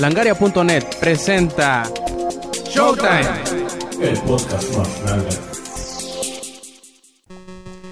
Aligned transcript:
Langaria.net 0.00 0.84
presenta 0.98 1.82
Showtime. 2.70 3.20
El 4.00 4.18
podcast 4.20 4.74
más 4.74 5.02
grande. 5.02 5.28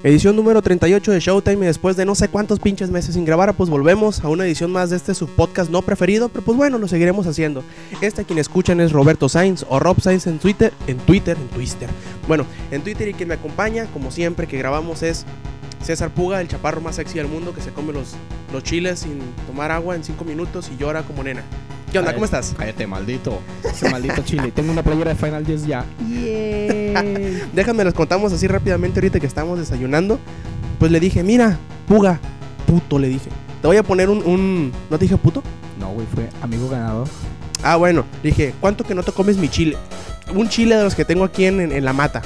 Edición 0.02 0.34
número 0.34 0.62
38 0.62 1.12
de 1.12 1.20
Showtime 1.20 1.64
y 1.64 1.66
después 1.66 1.98
de 1.98 2.06
no 2.06 2.14
sé 2.14 2.28
cuántos 2.28 2.60
pinches 2.60 2.90
meses 2.90 3.12
sin 3.12 3.26
grabar, 3.26 3.52
pues 3.52 3.68
volvemos 3.68 4.24
a 4.24 4.28
una 4.28 4.46
edición 4.46 4.72
más 4.72 4.88
de 4.88 4.96
este 4.96 5.14
subpodcast 5.14 5.70
no 5.70 5.82
preferido, 5.82 6.30
pero 6.30 6.42
pues 6.46 6.56
bueno, 6.56 6.78
lo 6.78 6.88
seguiremos 6.88 7.26
haciendo. 7.26 7.62
Este 8.00 8.22
a 8.22 8.24
quien 8.24 8.38
escuchan 8.38 8.80
es 8.80 8.92
Roberto 8.92 9.28
Sainz 9.28 9.66
o 9.68 9.78
Rob 9.78 10.00
Sainz 10.00 10.26
en 10.26 10.38
Twitter, 10.38 10.72
en 10.86 10.96
Twitter, 10.96 11.36
en 11.36 11.48
Twitter. 11.48 11.90
Bueno, 12.26 12.46
en 12.70 12.80
Twitter 12.80 13.08
y 13.08 13.12
quien 13.12 13.28
me 13.28 13.34
acompaña, 13.34 13.84
como 13.92 14.10
siempre 14.10 14.46
que 14.46 14.56
grabamos 14.56 15.02
es 15.02 15.26
César 15.82 16.08
Puga, 16.08 16.40
el 16.40 16.48
chaparro 16.48 16.80
más 16.80 16.96
sexy 16.96 17.18
del 17.18 17.28
mundo 17.28 17.52
que 17.52 17.60
se 17.60 17.70
come 17.70 17.92
los, 17.92 18.14
los 18.50 18.62
chiles 18.62 19.00
sin 19.00 19.20
tomar 19.46 19.70
agua 19.72 19.94
en 19.94 20.04
5 20.04 20.24
minutos 20.24 20.70
y 20.72 20.78
llora 20.78 21.02
como 21.02 21.22
nena. 21.22 21.42
¿Qué 21.92 21.98
onda? 21.98 22.12
¿Cómo 22.12 22.24
estás? 22.26 22.54
Cállate, 22.56 22.86
maldito. 22.86 23.40
Ese 23.64 23.88
maldito 23.88 24.22
chile. 24.22 24.52
Tengo 24.52 24.72
una 24.72 24.82
playera 24.82 25.14
de 25.14 25.16
Final 25.16 25.44
10 25.44 25.66
ya. 25.66 25.84
Déjame 27.54 27.84
les 27.84 27.94
contamos 27.94 28.32
así 28.32 28.46
rápidamente 28.46 29.00
ahorita 29.00 29.20
que 29.20 29.26
estamos 29.26 29.58
desayunando. 29.58 30.18
Pues 30.78 30.92
le 30.92 31.00
dije, 31.00 31.22
mira, 31.22 31.58
Puga, 31.88 32.20
puto, 32.66 32.98
le 32.98 33.08
dije. 33.08 33.30
Te 33.62 33.66
voy 33.66 33.78
a 33.78 33.82
poner 33.82 34.10
un, 34.10 34.18
un... 34.26 34.72
¿No 34.90 34.98
te 34.98 35.06
dije 35.06 35.16
puto? 35.16 35.42
No, 35.80 35.88
güey, 35.92 36.06
fue 36.14 36.28
amigo 36.42 36.68
ganador. 36.68 37.08
Ah, 37.62 37.76
bueno, 37.76 38.04
dije, 38.22 38.54
¿cuánto 38.60 38.84
que 38.84 38.94
no 38.94 39.02
te 39.02 39.10
comes 39.10 39.38
mi 39.38 39.48
chile? 39.48 39.76
Un 40.34 40.48
chile 40.50 40.76
de 40.76 40.84
los 40.84 40.94
que 40.94 41.06
tengo 41.06 41.24
aquí 41.24 41.46
en, 41.46 41.60
en- 41.60 41.72
en 41.72 41.84
la 41.84 41.94
mata, 41.94 42.20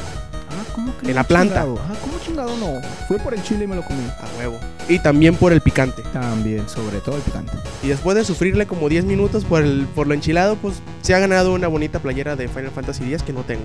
Ah, 0.51 0.65
¿cómo 0.75 0.93
que 0.99 1.09
En 1.11 1.15
la 1.15 1.23
planta. 1.23 1.61
chingado? 1.63 1.79
Ah, 1.89 1.95
¿cómo 2.01 2.19
chingado 2.19 2.57
no? 2.59 2.81
Fue 3.07 3.19
por 3.19 3.33
el 3.35 3.43
chile 3.45 3.65
y 3.65 3.67
me 3.69 3.77
lo 3.77 3.83
comí. 3.83 4.03
a 4.21 4.39
huevo. 4.39 4.59
Y 4.89 4.99
también 4.99 5.35
por 5.37 5.53
el 5.53 5.61
picante. 5.61 6.03
También, 6.13 6.69
sobre 6.69 6.99
todo 7.01 7.17
el 7.17 7.23
picante. 7.23 7.53
Y 7.83 7.89
después 7.89 8.17
de 8.17 8.25
sufrirle 8.25 8.67
como 8.67 8.89
10 8.89 9.05
minutos 9.05 9.45
por, 9.45 9.63
el, 9.63 9.87
por 9.95 10.07
lo 10.07 10.15
enchilado, 10.15 10.57
pues 10.57 10.75
se 11.03 11.15
ha 11.15 11.19
ganado 11.19 11.55
una 11.55 11.69
bonita 11.69 11.99
playera 12.01 12.37
de 12.37 12.49
Final 12.49 12.71
Fantasy 12.73 13.05
X 13.05 13.23
que 13.23 13.33
no 13.33 13.43
tengo. 13.43 13.63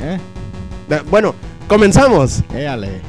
¿Eh? 0.00 0.18
Bueno, 1.10 1.34
comenzamos. 1.68 2.42
Éale. 2.54 3.00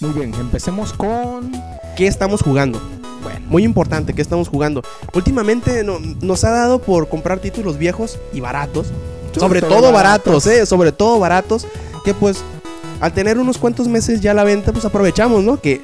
Muy 0.00 0.10
bien, 0.12 0.34
empecemos 0.34 0.92
con. 0.92 1.52
¿Qué 1.96 2.06
estamos 2.06 2.42
jugando? 2.42 2.80
Bueno, 3.22 3.40
Muy 3.48 3.64
importante, 3.64 4.14
¿qué 4.14 4.22
estamos 4.22 4.48
jugando? 4.48 4.82
Últimamente 5.14 5.84
no- 5.84 5.98
nos 6.22 6.42
ha 6.44 6.50
dado 6.50 6.80
por 6.80 7.08
comprar 7.08 7.38
títulos 7.38 7.78
viejos 7.78 8.18
y 8.32 8.40
baratos. 8.40 8.88
Sobre, 9.38 9.60
todo, 9.62 9.92
baratos, 9.92 10.46
¿eh? 10.46 10.66
Sobre 10.66 10.92
todo 10.92 11.18
baratos. 11.18 11.66
Que 12.04 12.12
pues, 12.14 12.42
al 13.02 13.12
tener 13.12 13.38
unos 13.38 13.58
cuantos 13.58 13.88
meses 13.88 14.20
ya 14.22 14.32
la 14.32 14.44
venta, 14.44 14.72
pues 14.72 14.84
aprovechamos, 14.86 15.42
¿no? 15.42 15.60
Que 15.60 15.80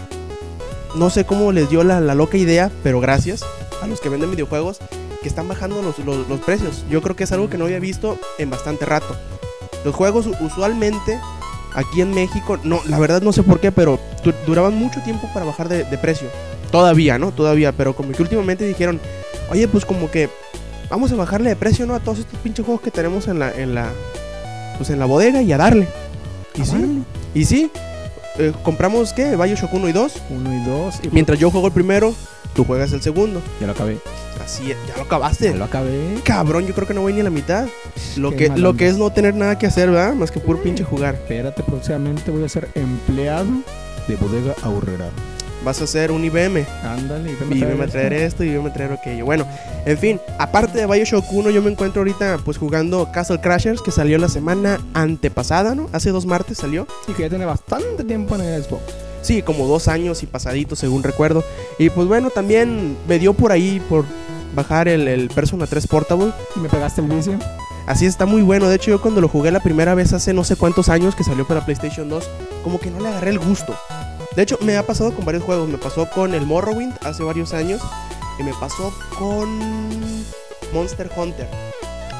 no 0.94 1.10
sé 1.10 1.26
cómo 1.26 1.52
les 1.52 1.68
dio 1.68 1.84
la, 1.84 2.00
la 2.00 2.14
loca 2.14 2.38
idea, 2.38 2.70
pero 2.82 3.00
gracias 3.00 3.44
a 3.82 3.86
los 3.86 4.00
que 4.00 4.08
venden 4.08 4.30
videojuegos 4.30 4.78
que 5.22 5.28
están 5.28 5.48
bajando 5.48 5.82
los, 5.82 5.98
los- 5.98 6.40
precios. 6.40 6.84
Yo 6.88 7.02
creo 7.02 7.16
que 7.16 7.24
es 7.24 7.32
algo 7.32 7.50
que 7.50 7.58
no 7.58 7.64
había 7.66 7.80
visto 7.80 8.18
en 8.38 8.48
bastante 8.50 8.84
rato. 8.86 9.16
Los 9.84 9.94
juegos 9.94 10.26
usualmente 10.40 11.20
aquí 11.74 12.00
en 12.00 12.12
México, 12.12 12.58
no, 12.62 12.80
la 12.86 12.98
verdad 12.98 13.20
no 13.20 13.32
sé 13.32 13.42
por 13.42 13.60
qué, 13.60 13.72
pero 13.72 13.98
du- 14.24 14.32
duraban 14.46 14.74
mucho 14.76 15.00
tiempo 15.02 15.28
para 15.34 15.44
bajar 15.44 15.68
de, 15.68 15.84
de 15.84 15.98
precio. 15.98 16.28
Todavía, 16.70 17.18
¿no? 17.18 17.32
Todavía, 17.32 17.72
pero 17.72 17.94
como 17.96 18.12
que 18.12 18.22
últimamente 18.22 18.64
dijeron, 18.64 19.00
oye, 19.50 19.66
pues 19.68 19.84
como 19.84 20.08
que 20.10 20.30
vamos 20.88 21.10
a 21.12 21.16
bajarle 21.16 21.50
de 21.50 21.56
precio, 21.56 21.84
¿no? 21.84 21.94
A 21.94 22.00
todos 22.00 22.20
estos 22.20 22.38
pinches 22.40 22.64
juegos 22.64 22.82
que 22.82 22.90
tenemos 22.92 23.26
en 23.26 23.38
la, 23.40 23.52
en 23.52 23.74
la, 23.74 23.90
pues 24.76 24.90
en 24.90 24.98
la 25.00 25.06
bodega 25.06 25.42
y 25.42 25.52
a 25.52 25.56
darle. 25.58 25.88
Y 26.58 26.64
sí, 26.64 27.02
y 27.34 27.44
sí, 27.44 27.70
eh, 28.38 28.52
compramos, 28.62 29.12
¿qué? 29.12 29.36
Bioshock 29.36 29.72
1 29.72 29.88
y 29.88 29.92
2. 29.92 30.12
Uno 30.30 30.54
y 30.54 30.64
dos. 30.64 31.00
Y 31.02 31.08
Mientras 31.10 31.38
yo 31.38 31.50
juego 31.50 31.68
el 31.68 31.72
primero, 31.72 32.14
tú 32.54 32.64
juegas 32.64 32.92
el 32.92 33.00
segundo. 33.02 33.40
Ya 33.60 33.66
lo 33.66 33.72
acabé. 33.72 33.98
Así, 34.44 34.70
es, 34.70 34.76
ya 34.88 34.96
lo 34.96 35.02
acabaste. 35.02 35.50
Ya 35.50 35.56
lo 35.56 35.64
acabé. 35.64 36.20
Cabrón, 36.24 36.66
yo 36.66 36.74
creo 36.74 36.86
que 36.86 36.94
no 36.94 37.02
voy 37.02 37.12
ni 37.12 37.20
a 37.20 37.24
la 37.24 37.30
mitad. 37.30 37.66
Lo 38.16 38.30
Qué 38.30 38.36
que, 38.36 38.48
lo 38.58 38.70
onda. 38.70 38.78
que 38.78 38.88
es 38.88 38.96
no 38.96 39.10
tener 39.10 39.34
nada 39.34 39.58
que 39.58 39.66
hacer, 39.66 39.90
¿verdad? 39.90 40.14
Más 40.14 40.30
que 40.30 40.40
puro 40.40 40.62
pinche 40.62 40.84
jugar. 40.84 41.14
Espérate, 41.14 41.62
próximamente 41.62 42.30
voy 42.30 42.44
a 42.44 42.48
ser 42.48 42.68
empleado 42.74 43.46
de 44.06 44.16
bodega 44.16 44.54
ahorrera. 44.62 45.10
Vas 45.64 45.80
a 45.80 45.84
hacer 45.84 46.12
un 46.12 46.24
IBM. 46.24 46.64
Ándale, 46.84 47.32
Y 47.50 47.54
me 47.56 47.84
a 47.84 47.86
traer 47.86 48.12
esto 48.12 48.44
y 48.44 48.50
me 48.50 48.68
a 48.68 48.72
traer 48.72 48.92
aquello. 48.92 49.24
Bueno, 49.24 49.46
en 49.84 49.98
fin, 49.98 50.20
aparte 50.38 50.78
de 50.78 50.86
Bioshock 50.86 51.24
1, 51.30 51.50
yo 51.50 51.62
me 51.62 51.70
encuentro 51.70 52.00
ahorita 52.00 52.38
pues 52.44 52.58
jugando 52.58 53.10
Castle 53.12 53.40
Crashers, 53.40 53.82
que 53.82 53.90
salió 53.90 54.18
la 54.18 54.28
semana 54.28 54.80
antepasada, 54.94 55.74
¿no? 55.74 55.88
Hace 55.92 56.10
dos 56.10 56.26
martes 56.26 56.58
salió. 56.58 56.86
Y 57.08 57.12
que 57.12 57.22
ya 57.22 57.28
tiene 57.28 57.44
bastante 57.44 58.04
tiempo 58.04 58.36
en 58.36 58.42
el 58.42 58.62
Xbox. 58.62 58.82
Sí, 59.20 59.42
como 59.42 59.66
dos 59.66 59.88
años 59.88 60.22
y 60.22 60.26
pasaditos, 60.26 60.78
según 60.78 61.02
recuerdo. 61.02 61.42
Y 61.78 61.90
pues 61.90 62.06
bueno, 62.06 62.30
también 62.30 62.96
me 63.08 63.18
dio 63.18 63.34
por 63.34 63.50
ahí 63.50 63.82
por 63.88 64.04
bajar 64.54 64.88
el, 64.88 65.08
el 65.08 65.28
Persona 65.28 65.66
3 65.66 65.86
Portable. 65.88 66.32
¿Y 66.54 66.60
me 66.60 66.68
pegaste 66.68 67.00
el 67.00 67.08
vicio? 67.08 67.38
Así 67.86 68.06
está 68.06 68.26
muy 68.26 68.42
bueno. 68.42 68.68
De 68.68 68.76
hecho, 68.76 68.90
yo 68.90 69.00
cuando 69.00 69.20
lo 69.20 69.28
jugué 69.28 69.50
la 69.50 69.60
primera 69.60 69.94
vez 69.94 70.12
hace 70.12 70.34
no 70.34 70.44
sé 70.44 70.56
cuántos 70.56 70.88
años 70.88 71.14
que 71.14 71.24
salió 71.24 71.46
para 71.46 71.64
PlayStation 71.64 72.08
2, 72.08 72.28
como 72.62 72.78
que 72.78 72.90
no 72.90 73.00
le 73.00 73.08
agarré 73.08 73.30
el 73.30 73.38
gusto. 73.38 73.74
De 74.36 74.42
hecho, 74.42 74.58
me 74.62 74.76
ha 74.76 74.86
pasado 74.86 75.12
con 75.14 75.24
varios 75.24 75.42
juegos. 75.44 75.68
Me 75.68 75.78
pasó 75.78 76.08
con 76.10 76.34
el 76.34 76.46
Morrowind 76.46 76.94
hace 77.04 77.22
varios 77.22 77.52
años. 77.52 77.80
Y 78.38 78.42
me 78.44 78.52
pasó 78.54 78.92
con 79.18 79.58
Monster 80.72 81.10
Hunter. 81.16 81.48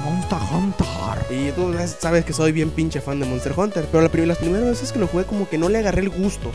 Monster 0.05 0.39
Hunter. 0.53 0.87
Y 1.31 1.51
tú 1.53 1.73
sabes 2.01 2.25
que 2.25 2.33
soy 2.33 2.53
bien 2.53 2.71
pinche 2.71 3.01
fan 3.01 3.21
de 3.21 3.27
Monster 3.27 3.53
Hunter. 3.57 3.87
Pero 3.91 4.03
la 4.03 4.09
prim- 4.09 4.27
las 4.27 4.39
primeras 4.39 4.67
veces 4.69 4.91
que 4.93 4.99
lo 4.99 5.07
jugué, 5.07 5.25
como 5.25 5.49
que 5.49 5.59
no 5.59 5.69
le 5.69 5.79
agarré 5.79 6.01
el 6.03 6.11
gusto. 6.11 6.51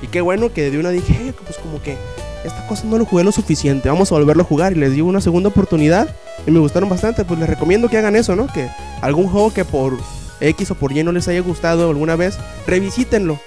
Y 0.00 0.06
qué 0.06 0.20
bueno 0.20 0.52
que 0.52 0.70
de 0.70 0.78
una 0.78 0.90
dije, 0.90 1.12
"Eh, 1.28 1.34
pues 1.44 1.58
como 1.58 1.80
que 1.82 1.96
esta 2.44 2.66
cosa 2.66 2.84
no 2.86 2.98
lo 2.98 3.04
jugué 3.04 3.22
lo 3.24 3.32
suficiente. 3.32 3.88
Vamos 3.88 4.10
a 4.10 4.14
volverlo 4.14 4.42
a 4.42 4.46
jugar. 4.46 4.72
Y 4.72 4.76
les 4.76 4.92
di 4.92 5.00
una 5.00 5.20
segunda 5.20 5.48
oportunidad. 5.50 6.08
Y 6.46 6.50
me 6.50 6.58
gustaron 6.60 6.88
bastante. 6.88 7.24
Pues 7.24 7.38
les 7.38 7.48
recomiendo 7.48 7.88
que 7.88 7.98
hagan 7.98 8.16
eso, 8.16 8.34
¿no? 8.34 8.46
Que 8.46 8.68
algún 9.02 9.28
juego 9.28 9.52
que 9.52 9.64
por 9.64 9.98
X 10.40 10.70
o 10.70 10.74
por 10.74 10.92
Y 10.92 11.04
no 11.04 11.12
les 11.12 11.28
haya 11.28 11.40
gustado 11.40 11.90
alguna 11.90 12.16
vez, 12.16 12.36
revisítenlo. 12.66 13.38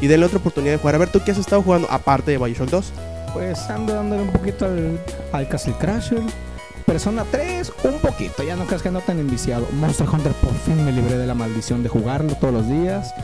Y 0.00 0.06
denle 0.06 0.26
otra 0.26 0.38
oportunidad 0.38 0.74
de 0.74 0.78
jugar. 0.78 0.94
A 0.94 0.98
ver, 0.98 1.10
¿tú 1.10 1.20
qué 1.24 1.32
has 1.32 1.38
estado 1.38 1.62
jugando? 1.62 1.88
Aparte 1.90 2.30
de 2.30 2.38
Bioshock 2.38 2.70
2. 2.70 2.92
Pues 3.32 3.58
ando 3.70 3.94
dándole 3.94 4.22
un 4.22 4.32
poquito 4.32 4.64
al, 4.64 4.98
al 5.32 5.48
Castle 5.48 5.74
Crasher. 5.78 6.22
Persona 6.86 7.24
3, 7.30 7.72
un 7.84 8.00
poquito, 8.00 8.42
ya 8.42 8.56
no 8.56 8.64
creas 8.64 8.82
que 8.82 8.88
ando 8.88 9.00
tan 9.00 9.20
enviciado. 9.20 9.64
Monster 9.74 10.08
Hunter, 10.08 10.32
por 10.32 10.52
fin 10.54 10.84
me 10.84 10.90
libré 10.90 11.18
de 11.18 11.26
la 11.26 11.34
maldición 11.34 11.84
de 11.84 11.88
jugarlo 11.88 12.34
todos 12.34 12.52
los 12.52 12.66
días. 12.66 13.14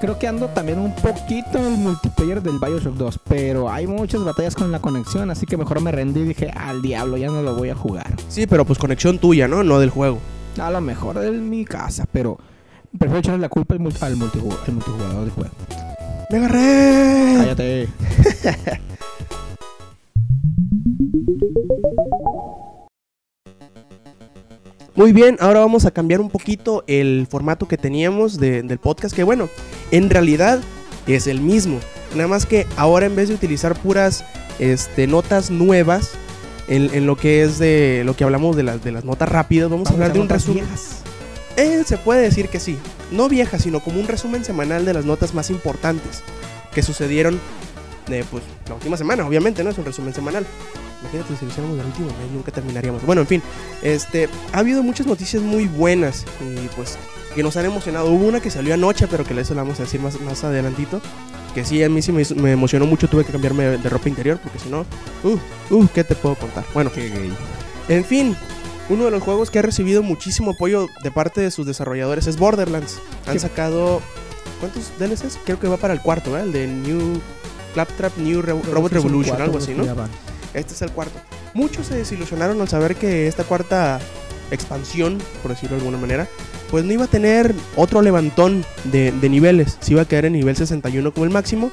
Creo 0.00 0.20
que 0.20 0.28
ando 0.28 0.46
también 0.50 0.78
un 0.78 0.94
poquito 0.94 1.58
en 1.58 1.64
el 1.64 1.78
multiplayer 1.78 2.40
del 2.40 2.60
Bioshock 2.60 2.94
2, 2.94 3.18
pero 3.28 3.68
hay 3.68 3.88
muchas 3.88 4.22
batallas 4.22 4.54
con 4.54 4.70
la 4.70 4.78
conexión, 4.78 5.32
así 5.32 5.46
que 5.46 5.56
mejor 5.56 5.80
me 5.80 5.90
rendí 5.90 6.20
y 6.20 6.24
dije, 6.24 6.52
al 6.52 6.80
diablo, 6.80 7.16
ya 7.16 7.26
no 7.26 7.42
lo 7.42 7.56
voy 7.56 7.70
a 7.70 7.74
jugar. 7.74 8.14
Sí, 8.28 8.46
pero 8.46 8.64
pues 8.64 8.78
conexión 8.78 9.18
tuya, 9.18 9.48
¿no? 9.48 9.64
No 9.64 9.80
del 9.80 9.90
juego. 9.90 10.20
A 10.60 10.70
lo 10.70 10.80
mejor 10.80 11.24
en 11.24 11.50
mi 11.50 11.64
casa, 11.64 12.06
pero 12.12 12.38
prefiero 12.96 13.18
echarle 13.18 13.40
la 13.40 13.48
culpa 13.48 13.74
al, 13.74 13.80
al 13.80 14.16
multijugador 14.16 15.22
del 15.22 15.30
juego. 15.30 15.87
¡Me 16.30 16.38
agarré! 16.38 17.36
Cállate. 17.38 17.88
Muy 24.94 25.12
bien, 25.12 25.36
ahora 25.40 25.60
vamos 25.60 25.84
a 25.84 25.92
cambiar 25.92 26.20
un 26.20 26.28
poquito 26.28 26.82
el 26.88 27.26
formato 27.30 27.68
que 27.68 27.76
teníamos 27.76 28.38
de- 28.38 28.62
del 28.62 28.78
podcast, 28.78 29.14
que 29.14 29.22
bueno, 29.22 29.48
en 29.92 30.10
realidad 30.10 30.60
es 31.06 31.26
el 31.28 31.40
mismo. 31.40 31.78
Nada 32.16 32.26
más 32.28 32.46
que 32.46 32.66
ahora 32.76 33.06
en 33.06 33.14
vez 33.14 33.28
de 33.28 33.34
utilizar 33.34 33.78
puras 33.78 34.24
este, 34.58 35.06
notas 35.06 35.50
nuevas, 35.50 36.10
en, 36.66 36.92
en 36.92 37.06
lo 37.06 37.16
que 37.16 37.42
es 37.42 37.58
de 37.58 38.02
lo 38.04 38.14
que 38.16 38.24
hablamos 38.24 38.56
de 38.56 38.62
las, 38.64 38.82
de 38.82 38.90
las 38.92 39.04
notas 39.04 39.28
rápidas, 39.28 39.70
vamos, 39.70 39.88
a 39.88 39.92
hablar 39.92 40.12
de 40.12 40.20
un 40.20 40.28
resumen. 40.28 40.64
Eh, 41.56 41.82
se 41.86 41.96
puede 41.96 42.22
decir 42.22 42.48
que 42.48 42.58
sí. 42.60 42.76
No 43.10 43.28
viejas, 43.28 43.62
sino 43.62 43.80
como 43.80 44.00
un 44.00 44.08
resumen 44.08 44.44
semanal 44.44 44.84
de 44.84 44.94
las 44.94 45.04
notas 45.04 45.34
más 45.34 45.50
importantes 45.50 46.22
que 46.72 46.82
sucedieron 46.82 47.40
eh, 48.08 48.24
pues, 48.30 48.42
la 48.68 48.74
última 48.74 48.96
semana, 48.96 49.26
obviamente, 49.26 49.62
¿no? 49.64 49.70
Es 49.70 49.78
un 49.78 49.84
resumen 49.84 50.14
semanal. 50.14 50.46
Imagínate 51.02 51.36
si 51.36 51.44
lo 51.44 51.50
hiciéramos 51.50 51.76
del 51.76 51.86
último 51.86 52.06
mes, 52.06 52.30
nunca 52.32 52.50
terminaríamos. 52.50 53.04
Bueno, 53.06 53.20
en 53.20 53.26
fin, 53.26 53.42
este, 53.82 54.28
ha 54.52 54.58
habido 54.58 54.82
muchas 54.82 55.06
noticias 55.06 55.42
muy 55.42 55.66
buenas 55.66 56.24
y 56.40 56.66
pues 56.74 56.98
que 57.34 57.42
nos 57.42 57.56
han 57.56 57.66
emocionado. 57.66 58.10
Hubo 58.10 58.26
una 58.26 58.40
que 58.40 58.50
salió 58.50 58.74
anoche, 58.74 59.06
pero 59.06 59.24
que 59.24 59.38
eso 59.38 59.54
la 59.54 59.62
vamos 59.62 59.78
a 59.78 59.84
decir 59.84 60.00
más, 60.00 60.20
más 60.20 60.42
adelantito. 60.44 61.00
Que 61.54 61.64
sí, 61.64 61.82
a 61.82 61.88
mí 61.88 62.02
sí 62.02 62.12
me, 62.12 62.24
me 62.36 62.52
emocionó 62.52 62.86
mucho, 62.86 63.08
tuve 63.08 63.24
que 63.24 63.32
cambiarme 63.32 63.78
de 63.78 63.88
ropa 63.88 64.08
interior 64.08 64.38
porque 64.42 64.58
si 64.58 64.68
no, 64.68 64.84
uh, 65.24 65.74
uh, 65.74 65.88
¿qué 65.94 66.04
te 66.04 66.14
puedo 66.14 66.34
contar? 66.34 66.64
Bueno, 66.74 66.90
en 67.88 68.04
fin, 68.04 68.36
uno 68.88 69.04
de 69.04 69.10
los 69.10 69.22
juegos 69.22 69.50
que 69.50 69.58
ha 69.58 69.62
recibido 69.62 70.02
muchísimo 70.02 70.52
apoyo 70.52 70.86
de 71.02 71.10
parte 71.10 71.40
de 71.40 71.50
sus 71.50 71.66
desarrolladores 71.66 72.26
es 72.26 72.36
Borderlands. 72.38 72.98
Han 73.26 73.34
¿Qué? 73.34 73.38
sacado. 73.38 74.00
¿Cuántos 74.60 74.90
DLCs? 74.98 75.38
Creo 75.44 75.60
que 75.60 75.68
va 75.68 75.76
para 75.76 75.94
el 75.94 76.00
cuarto, 76.00 76.36
¿eh? 76.38 76.42
El 76.42 76.52
de 76.52 76.66
New. 76.66 77.20
Claptrap 77.74 78.16
New 78.16 78.42
Re- 78.42 78.60
Robot 78.72 78.92
Revolution, 78.92 79.40
algo 79.40 79.58
así, 79.58 79.74
¿no? 79.74 79.84
Este 80.54 80.72
es 80.72 80.82
el 80.82 80.90
cuarto. 80.90 81.18
Muchos 81.54 81.86
se 81.86 81.96
desilusionaron 81.96 82.60
al 82.60 82.68
saber 82.68 82.96
que 82.96 83.26
esta 83.28 83.44
cuarta 83.44 84.00
expansión, 84.50 85.18
por 85.42 85.50
decirlo 85.52 85.76
de 85.76 85.82
alguna 85.82 85.98
manera, 85.98 86.26
pues 86.70 86.84
no 86.84 86.92
iba 86.92 87.04
a 87.04 87.08
tener 87.08 87.54
otro 87.76 88.00
levantón 88.02 88.64
de, 88.84 89.12
de 89.12 89.28
niveles. 89.28 89.76
Se 89.80 89.92
iba 89.92 90.02
a 90.02 90.04
quedar 90.06 90.24
en 90.24 90.32
nivel 90.32 90.56
61 90.56 91.12
como 91.12 91.24
el 91.24 91.30
máximo. 91.30 91.70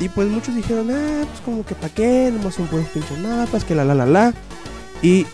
Y 0.00 0.08
pues 0.10 0.28
muchos 0.28 0.54
dijeron, 0.54 0.90
ah, 0.90 1.24
pues 1.26 1.40
como 1.44 1.64
que 1.64 1.74
pa' 1.74 1.88
qué, 1.88 2.30
nomás 2.36 2.56
son 2.56 2.66
puros 2.66 2.86
pinches 2.92 3.18
mapas, 3.18 3.64
que 3.64 3.74
la 3.74 3.84
la 3.84 3.94
la 3.94 4.04
la. 4.06 4.34
Y 5.02 5.24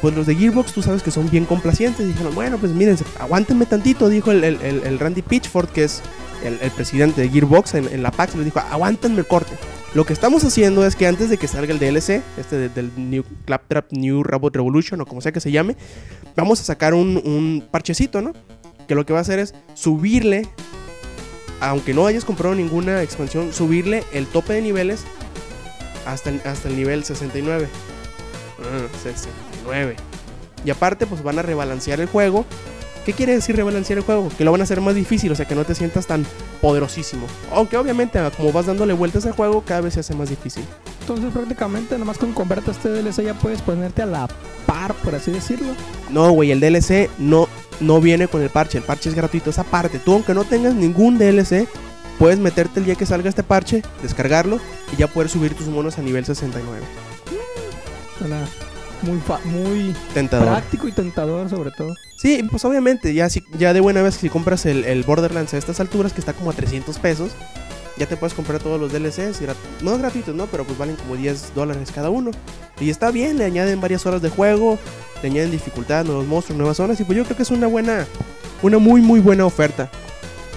pues 0.00 0.14
los 0.14 0.26
de 0.26 0.34
Gearbox, 0.34 0.72
tú 0.72 0.82
sabes 0.82 1.02
que 1.02 1.10
son 1.10 1.28
bien 1.30 1.44
complacientes. 1.44 2.06
Dijeron, 2.06 2.34
bueno, 2.34 2.58
pues 2.58 2.72
miren, 2.72 2.96
aguántenme 3.18 3.66
tantito, 3.66 4.08
dijo 4.08 4.30
el, 4.32 4.42
el- 4.44 4.60
el- 4.62 4.98
Randy 4.98 5.22
Pitchford, 5.22 5.68
que 5.68 5.84
es 5.84 6.00
el, 6.44 6.58
el 6.60 6.70
presidente 6.70 7.20
de 7.22 7.28
Gearbox 7.28 7.74
en, 7.74 7.88
en 7.92 8.02
la 8.02 8.10
PAX, 8.10 8.34
le 8.36 8.44
dijo, 8.44 8.60
aguántenme 8.60 9.18
el 9.20 9.26
corte. 9.26 9.52
Lo 9.94 10.04
que 10.04 10.12
estamos 10.12 10.42
haciendo 10.44 10.84
es 10.84 10.96
que 10.96 11.06
antes 11.06 11.30
de 11.30 11.36
que 11.38 11.46
salga 11.46 11.72
el 11.72 11.78
DLC, 11.78 12.22
este 12.36 12.56
de- 12.56 12.68
del 12.68 12.90
New 12.96 13.24
Claptrap 13.44 13.92
New 13.92 14.22
Robot 14.24 14.56
Revolution 14.56 15.00
o 15.00 15.06
como 15.06 15.20
sea 15.20 15.30
que 15.32 15.40
se 15.40 15.52
llame, 15.52 15.76
vamos 16.36 16.60
a 16.60 16.64
sacar 16.64 16.94
un, 16.94 17.16
un 17.24 17.64
parchecito, 17.70 18.20
¿no? 18.20 18.32
Que 18.88 18.94
lo 18.94 19.06
que 19.06 19.12
va 19.12 19.20
a 19.20 19.22
hacer 19.22 19.38
es 19.38 19.54
subirle, 19.74 20.48
aunque 21.60 21.94
no 21.94 22.06
hayas 22.06 22.24
comprado 22.24 22.54
ninguna 22.54 23.02
expansión, 23.02 23.52
subirle 23.52 24.02
el 24.12 24.26
tope 24.26 24.54
de 24.54 24.62
niveles 24.62 25.04
hasta, 26.06 26.30
hasta 26.44 26.68
el 26.68 26.76
nivel 26.76 27.04
69. 27.04 27.68
Ah, 28.60 28.86
69. 29.64 29.96
Y 30.64 30.70
aparte, 30.70 31.06
pues 31.06 31.22
van 31.22 31.38
a 31.38 31.42
rebalancear 31.42 32.00
el 32.00 32.06
juego. 32.06 32.44
¿Qué 33.04 33.12
quiere 33.12 33.34
decir 33.34 33.54
rebalancear 33.54 33.98
el 33.98 34.04
juego? 34.04 34.30
Que 34.36 34.44
lo 34.44 34.52
van 34.52 34.62
a 34.62 34.64
hacer 34.64 34.80
más 34.80 34.94
difícil, 34.94 35.30
o 35.30 35.34
sea 35.34 35.46
que 35.46 35.54
no 35.54 35.64
te 35.64 35.74
sientas 35.74 36.06
tan 36.06 36.24
poderosísimo. 36.62 37.26
Aunque 37.52 37.76
obviamente, 37.76 38.18
como 38.34 38.50
vas 38.50 38.64
dándole 38.64 38.94
vueltas 38.94 39.26
al 39.26 39.32
juego, 39.32 39.62
cada 39.62 39.82
vez 39.82 39.94
se 39.94 40.00
hace 40.00 40.14
más 40.14 40.30
difícil. 40.30 40.64
Entonces 41.00 41.30
prácticamente 41.30 41.98
nomás 41.98 42.16
con 42.16 42.32
comprarte 42.32 42.70
este 42.70 42.88
DLC 42.88 43.24
ya 43.24 43.34
puedes 43.34 43.60
ponerte 43.60 44.00
a 44.00 44.06
la 44.06 44.26
par, 44.64 44.94
por 44.94 45.14
así 45.14 45.32
decirlo. 45.32 45.74
No, 46.08 46.30
güey, 46.30 46.50
el 46.50 46.60
DLC 46.60 47.10
no, 47.18 47.46
no 47.80 48.00
viene 48.00 48.26
con 48.26 48.40
el 48.40 48.48
parche. 48.48 48.78
El 48.78 48.84
parche 48.84 49.10
es 49.10 49.14
gratuito, 49.14 49.50
esa 49.50 49.64
parte. 49.64 49.98
Tú, 49.98 50.14
aunque 50.14 50.32
no 50.32 50.44
tengas 50.44 50.74
ningún 50.74 51.18
DLC, 51.18 51.68
puedes 52.18 52.38
meterte 52.38 52.80
el 52.80 52.86
día 52.86 52.94
que 52.94 53.04
salga 53.04 53.28
este 53.28 53.42
parche, 53.42 53.82
descargarlo 54.00 54.60
y 54.94 54.96
ya 54.96 55.08
poder 55.08 55.28
subir 55.28 55.54
tus 55.54 55.68
monos 55.68 55.98
a 55.98 56.02
nivel 56.02 56.24
69. 56.24 56.80
Suena 58.18 58.46
muy, 59.04 59.18
fa- 59.20 59.40
muy 59.44 59.94
Tentador. 60.14 60.48
práctico 60.48 60.88
y 60.88 60.92
tentador 60.92 61.48
sobre 61.50 61.70
todo. 61.70 61.94
Sí, 62.16 62.42
pues 62.50 62.64
obviamente, 62.64 63.12
ya, 63.14 63.28
si, 63.28 63.42
ya 63.58 63.72
de 63.72 63.80
buena 63.80 64.02
vez 64.02 64.14
si 64.16 64.28
compras 64.28 64.66
el, 64.66 64.84
el 64.84 65.02
Borderlands 65.02 65.54
a 65.54 65.58
estas 65.58 65.80
alturas, 65.80 66.12
que 66.12 66.20
está 66.20 66.32
como 66.32 66.50
a 66.50 66.54
300 66.54 66.98
pesos, 66.98 67.30
ya 67.96 68.06
te 68.06 68.16
puedes 68.16 68.34
comprar 68.34 68.60
todos 68.60 68.80
los 68.80 68.90
DLCs, 68.92 69.40
no 69.82 69.96
gratuitos, 69.98 70.34
¿no? 70.34 70.46
Pero 70.46 70.64
pues 70.64 70.76
valen 70.78 70.96
como 70.96 71.16
10 71.16 71.54
dólares 71.54 71.90
cada 71.94 72.10
uno. 72.10 72.30
Y 72.80 72.90
está 72.90 73.10
bien, 73.12 73.38
le 73.38 73.44
añaden 73.44 73.80
varias 73.80 74.04
horas 74.06 74.20
de 74.22 74.30
juego, 74.30 74.78
le 75.22 75.28
añaden 75.28 75.50
dificultad, 75.52 76.04
nuevos 76.04 76.26
monstruos, 76.26 76.58
nuevas 76.58 76.76
zonas, 76.76 76.98
y 77.00 77.04
pues 77.04 77.16
yo 77.16 77.24
creo 77.24 77.36
que 77.36 77.44
es 77.44 77.50
una 77.52 77.66
buena, 77.68 78.04
una 78.62 78.78
muy 78.78 79.00
muy 79.00 79.20
buena 79.20 79.44
oferta 79.46 79.90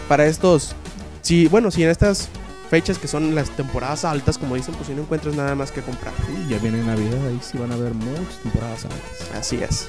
para 0.07 0.25
estos, 0.25 0.73
si, 1.21 1.47
bueno, 1.47 1.69
si 1.69 1.83
en 1.83 1.89
estas 1.89 2.29
fechas 2.69 2.97
que 2.99 3.07
son 3.07 3.33
las 3.35 3.49
temporadas 3.51 4.05
altas, 4.05 4.37
como 4.37 4.55
dicen, 4.55 4.73
pues 4.75 4.87
si 4.87 4.93
no 4.93 5.01
encuentras 5.03 5.35
nada 5.35 5.55
más 5.55 5.71
que 5.71 5.81
comprar. 5.81 6.13
Y 6.45 6.49
ya 6.49 6.59
viene 6.59 6.83
Navidad, 6.83 7.27
ahí 7.27 7.39
sí 7.41 7.57
van 7.57 7.71
a 7.71 7.75
haber 7.75 7.93
muchas 7.93 8.37
temporadas 8.43 8.85
antes. 8.85 9.31
Así 9.35 9.57
es. 9.63 9.87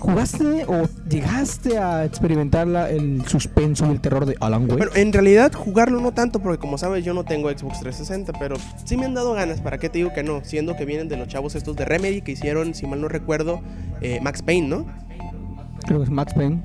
¿Jugaste 0.00 0.64
o 0.66 0.88
llegaste 1.10 1.76
a 1.76 2.06
experimentar 2.06 2.66
la- 2.66 2.88
el 2.88 3.22
suspenso 3.26 3.86
y 3.86 3.90
el 3.90 4.00
terror 4.00 4.24
de 4.24 4.34
Alan 4.40 4.62
Wake? 4.62 4.76
Bueno, 4.76 4.92
en 4.94 5.12
realidad 5.12 5.52
jugarlo 5.52 6.00
no 6.00 6.12
tanto, 6.12 6.40
porque 6.40 6.58
como 6.58 6.78
sabes 6.78 7.04
yo 7.04 7.12
no 7.12 7.24
tengo 7.24 7.50
Xbox 7.50 7.80
360, 7.80 8.32
pero 8.38 8.56
sí 8.86 8.96
me 8.96 9.04
han 9.04 9.12
dado 9.14 9.34
ganas, 9.34 9.60
¿para 9.60 9.76
qué 9.76 9.90
te 9.90 9.98
digo 9.98 10.12
que 10.14 10.22
no? 10.22 10.42
Siendo 10.42 10.74
que 10.74 10.86
vienen 10.86 11.08
de 11.08 11.18
los 11.18 11.28
chavos 11.28 11.54
estos 11.54 11.76
de 11.76 11.84
Remedy 11.84 12.22
que 12.22 12.32
hicieron, 12.32 12.74
si 12.74 12.86
mal 12.86 13.00
no 13.02 13.08
recuerdo, 13.08 13.60
eh, 14.00 14.20
Max 14.22 14.40
Payne, 14.40 14.68
¿no? 14.68 14.86
Creo 15.84 15.98
que 15.98 16.04
es 16.04 16.10
Max 16.10 16.32
Payne. 16.32 16.62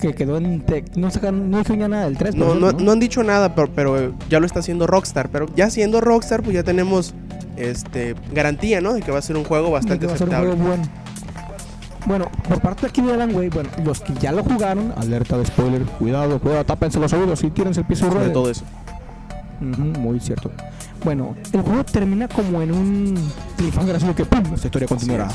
Que 0.00 0.14
quedó 0.14 0.36
en. 0.36 0.64
tech- 0.66 0.94
no, 0.96 1.10
sacan, 1.10 1.50
no 1.50 1.58
dijeron 1.58 1.78
ya 1.80 1.88
nada 1.88 2.04
del 2.04 2.18
3. 2.18 2.34
No, 2.34 2.54
no, 2.54 2.72
no 2.72 2.92
han 2.92 3.00
dicho 3.00 3.22
nada, 3.22 3.54
pero, 3.54 3.70
pero 3.72 4.14
ya 4.28 4.40
lo 4.40 4.46
está 4.46 4.60
haciendo 4.60 4.86
Rockstar. 4.86 5.28
Pero 5.30 5.46
ya 5.56 5.70
siendo 5.70 6.00
Rockstar, 6.00 6.42
pues 6.42 6.54
ya 6.54 6.62
tenemos 6.62 7.14
este 7.56 8.14
garantía, 8.32 8.80
¿no? 8.80 8.92
De 8.94 9.02
que 9.02 9.10
va 9.10 9.18
a 9.18 9.22
ser 9.22 9.36
un 9.36 9.44
juego 9.44 9.66
De 9.68 9.72
bastante 9.72 10.00
que 10.00 10.06
va 10.06 10.12
a 10.14 10.18
ser 10.18 10.28
un 10.28 10.34
aceptable. 10.34 10.62
juego 10.62 10.76
bueno. 10.76 10.88
Bueno, 12.06 12.30
por 12.48 12.60
parte 12.60 12.82
de 12.82 12.86
aquí 12.88 13.02
de 13.02 13.12
Alan 13.14 13.34
Wake, 13.34 13.50
bueno, 13.50 13.68
los 13.84 14.00
que 14.00 14.14
ya 14.14 14.30
lo 14.30 14.44
jugaron, 14.44 14.92
alerta 14.96 15.36
de 15.38 15.44
spoiler, 15.46 15.82
cuidado, 15.82 16.38
cuidado, 16.38 16.64
tápense 16.64 17.00
los 17.00 17.12
oídos 17.12 17.42
y 17.42 17.50
tírense 17.50 17.80
el 17.80 17.86
piso 17.86 18.08
rueden. 18.08 18.32
todo 18.32 18.48
eso. 18.48 18.64
Muy 19.60 20.20
cierto. 20.20 20.52
Bueno, 21.02 21.34
el 21.52 21.62
juego 21.62 21.82
termina 21.84 22.28
como 22.28 22.60
en 22.62 22.72
un 22.72 23.30
cliffhanger 23.56 23.96
así 23.96 24.06
de 24.06 24.14
que 24.14 24.24
¡pum! 24.24 24.42
Esta 24.54 24.66
historia 24.68 24.86
continuará. 24.86 25.28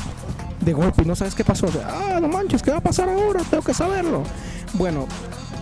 De 0.64 0.72
golpe 0.72 1.02
y 1.02 1.06
no 1.06 1.16
sabes 1.16 1.34
qué 1.34 1.44
pasó. 1.44 1.66
Ah, 1.84 2.18
no 2.20 2.28
manches, 2.28 2.62
¿qué 2.62 2.70
va 2.70 2.78
a 2.78 2.82
pasar 2.82 3.08
ahora? 3.08 3.40
Tengo 3.50 3.62
que 3.64 3.74
saberlo. 3.74 4.22
Bueno, 4.74 5.06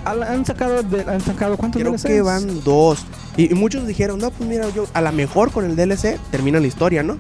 han 0.05 0.45
sacado, 0.45 0.83
de- 0.83 1.03
han 1.11 1.21
sacado 1.21 1.57
¿cuántos 1.57 1.81
Creo 1.81 1.93
DLCs? 1.93 2.05
que 2.05 2.21
van 2.23 2.63
dos. 2.65 3.05
Y, 3.37 3.51
y 3.53 3.55
muchos 3.55 3.87
dijeron, 3.87 4.19
no, 4.19 4.31
pues 4.31 4.49
mira, 4.49 4.69
yo 4.71 4.87
a 4.93 5.01
lo 5.01 5.13
mejor 5.13 5.51
con 5.53 5.65
el 5.65 5.75
DLC 5.77 6.19
termina 6.31 6.61
la 6.61 6.67
historia, 6.67 7.03
¿no? 7.03 7.17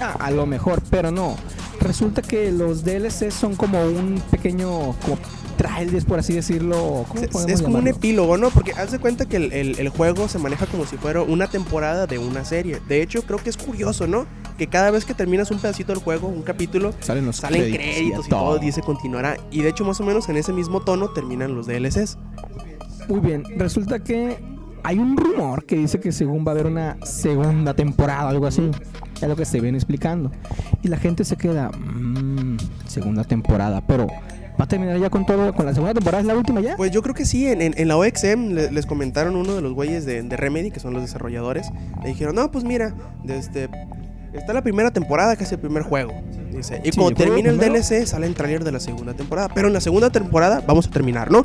Ah, 0.00 0.16
a 0.18 0.30
lo 0.30 0.46
mejor, 0.46 0.80
pero 0.90 1.10
no. 1.10 1.36
Resulta 1.80 2.22
que 2.22 2.50
los 2.52 2.84
DLCs 2.84 3.34
son 3.34 3.56
como 3.56 3.82
un 3.84 4.20
pequeño 4.30 4.92
como 5.02 5.18
trailers, 5.56 6.04
por 6.04 6.18
así 6.18 6.32
decirlo. 6.32 7.04
¿Cómo 7.08 7.20
Es, 7.22 7.48
es 7.48 7.62
como 7.62 7.78
un 7.78 7.88
epílogo, 7.88 8.36
¿no? 8.36 8.50
Porque 8.50 8.72
haz 8.72 8.90
de 8.92 8.98
cuenta 8.98 9.26
que 9.26 9.36
el, 9.36 9.52
el- 9.52 9.78
el 9.78 9.88
juego 9.88 10.28
se 10.28 10.38
maneja 10.38 10.66
como 10.66 10.86
si 10.86 10.96
fuera 10.96 11.22
una 11.22 11.46
temporada 11.48 12.06
de 12.06 12.18
una 12.18 12.44
serie. 12.44 12.80
De 12.88 13.02
hecho, 13.02 13.22
creo 13.22 13.38
que 13.38 13.50
es 13.50 13.56
curioso, 13.56 14.06
¿no? 14.06 14.26
Que 14.58 14.66
cada 14.66 14.90
vez 14.90 15.04
que 15.04 15.14
terminas 15.14 15.50
un 15.50 15.58
pedacito 15.58 15.92
del 15.92 16.02
juego, 16.02 16.28
un 16.28 16.42
capítulo, 16.42 16.92
Salen 17.00 17.26
los 17.26 17.36
salen 17.36 17.60
créditos, 17.62 17.80
créditos 17.84 18.26
y 18.26 18.30
ya 18.30 18.36
todo, 18.36 18.58
dice 18.58 18.80
continuará. 18.82 19.36
Y 19.50 19.62
de 19.62 19.68
hecho, 19.70 19.84
más 19.84 20.00
o 20.00 20.04
menos 20.04 20.28
en 20.28 20.36
ese 20.36 20.52
mismo 20.52 20.80
tono 20.80 21.08
terminan 21.10 21.54
los 21.54 21.66
DLCs. 21.66 22.18
Muy 23.08 23.20
bien, 23.20 23.44
resulta 23.56 23.98
que 24.00 24.36
hay 24.84 24.98
un 24.98 25.16
rumor 25.16 25.64
que 25.64 25.76
dice 25.76 25.98
que 26.00 26.12
según 26.12 26.44
va 26.46 26.50
a 26.52 26.54
haber 26.54 26.66
una 26.66 26.96
segunda 27.04 27.74
temporada, 27.74 28.28
algo 28.28 28.46
así. 28.46 28.70
Es 29.20 29.28
lo 29.28 29.36
que 29.36 29.44
se 29.44 29.60
viene 29.60 29.78
explicando. 29.78 30.30
Y 30.82 30.88
la 30.88 30.96
gente 30.96 31.24
se 31.24 31.36
queda, 31.36 31.70
"Mm, 31.70 32.56
segunda 32.88 33.22
temporada, 33.24 33.80
pero 33.86 34.08
va 34.60 34.64
a 34.64 34.68
terminar 34.68 34.98
ya 34.98 35.08
con 35.10 35.24
todo, 35.24 35.54
con 35.54 35.64
la 35.66 35.72
segunda 35.72 35.94
temporada, 35.94 36.20
es 36.20 36.26
la 36.26 36.34
última 36.36 36.60
ya. 36.60 36.76
Pues 36.76 36.90
yo 36.90 37.02
creo 37.02 37.14
que 37.14 37.24
sí, 37.24 37.46
en, 37.46 37.62
en- 37.62 37.74
en 37.76 37.86
la 37.88 37.96
OXM 37.96 38.52
le- 38.52 38.70
les 38.72 38.84
comentaron 38.86 39.36
uno 39.36 39.54
de 39.54 39.60
los 39.62 39.72
güeyes 39.74 40.04
de, 40.04 40.22
de 40.22 40.36
Remedy, 40.36 40.70
que 40.72 40.80
son 40.80 40.92
los 40.92 41.02
desarrolladores. 41.02 41.70
Le 42.02 42.08
dijeron, 42.08 42.34
no, 42.34 42.50
pues 42.50 42.64
mira, 42.64 42.94
desde, 43.22 43.68
está 44.32 44.52
la 44.52 44.62
primera 44.62 44.90
temporada, 44.90 45.36
que 45.36 45.44
es 45.44 45.52
el 45.52 45.58
primer 45.58 45.82
juego. 45.82 46.12
Dice, 46.56 46.80
y 46.84 46.92
Sí, 46.92 46.98
cuando 46.98 47.16
termine 47.16 47.48
el 47.50 47.56
primero. 47.58 47.74
DLC, 47.82 48.06
sale 48.06 48.26
el 48.26 48.34
trailer 48.34 48.64
de 48.64 48.72
la 48.72 48.80
segunda 48.80 49.14
temporada. 49.14 49.48
Pero 49.54 49.68
en 49.68 49.74
la 49.74 49.80
segunda 49.80 50.10
temporada 50.10 50.62
vamos 50.66 50.86
a 50.86 50.90
terminar, 50.90 51.30
¿no? 51.30 51.44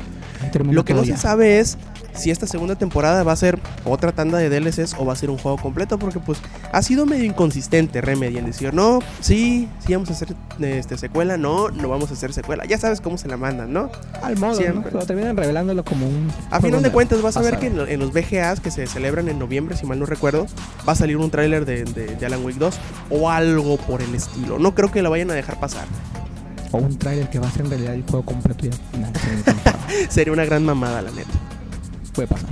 Lo 0.70 0.84
que 0.84 0.94
no 0.94 1.04
se 1.04 1.16
sabe 1.16 1.58
es 1.60 1.78
si 2.14 2.30
esta 2.32 2.46
segunda 2.48 2.74
temporada 2.74 3.22
va 3.22 3.32
a 3.32 3.36
ser 3.36 3.60
otra 3.84 4.10
tanda 4.12 4.38
de 4.38 4.48
DLCs 4.50 4.94
o 4.98 5.04
va 5.06 5.12
a 5.12 5.16
ser 5.16 5.30
un 5.30 5.38
juego 5.38 5.56
completo, 5.56 5.98
porque 5.98 6.18
pues 6.18 6.38
ha 6.72 6.82
sido 6.82 7.06
medio 7.06 7.24
inconsistente 7.24 8.00
Remedy 8.00 8.38
en 8.38 8.46
decir, 8.46 8.74
no, 8.74 8.98
sí, 9.20 9.68
sí 9.86 9.92
vamos 9.94 10.10
a 10.10 10.12
hacer 10.14 10.34
este, 10.60 10.98
secuela, 10.98 11.36
no, 11.36 11.68
no 11.70 11.88
vamos 11.88 12.10
a 12.10 12.14
hacer 12.14 12.32
secuela. 12.32 12.64
Ya 12.64 12.76
sabes 12.78 13.00
cómo 13.00 13.18
se 13.18 13.28
la 13.28 13.36
mandan, 13.36 13.72
¿no? 13.72 13.90
Al 14.22 14.36
modo, 14.36 14.50
¿no? 14.52 14.56
siempre. 14.56 14.90
Pero 14.90 15.06
terminan 15.06 15.36
revelándolo 15.36 15.84
como 15.84 16.06
un. 16.08 16.28
A 16.50 16.60
final 16.60 16.82
de 16.82 16.90
cuentas 16.90 17.22
vas 17.22 17.36
a 17.36 17.40
ver 17.42 17.58
que 17.58 17.66
en, 17.68 17.76
lo- 17.76 17.86
en 17.86 18.00
los 18.00 18.12
VGAs 18.12 18.60
que 18.60 18.70
se 18.72 18.86
celebran 18.88 19.28
en 19.28 19.38
noviembre, 19.38 19.76
si 19.76 19.86
mal 19.86 19.98
no 20.00 20.06
recuerdo, 20.06 20.46
va 20.88 20.92
a 20.94 20.96
salir 20.96 21.16
un 21.18 21.30
tráiler 21.30 21.64
de, 21.66 21.84
de- 21.84 22.16
de 22.16 22.26
Alan 22.26 22.44
Wake 22.44 22.58
2 22.58 22.74
o 23.10 23.30
algo 23.30 23.76
por 23.76 24.02
el 24.02 24.12
estilo. 24.14 24.58
No 24.58 24.74
creo 24.74 24.90
que 24.90 24.97
lo 25.02 25.10
vayan 25.10 25.30
a 25.30 25.34
dejar 25.34 25.58
pasar. 25.60 25.86
O 26.72 26.78
un 26.78 26.98
trailer 26.98 27.28
que 27.30 27.38
va 27.38 27.48
a 27.48 27.50
ser 27.50 27.62
en 27.62 27.70
realidad 27.70 27.94
el 27.94 28.02
juego 28.02 28.24
completo 28.24 28.66
ya. 28.66 30.08
Sería 30.10 30.32
una 30.32 30.44
gran 30.44 30.64
mamada, 30.64 31.02
la 31.02 31.10
neta. 31.10 31.30
Puede 32.12 32.28
pasar. 32.28 32.48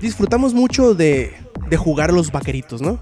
disfrutamos 0.00 0.54
mucho 0.54 0.94
de, 0.94 1.32
de 1.68 1.76
jugar 1.76 2.12
los 2.12 2.32
vaqueritos, 2.32 2.82
¿no? 2.82 3.00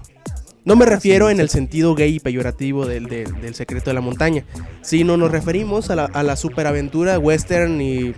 No 0.65 0.75
me 0.75 0.85
refiero 0.85 1.29
en 1.29 1.39
el 1.39 1.49
sentido 1.49 1.95
gay 1.95 2.15
y 2.15 2.19
peyorativo 2.19 2.85
del, 2.85 3.05
del- 3.05 3.39
del 3.41 3.55
secreto 3.55 3.89
de 3.89 3.93
la 3.93 4.01
montaña, 4.01 4.45
sino 4.81 5.17
nos 5.17 5.31
referimos 5.31 5.89
a 5.89 5.95
la, 5.95 6.05
a 6.05 6.21
la 6.23 6.35
superaventura 6.35 7.17
western 7.17 7.81
y, 7.81 8.13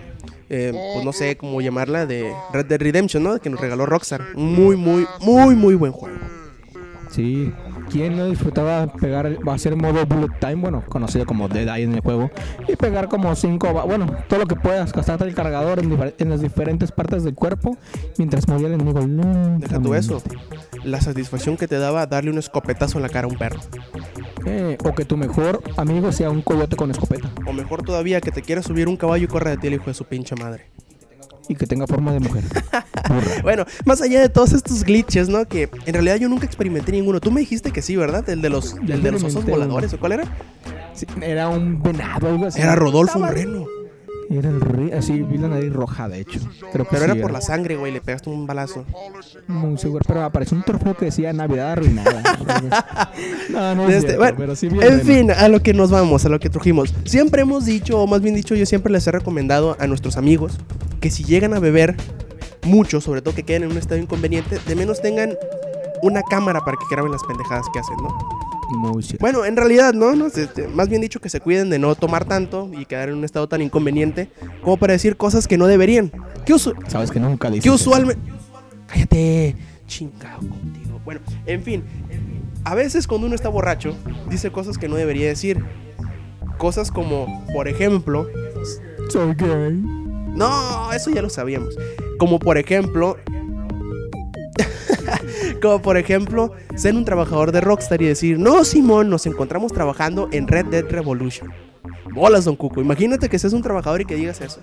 eh, 0.50 0.72
pues 0.94 1.04
no 1.04 1.12
sé 1.12 1.36
cómo 1.36 1.60
llamarla, 1.60 2.04
de 2.04 2.30
Red 2.52 2.66
Dead 2.66 2.80
Redemption, 2.80 3.22
¿no? 3.22 3.38
Que 3.38 3.48
nos 3.48 3.60
regaló 3.60 3.86
Rockstar. 3.86 4.34
Muy, 4.34 4.76
muy, 4.76 5.06
muy, 5.20 5.54
muy 5.54 5.74
buen 5.76 5.92
juego. 5.92 6.16
Sí. 7.10 7.52
¿Quién 7.92 8.16
no 8.16 8.24
disfrutaba 8.24 8.86
pegar, 8.86 9.36
va 9.46 9.52
a 9.52 9.58
ser 9.58 9.76
modo 9.76 10.06
bullet 10.06 10.32
time, 10.40 10.54
bueno, 10.54 10.82
conocido 10.88 11.26
como 11.26 11.46
Dead 11.48 11.68
Eye 11.68 11.84
en 11.84 11.92
el 11.92 12.00
juego, 12.00 12.30
y 12.66 12.74
pegar 12.74 13.08
como 13.08 13.36
cinco, 13.36 13.70
ba- 13.74 13.84
bueno, 13.84 14.06
todo 14.28 14.40
lo 14.40 14.46
que 14.46 14.56
puedas, 14.56 14.94
gastarte 14.94 15.24
el 15.24 15.34
cargador 15.34 15.78
en, 15.78 16.30
las 16.30 16.40
diferentes 16.40 16.90
partes 16.90 17.22
del 17.22 17.34
cuerpo, 17.34 17.76
mientras 18.16 18.48
moría 18.48 18.68
el 18.68 18.72
enemigo 18.74 19.00
Deja 19.58 19.78
tú 19.78 19.94
eso. 19.94 20.22
La 20.84 21.02
satisfacción 21.02 21.58
que 21.58 21.68
te 21.68 21.78
daba 21.78 22.06
darle 22.06 22.30
un 22.30 22.38
escopetazo 22.38 22.96
en 22.96 23.02
la 23.02 23.10
cara 23.10 23.26
a 23.26 23.30
un 23.30 23.36
perro. 23.36 23.60
Eh, 24.46 24.78
o 24.84 24.94
que 24.94 25.04
tu 25.04 25.18
mejor 25.18 25.62
amigo 25.76 26.12
sea 26.12 26.30
un 26.30 26.40
coyote 26.40 26.76
con 26.76 26.90
escopeta. 26.90 27.30
O 27.46 27.52
mejor 27.52 27.82
todavía, 27.82 28.22
que 28.22 28.30
te 28.32 28.40
quiera 28.40 28.62
subir 28.62 28.88
un 28.88 28.96
caballo 28.96 29.24
y 29.24 29.28
corra 29.28 29.50
de 29.50 29.58
ti 29.58 29.66
el 29.66 29.74
hijo 29.74 29.84
de 29.86 29.94
su 29.94 30.04
pinche 30.06 30.34
madre. 30.34 30.70
Y 31.48 31.54
que 31.54 31.66
tenga 31.66 31.86
forma 31.86 32.12
de 32.12 32.20
mujer. 32.20 32.44
Bueno, 33.42 33.64
más 33.84 34.00
allá 34.00 34.20
de 34.20 34.28
todos 34.28 34.52
estos 34.52 34.84
glitches, 34.84 35.28
¿no? 35.28 35.44
Que 35.46 35.68
en 35.84 35.92
realidad 35.92 36.16
yo 36.16 36.28
nunca 36.28 36.46
experimenté 36.46 36.92
ninguno. 36.92 37.20
Tú 37.20 37.30
me 37.30 37.40
dijiste 37.40 37.72
que 37.72 37.82
sí, 37.82 37.94
¿verdad? 37.96 38.26
El 38.30 38.40
de 38.40 38.48
los, 38.48 38.74
el 38.88 39.02
de 39.02 39.10
los 39.12 39.22
osos 39.22 39.44
voladores, 39.44 39.92
¿o 39.92 39.98
cuál 39.98 40.12
era? 40.12 40.24
Sí, 40.94 41.04
era 41.20 41.48
un 41.48 41.82
venado, 41.82 42.28
algo 42.28 42.46
así. 42.46 42.60
Era 42.60 42.74
Rodolfo, 42.74 43.18
un 43.18 43.24
Estaba- 43.26 43.38
reno. 43.38 43.66
Era 44.30 44.48
el 44.48 44.60
rey. 44.60 44.92
Así, 44.92 45.22
vi 45.22 45.38
la 45.38 45.48
nariz 45.48 45.72
roja, 45.72 46.08
de 46.08 46.20
hecho. 46.20 46.40
Pero 46.72 46.86
sí 46.88 46.96
era 46.96 47.14
por 47.16 47.30
la 47.30 47.40
sangre, 47.40 47.76
güey. 47.76 47.92
Le 47.92 48.00
pegaste 48.00 48.30
un 48.30 48.46
balazo. 48.46 48.84
Muy 49.46 49.76
seguro. 49.78 50.04
Pero 50.06 50.22
apareció 50.22 50.56
un 50.56 50.62
trofeo 50.64 50.96
que 50.96 51.06
decía 51.06 51.32
Navidad 51.32 51.72
arruinada. 51.72 52.22
no, 53.50 53.74
no 53.74 53.88
es 53.88 53.96
Este, 53.96 54.00
cierto, 54.08 54.18
bueno, 54.18 54.36
pero 54.38 54.56
sí 54.56 54.68
bien 54.68 54.82
En 54.82 55.00
fin, 55.02 55.30
a 55.30 55.48
lo 55.48 55.60
que 55.60 55.74
nos 55.74 55.90
vamos, 55.90 56.24
a 56.24 56.28
lo 56.28 56.40
que 56.40 56.48
trujimos. 56.50 56.94
Siempre 57.04 57.42
hemos 57.42 57.64
dicho, 57.64 58.00
o 58.00 58.06
más 58.06 58.22
bien 58.22 58.34
dicho, 58.34 58.54
yo 58.54 58.66
siempre 58.66 58.92
les 58.92 59.06
he 59.06 59.12
recomendado 59.12 59.76
a 59.78 59.86
nuestros 59.86 60.16
amigos 60.16 60.58
que 61.00 61.10
si 61.10 61.24
llegan 61.24 61.52
a 61.54 61.58
beber 61.58 61.96
mucho, 62.62 63.00
sobre 63.00 63.22
todo 63.22 63.34
que 63.34 63.42
queden 63.42 63.64
en 63.64 63.72
un 63.72 63.78
estado 63.78 64.00
inconveniente, 64.00 64.58
de 64.66 64.76
menos 64.76 65.02
tengan 65.02 65.36
una 66.02 66.22
cámara 66.22 66.60
para 66.60 66.76
que 66.76 66.84
graben 66.90 67.12
las 67.12 67.22
pendejadas 67.24 67.66
que 67.72 67.80
hacen, 67.80 67.96
¿no? 67.96 68.08
Muy 68.72 69.02
cierto. 69.02 69.22
Bueno, 69.22 69.44
en 69.44 69.56
realidad, 69.56 69.92
¿no? 69.92 70.14
No, 70.14 70.26
este, 70.26 70.66
más 70.68 70.88
bien 70.88 71.02
dicho 71.02 71.20
que 71.20 71.28
se 71.28 71.40
cuiden 71.40 71.68
de 71.70 71.78
no 71.78 71.94
tomar 71.94 72.24
tanto 72.24 72.70
y 72.72 72.86
quedar 72.86 73.10
en 73.10 73.16
un 73.16 73.24
estado 73.24 73.48
tan 73.48 73.60
inconveniente 73.60 74.30
como 74.62 74.76
para 74.76 74.94
decir 74.94 75.16
cosas 75.16 75.46
que 75.46 75.58
no 75.58 75.66
deberían. 75.66 76.10
¿Qué, 76.44 76.58
Sabes 76.58 77.10
que 77.10 77.20
nunca 77.20 77.50
que 77.50 77.58
eso. 77.58 77.74
usualmente... 77.74 78.20
Cállate, 78.86 79.56
chingado 79.86 80.38
contigo. 80.40 81.00
Bueno, 81.04 81.20
en 81.46 81.62
fin, 81.62 81.84
a 82.64 82.74
veces 82.74 83.06
cuando 83.06 83.26
uno 83.26 83.34
está 83.34 83.48
borracho, 83.48 83.96
dice 84.28 84.50
cosas 84.50 84.78
que 84.78 84.88
no 84.88 84.96
debería 84.96 85.26
decir. 85.26 85.64
Cosas 86.58 86.90
como, 86.90 87.44
por 87.52 87.68
ejemplo... 87.68 88.28
Soy 89.08 89.34
gay. 89.34 89.82
No, 90.34 90.92
eso 90.92 91.10
ya 91.10 91.22
lo 91.22 91.30
sabíamos. 91.30 91.76
Como 92.18 92.38
por 92.38 92.56
ejemplo... 92.58 93.16
Como 95.62 95.80
por 95.80 95.96
ejemplo, 95.96 96.52
ser 96.74 96.96
un 96.96 97.04
trabajador 97.04 97.52
de 97.52 97.60
Rockstar 97.60 98.02
y 98.02 98.06
decir, 98.06 98.36
no, 98.36 98.64
Simón, 98.64 99.08
nos 99.08 99.26
encontramos 99.26 99.72
trabajando 99.72 100.28
en 100.32 100.48
Red 100.48 100.66
Dead 100.66 100.84
Revolution. 100.84 101.52
Bolas, 102.12 102.44
Don 102.44 102.56
Cuco. 102.56 102.80
Imagínate 102.80 103.28
que 103.28 103.38
seas 103.38 103.52
un 103.52 103.62
trabajador 103.62 104.00
y 104.00 104.04
que 104.04 104.16
digas 104.16 104.40
eso. 104.40 104.58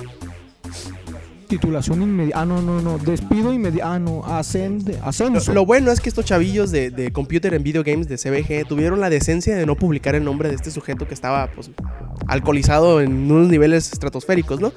Titulación 1.47 2.01
inmediata. 2.01 2.41
Ah, 2.41 2.45
no, 2.45 2.61
no, 2.61 2.81
no. 2.81 2.97
Despido 2.97 3.53
inmediato. 3.53 3.89
Ah, 3.89 3.97
no. 3.97 4.25
Ascende. 4.25 4.99
Ascenso. 5.01 5.53
lo 5.53 5.65
bueno 5.65 5.89
es 5.91 6.01
que 6.01 6.09
estos 6.09 6.25
chavillos 6.25 6.69
de, 6.69 6.91
de 6.91 7.11
Computer 7.11 7.55
and 7.55 7.63
Video 7.63 7.83
Games 7.83 8.07
de 8.07 8.17
CBG 8.17 8.67
tuvieron 8.67 8.99
la 8.99 9.09
decencia 9.09 9.55
de 9.55 9.65
no 9.65 9.75
publicar 9.75 10.15
el 10.15 10.23
nombre 10.25 10.49
de 10.49 10.55
este 10.55 10.69
sujeto 10.69 11.07
que 11.07 11.13
estaba 11.13 11.49
pues, 11.51 11.71
alcoholizado 12.27 13.01
en 13.01 13.31
unos 13.31 13.47
niveles 13.47 13.91
estratosféricos, 13.91 14.59
¿no? 14.59 14.73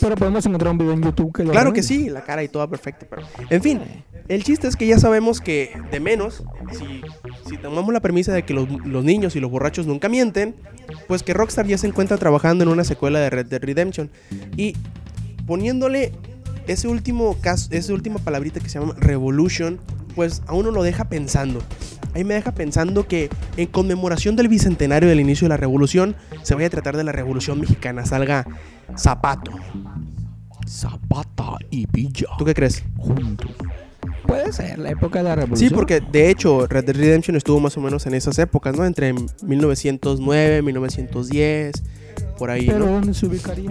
Pero 0.00 0.16
podemos 0.16 0.44
encontrar 0.46 0.72
un 0.72 0.78
video 0.78 0.94
en 0.94 1.02
YouTube 1.02 1.32
que 1.32 1.44
lo 1.44 1.52
Claro 1.52 1.72
que 1.72 1.82
sí, 1.82 2.08
la 2.08 2.22
cara 2.22 2.42
y 2.42 2.48
toda 2.48 2.66
perfecta, 2.66 3.06
pero... 3.08 3.22
En 3.50 3.62
fin, 3.62 3.80
el 4.28 4.44
chiste 4.44 4.68
es 4.68 4.76
que 4.76 4.86
ya 4.86 4.98
sabemos 4.98 5.40
que 5.40 5.72
de 5.90 6.00
menos, 6.00 6.44
si, 6.72 7.02
si 7.48 7.56
tomamos 7.58 7.92
la 7.92 8.00
premisa 8.00 8.32
de 8.32 8.44
que 8.44 8.54
los, 8.54 8.68
los 8.84 9.04
niños 9.04 9.36
y 9.36 9.40
los 9.40 9.50
borrachos 9.50 9.86
nunca 9.86 10.08
mienten, 10.08 10.54
pues 11.08 11.22
que 11.22 11.34
Rockstar 11.34 11.66
ya 11.66 11.78
se 11.78 11.86
encuentra 11.86 12.16
trabajando 12.16 12.64
en 12.64 12.70
una 12.70 12.84
secuela 12.84 13.18
de 13.20 13.30
Red 13.30 13.46
Dead 13.46 13.62
Redemption. 13.62 14.10
Y 14.56 14.74
poniéndole 15.46 16.12
ese 16.66 16.88
último 16.88 17.36
caso, 17.40 17.68
esa 17.72 17.92
última 17.92 18.18
palabrita 18.18 18.60
que 18.60 18.68
se 18.68 18.78
llama 18.78 18.94
Revolution, 18.96 19.80
pues 20.14 20.42
a 20.46 20.54
uno 20.54 20.70
lo 20.70 20.82
deja 20.82 21.08
pensando. 21.08 21.60
Ahí 22.14 22.24
me 22.24 22.34
deja 22.34 22.52
pensando 22.52 23.08
que 23.08 23.30
en 23.56 23.66
conmemoración 23.66 24.36
del 24.36 24.48
bicentenario 24.48 25.08
del 25.08 25.20
inicio 25.20 25.46
de 25.46 25.50
la 25.50 25.56
revolución, 25.56 26.14
se 26.42 26.54
vaya 26.54 26.66
a 26.66 26.70
tratar 26.70 26.96
de 26.96 27.04
la 27.04 27.12
revolución 27.12 27.60
mexicana, 27.60 28.04
salga 28.04 28.46
Zapato. 28.98 29.52
Zapata 30.68 31.56
y 31.70 31.86
Villa. 31.90 32.28
¿Tú 32.38 32.44
qué 32.44 32.54
crees? 32.54 32.82
Juntos. 32.96 33.50
Puede 34.32 34.52
ser 34.52 34.78
la 34.78 34.90
época 34.90 35.18
de 35.18 35.24
la 35.24 35.34
revolución. 35.36 35.68
Sí, 35.68 35.74
porque 35.74 36.00
de 36.00 36.30
hecho 36.30 36.66
Red 36.66 36.84
Dead 36.84 36.96
Redemption 36.96 37.36
estuvo 37.36 37.60
más 37.60 37.76
o 37.76 37.80
menos 37.80 38.06
en 38.06 38.14
esas 38.14 38.38
épocas, 38.38 38.76
¿no? 38.76 38.84
Entre 38.84 39.12
1909, 39.12 40.62
1910, 40.62 41.72
por 42.38 42.50
ahí, 42.50 42.66
Pero 42.66 42.78
¿no? 42.80 42.86
¿dónde 42.92 43.14
se 43.14 43.26
ubicaría 43.26 43.70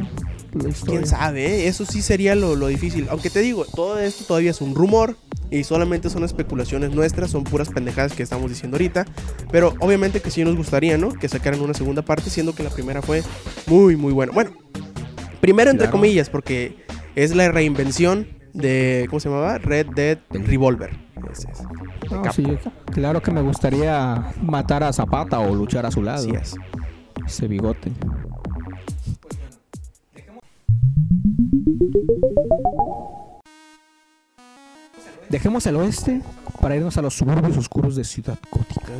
la 0.53 0.69
historia? 0.69 0.99
¿Quién 0.99 1.05
sabe? 1.07 1.45
eh? 1.45 1.67
Eso 1.67 1.85
sí 1.85 2.01
sería 2.01 2.35
lo, 2.35 2.55
lo 2.55 2.67
difícil. 2.67 3.07
Aunque 3.09 3.29
te 3.29 3.39
digo, 3.41 3.65
todo 3.65 3.99
esto 3.99 4.23
todavía 4.25 4.51
es 4.51 4.61
un 4.61 4.75
rumor 4.75 5.15
y 5.49 5.63
solamente 5.65 6.09
son 6.09 6.23
especulaciones 6.23 6.91
nuestras, 6.93 7.29
son 7.31 7.43
puras 7.43 7.69
pendejadas 7.69 8.13
que 8.13 8.23
estamos 8.23 8.49
diciendo 8.49 8.75
ahorita. 8.75 9.05
Pero 9.51 9.73
obviamente 9.79 10.21
que 10.21 10.31
sí 10.31 10.43
nos 10.43 10.55
gustaría, 10.55 10.97
¿no? 10.97 11.11
Que 11.13 11.27
sacaran 11.27 11.59
una 11.61 11.73
segunda 11.73 12.01
parte, 12.03 12.29
siendo 12.29 12.53
que 12.55 12.63
la 12.63 12.69
primera 12.69 13.01
fue 13.01 13.23
muy, 13.67 13.95
muy 13.95 14.13
buena. 14.13 14.31
Bueno, 14.31 14.51
primero 15.41 15.69
entre 15.71 15.87
Claro. 15.87 15.97
comillas, 15.97 16.29
porque 16.29 16.77
es 17.15 17.35
la 17.35 17.51
reinvención 17.51 18.27
de, 18.53 19.05
¿cómo 19.09 19.19
se 19.19 19.29
llamaba? 19.29 19.57
Red 19.57 19.87
Dead 19.95 20.19
Revolver. 20.29 20.91
Ese 21.31 21.49
es. 21.51 22.35
Sí, 22.35 22.45
claro 22.91 23.21
que 23.21 23.31
me 23.31 23.41
gustaría 23.41 24.33
matar 24.41 24.83
a 24.83 24.91
Zapata 24.91 25.39
o 25.39 25.55
luchar 25.55 25.85
a 25.85 25.91
su 25.91 26.01
lado. 26.01 26.19
Así 26.19 26.31
es. 26.31 26.55
Ese 27.25 27.47
bigote. 27.47 27.91
Dejemos 35.29 35.65
el 35.65 35.77
oeste 35.77 36.21
para 36.59 36.75
irnos 36.75 36.97
a 36.97 37.01
los 37.01 37.13
suburbios 37.13 37.57
oscuros 37.57 37.95
de 37.95 38.03
Ciudad 38.03 38.37
Gótica. 38.51 38.91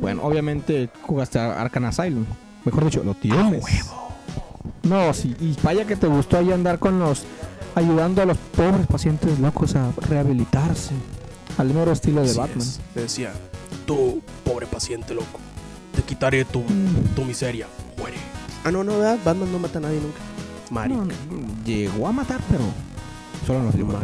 Bueno, 0.00 0.22
obviamente 0.22 0.88
jugaste 1.02 1.38
a 1.38 1.60
Arkham 1.60 1.84
Asylum. 1.84 2.24
Mejor 2.64 2.84
dicho, 2.84 3.04
lo 3.04 3.14
tienes. 3.14 3.64
No, 4.84 5.12
sí, 5.12 5.36
y 5.38 5.54
vaya 5.62 5.86
que 5.86 5.96
te 5.96 6.06
gustó 6.06 6.38
ahí 6.38 6.50
andar 6.50 6.78
con 6.78 6.98
los. 6.98 7.24
Ayudando 7.74 8.22
a 8.22 8.26
los 8.26 8.36
pobres 8.38 8.86
pacientes 8.86 9.38
locos 9.38 9.74
a 9.76 9.90
rehabilitarse. 10.08 10.94
Al 11.56 11.72
mero 11.74 11.90
estilo 11.92 12.22
de 12.22 12.30
Así 12.30 12.38
Batman. 12.38 12.58
es. 12.60 12.80
Te 12.94 13.00
decía, 13.00 13.32
tú, 13.86 14.22
pobre 14.44 14.66
paciente 14.66 15.14
loco, 15.14 15.40
te 15.94 16.02
quitaré 16.02 16.44
tu, 16.44 16.60
Mm. 16.60 17.14
tu 17.16 17.24
miseria. 17.24 17.66
Muere. 17.98 18.16
Ah, 18.64 18.70
no, 18.70 18.84
no, 18.84 18.98
¿verdad? 18.98 19.18
Batman 19.24 19.50
no 19.52 19.58
mata 19.58 19.78
a 19.78 19.82
nadie 19.82 20.00
nunca. 20.00 20.18
Mari. 20.70 20.94
No, 20.94 21.04
no, 21.04 21.12
llegó 21.64 22.06
a 22.06 22.12
matar, 22.12 22.40
pero 22.50 22.64
solo 23.46 23.60
en 23.60 23.64
los 23.66 23.74
libros. 23.74 24.00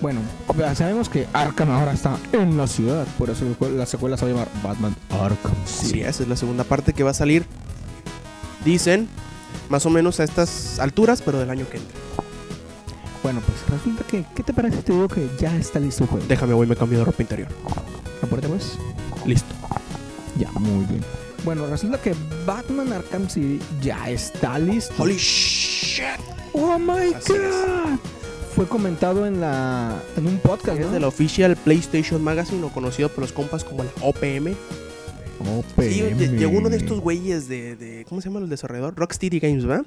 Bueno, 0.00 0.20
sabemos 0.74 1.08
que 1.08 1.26
Arkham 1.32 1.70
ahora 1.70 1.92
está 1.92 2.16
en 2.32 2.56
la 2.56 2.66
ciudad, 2.66 3.06
por 3.18 3.30
eso 3.30 3.44
la 3.74 3.86
secuela 3.86 4.16
se 4.16 4.24
va 4.26 4.30
a 4.30 4.34
llamar 4.34 4.48
Batman 4.62 4.96
Arkham 5.10 5.54
Sí, 5.64 5.86
City. 5.86 6.00
esa 6.02 6.22
es 6.24 6.28
la 6.28 6.36
segunda 6.36 6.64
parte 6.64 6.92
que 6.92 7.02
va 7.04 7.10
a 7.10 7.14
salir. 7.14 7.46
Dicen, 8.64 9.08
más 9.68 9.86
o 9.86 9.90
menos 9.90 10.20
a 10.20 10.24
estas 10.24 10.78
alturas, 10.78 11.22
pero 11.22 11.38
del 11.38 11.50
año 11.50 11.68
que 11.68 11.78
entra. 11.78 11.96
Bueno, 13.22 13.40
pues 13.46 13.58
resulta 13.70 14.04
que, 14.04 14.24
¿qué 14.34 14.42
te 14.42 14.52
parece 14.52 14.82
te 14.82 14.92
digo 14.92 15.08
que 15.08 15.28
ya 15.38 15.56
está 15.56 15.80
listo 15.80 16.04
el 16.04 16.10
juego? 16.10 16.26
Déjame, 16.28 16.52
voy, 16.52 16.66
me 16.66 16.76
cambio 16.76 16.98
de 16.98 17.04
ropa 17.06 17.22
interior. 17.22 17.48
Apúrate 18.22 18.48
pues. 18.48 18.78
Listo. 19.24 19.54
Ya, 20.38 20.50
muy 20.52 20.84
bien. 20.86 21.02
Bueno, 21.44 21.66
resulta 21.66 21.98
que 22.00 22.14
Batman 22.46 22.92
Arkham 22.92 23.28
City 23.28 23.60
ya 23.80 24.10
está 24.10 24.58
listo. 24.58 24.94
Holy 24.98 25.16
shit. 25.16 26.04
¡Oh 26.52 26.78
my 26.78 27.14
Así 27.14 27.32
es. 27.32 27.38
god! 27.38 27.98
Fue 28.54 28.68
comentado 28.68 29.26
en 29.26 29.40
la 29.40 30.00
en 30.16 30.26
un 30.26 30.38
podcast, 30.38 30.78
¿no? 30.80 30.90
de 30.90 31.00
la 31.00 31.08
Official 31.08 31.56
PlayStation 31.56 32.22
Magazine, 32.22 32.62
o 32.62 32.68
conocido 32.68 33.08
por 33.08 33.22
los 33.22 33.32
compas 33.32 33.64
como 33.64 33.82
la 33.84 33.90
OPM. 34.00 34.54
OPM. 35.46 36.16
Lle- 36.18 36.38
llegó 36.38 36.58
uno 36.58 36.68
de 36.68 36.76
estos 36.76 37.00
güeyes 37.00 37.48
de, 37.48 37.76
de- 37.76 38.04
¿Cómo 38.08 38.20
se 38.20 38.28
llama 38.28 38.40
el 38.40 38.48
desarrollador? 38.48 38.94
Rocksteady 38.96 39.40
Games, 39.40 39.64
¿verdad? 39.64 39.84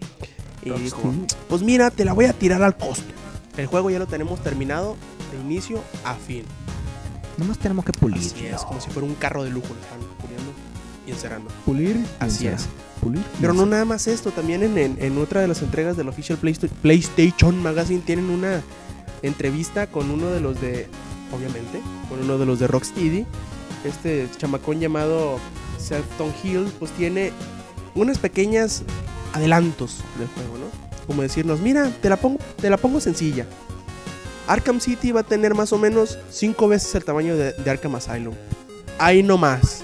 Y 0.63 0.69
dijo, 0.71 1.13
pues 1.47 1.61
mira, 1.61 1.91
te 1.91 2.03
la 2.05 2.13
voy 2.13 2.25
a 2.25 2.33
tirar 2.33 2.61
al 2.63 2.75
costo. 2.77 3.05
El 3.57 3.67
juego 3.67 3.89
ya 3.89 3.99
lo 3.99 4.07
tenemos 4.07 4.41
terminado 4.43 4.95
de 5.31 5.39
inicio 5.41 5.81
a 6.03 6.15
fin. 6.15 6.43
Nomás 7.37 7.57
tenemos 7.59 7.85
que 7.85 7.91
pulir. 7.93 8.17
Así 8.17 8.45
es, 8.45 8.61
como 8.63 8.81
si 8.81 8.89
fuera 8.89 9.07
un 9.07 9.15
carro 9.15 9.43
de 9.43 9.49
lujo, 9.51 9.67
están 9.67 9.99
puliendo 10.19 10.51
y 11.07 11.11
encerrando. 11.11 11.49
Pulir. 11.65 11.95
y 11.97 12.05
Así 12.19 12.47
es. 12.47 12.67
Pulir. 13.01 13.21
y 13.21 13.41
Pero 13.41 13.53
no 13.53 13.65
nada 13.65 13.85
más 13.85 14.07
esto, 14.07 14.31
también 14.31 14.63
en, 14.63 14.77
en- 14.77 14.97
en 14.99 15.17
otra 15.19 15.41
de 15.41 15.47
las 15.47 15.61
entregas 15.61 15.95
del 15.97 16.07
Official 16.09 16.37
Playsta- 16.39 16.67
PlayStation 16.81 17.61
Magazine 17.61 18.01
tienen 18.05 18.29
una 18.29 18.61
entrevista 19.21 19.87
con 19.87 20.09
uno 20.11 20.27
de 20.31 20.39
los 20.41 20.59
de, 20.59 20.87
obviamente, 21.35 21.79
con 22.09 22.19
uno 22.23 22.37
de 22.37 22.45
los 22.45 22.59
de 22.59 22.67
Rocksteady. 22.67 23.25
Este 23.83 24.27
chamacón 24.37 24.79
llamado 24.79 25.39
Selfton 25.77 26.33
Hill, 26.43 26.71
pues 26.79 26.91
tiene 26.91 27.31
unas 27.95 28.17
pequeñas 28.17 28.83
adelantos 29.33 29.97
del 30.17 30.27
juego, 30.27 30.57
¿no? 30.57 31.05
Como 31.05 31.21
decirnos, 31.21 31.61
mira, 31.61 31.91
te 32.01 32.09
la 32.09 32.17
pongo, 32.17 32.39
te 32.59 32.69
la 32.69 32.77
pongo 32.77 32.99
sencilla. 32.99 33.45
Arkham 34.47 34.79
City 34.79 35.11
va 35.11 35.21
a 35.21 35.23
tener 35.23 35.53
más 35.53 35.73
o 35.73 35.77
menos 35.77 36.17
cinco 36.29 36.67
veces 36.67 36.93
el 36.95 37.03
tamaño 37.03 37.35
de, 37.35 37.53
de 37.53 37.69
Arkham 37.69 37.95
Asylum. 37.95 38.33
Ahí 38.97 39.23
no 39.23 39.37
más. 39.37 39.83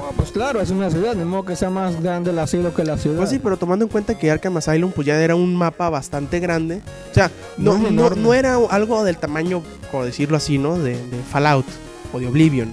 Ah, 0.00 0.10
pues 0.16 0.30
claro, 0.30 0.60
es 0.60 0.70
una 0.70 0.90
ciudad, 0.90 1.16
de 1.16 1.24
modo 1.24 1.44
que 1.44 1.56
sea 1.56 1.70
más 1.70 2.00
grande 2.00 2.30
el 2.30 2.38
asilo 2.38 2.72
que 2.72 2.84
la 2.84 2.96
ciudad. 2.96 3.16
Pues 3.16 3.30
sí, 3.30 3.40
pero 3.40 3.56
tomando 3.56 3.84
en 3.84 3.90
cuenta 3.90 4.16
que 4.16 4.30
Arkham 4.30 4.56
Asylum 4.56 4.92
pues 4.92 5.06
ya 5.06 5.20
era 5.20 5.34
un 5.34 5.56
mapa 5.56 5.90
bastante 5.90 6.40
grande. 6.40 6.82
O 7.10 7.14
sea, 7.14 7.30
no, 7.56 7.76
no, 7.78 8.10
no 8.10 8.34
era 8.34 8.56
algo 8.70 9.04
del 9.04 9.18
tamaño, 9.18 9.62
por 9.90 10.04
decirlo 10.04 10.36
así, 10.36 10.58
¿no? 10.58 10.78
De, 10.78 10.92
de 10.92 11.22
Fallout 11.30 11.66
o 12.12 12.18
de 12.20 12.26
Oblivion. 12.26 12.72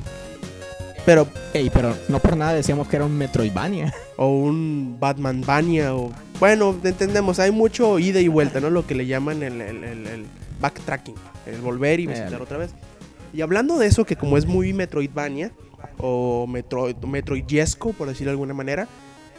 Pero, 1.05 1.27
Ey, 1.53 1.69
pero 1.69 1.95
no 2.09 2.19
por 2.19 2.35
nada 2.35 2.53
decíamos 2.53 2.87
que 2.87 2.95
era 2.95 3.05
un 3.05 3.15
Metroidvania. 3.17 3.93
o 4.17 4.27
un 4.27 4.97
Batman 4.99 5.41
Bania, 5.45 5.95
o. 5.95 6.11
Bueno, 6.39 6.75
entendemos, 6.83 7.39
hay 7.39 7.51
mucho 7.51 7.99
ida 7.99 8.19
y 8.19 8.27
vuelta, 8.27 8.59
¿no? 8.59 8.69
Lo 8.69 8.85
que 8.87 8.95
le 8.95 9.05
llaman 9.05 9.43
el, 9.43 9.61
el- 9.61 9.83
el- 9.83 10.07
el 10.07 10.25
backtracking, 10.59 11.15
el 11.45 11.61
volver 11.61 11.99
y 11.99 12.07
visitar 12.07 12.41
otra 12.41 12.57
vez. 12.57 12.71
Y 13.33 13.41
hablando 13.41 13.77
de 13.77 13.87
eso, 13.87 14.05
que 14.05 14.15
como 14.15 14.37
es 14.37 14.45
muy 14.45 14.73
Metroidvania, 14.73 15.51
o 15.97 16.47
Metroid, 16.47 16.95
Metroidesco, 16.97 17.93
por 17.93 18.07
decirlo 18.07 18.29
de 18.31 18.33
alguna 18.33 18.53
manera, 18.53 18.87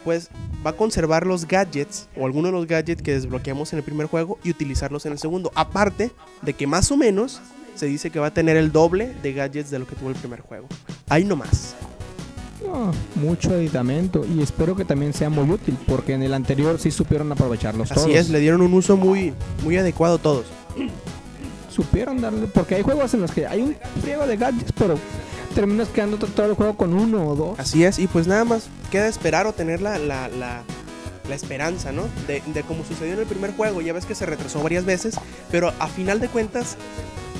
pues 0.03 0.29
va 0.65 0.69
a 0.71 0.73
conservar 0.73 1.27
los 1.27 1.47
gadgets, 1.47 2.07
o 2.15 2.25
algunos 2.25 2.51
de 2.51 2.57
los 2.57 2.67
gadgets 2.67 3.01
que 3.01 3.13
desbloqueamos 3.13 3.73
en 3.73 3.79
el 3.79 3.83
primer 3.83 4.07
juego, 4.07 4.39
y 4.43 4.51
utilizarlos 4.51 5.05
en 5.05 5.11
el 5.11 5.19
segundo. 5.19 5.51
Aparte 5.55 6.11
de 6.43 6.53
que 6.53 6.65
más 6.65 6.91
o 6.91 6.97
menos 6.97 7.41
se 7.77 7.85
dice 7.85 8.09
que 8.09 8.19
va 8.19 8.27
a 8.27 8.33
tener 8.33 8.57
el 8.57 8.71
doble 8.71 9.13
de 9.23 9.33
gadgets 9.33 9.69
de 9.69 9.79
lo 9.79 9.87
que 9.87 9.95
tuvo 9.95 10.09
el 10.09 10.15
primer 10.15 10.41
juego. 10.41 10.67
Ahí 11.09 11.23
nomás. 11.23 11.75
No, 12.65 12.91
mucho 13.15 13.51
aditamento 13.51 14.25
y 14.25 14.41
espero 14.41 14.75
que 14.75 14.83
también 14.83 15.13
sea 15.13 15.29
muy 15.29 15.49
útil 15.49 15.77
porque 15.87 16.13
en 16.13 16.23
el 16.23 16.33
anterior 16.33 16.79
sí 16.79 16.89
supieron 16.91 17.31
aprovecharlos 17.31 17.89
todos. 17.89 18.03
Así 18.03 18.13
es, 18.15 18.29
le 18.29 18.39
dieron 18.39 18.61
un 18.61 18.73
uso 18.73 18.97
muy, 18.97 19.33
muy 19.63 19.77
adecuado 19.77 20.15
a 20.15 20.19
todos. 20.19 20.45
Supieron 21.73 22.19
darle, 22.21 22.47
porque 22.47 22.75
hay 22.75 22.81
juegos 22.81 23.13
en 23.13 23.21
los 23.21 23.31
que 23.31 23.45
hay 23.45 23.61
un 23.61 23.75
friego 24.01 24.25
de 24.25 24.37
gadgets, 24.37 24.71
pero 24.71 24.97
terminas 25.53 25.89
quedando 25.89 26.17
todo 26.17 26.47
el 26.47 26.53
juego 26.55 26.75
con 26.75 26.93
uno 26.93 27.27
o 27.27 27.35
dos. 27.35 27.59
Así 27.59 27.83
es, 27.83 27.99
y 27.99 28.07
pues 28.07 28.25
nada 28.25 28.43
más 28.45 28.67
queda 28.89 29.07
esperar 29.07 29.45
o 29.45 29.53
tener 29.53 29.81
la, 29.81 29.97
la, 29.99 30.27
la- 30.29 30.63
la 31.29 31.35
esperanza, 31.35 31.91
¿no? 31.91 32.03
De, 32.25 32.41
de 32.53 32.63
como 32.63 32.85
sucedió 32.85 33.13
en 33.13 33.19
el 33.19 33.25
primer 33.25 33.53
juego. 33.53 33.81
Ya 33.81 33.91
ves 33.91 34.05
que 34.05 34.15
se 34.15 34.25
retrasó 34.25 34.63
varias 34.63 34.85
veces, 34.85 35.15
pero 35.51 35.73
a 35.77 35.87
final 35.89 36.21
de 36.21 36.29
cuentas 36.29 36.77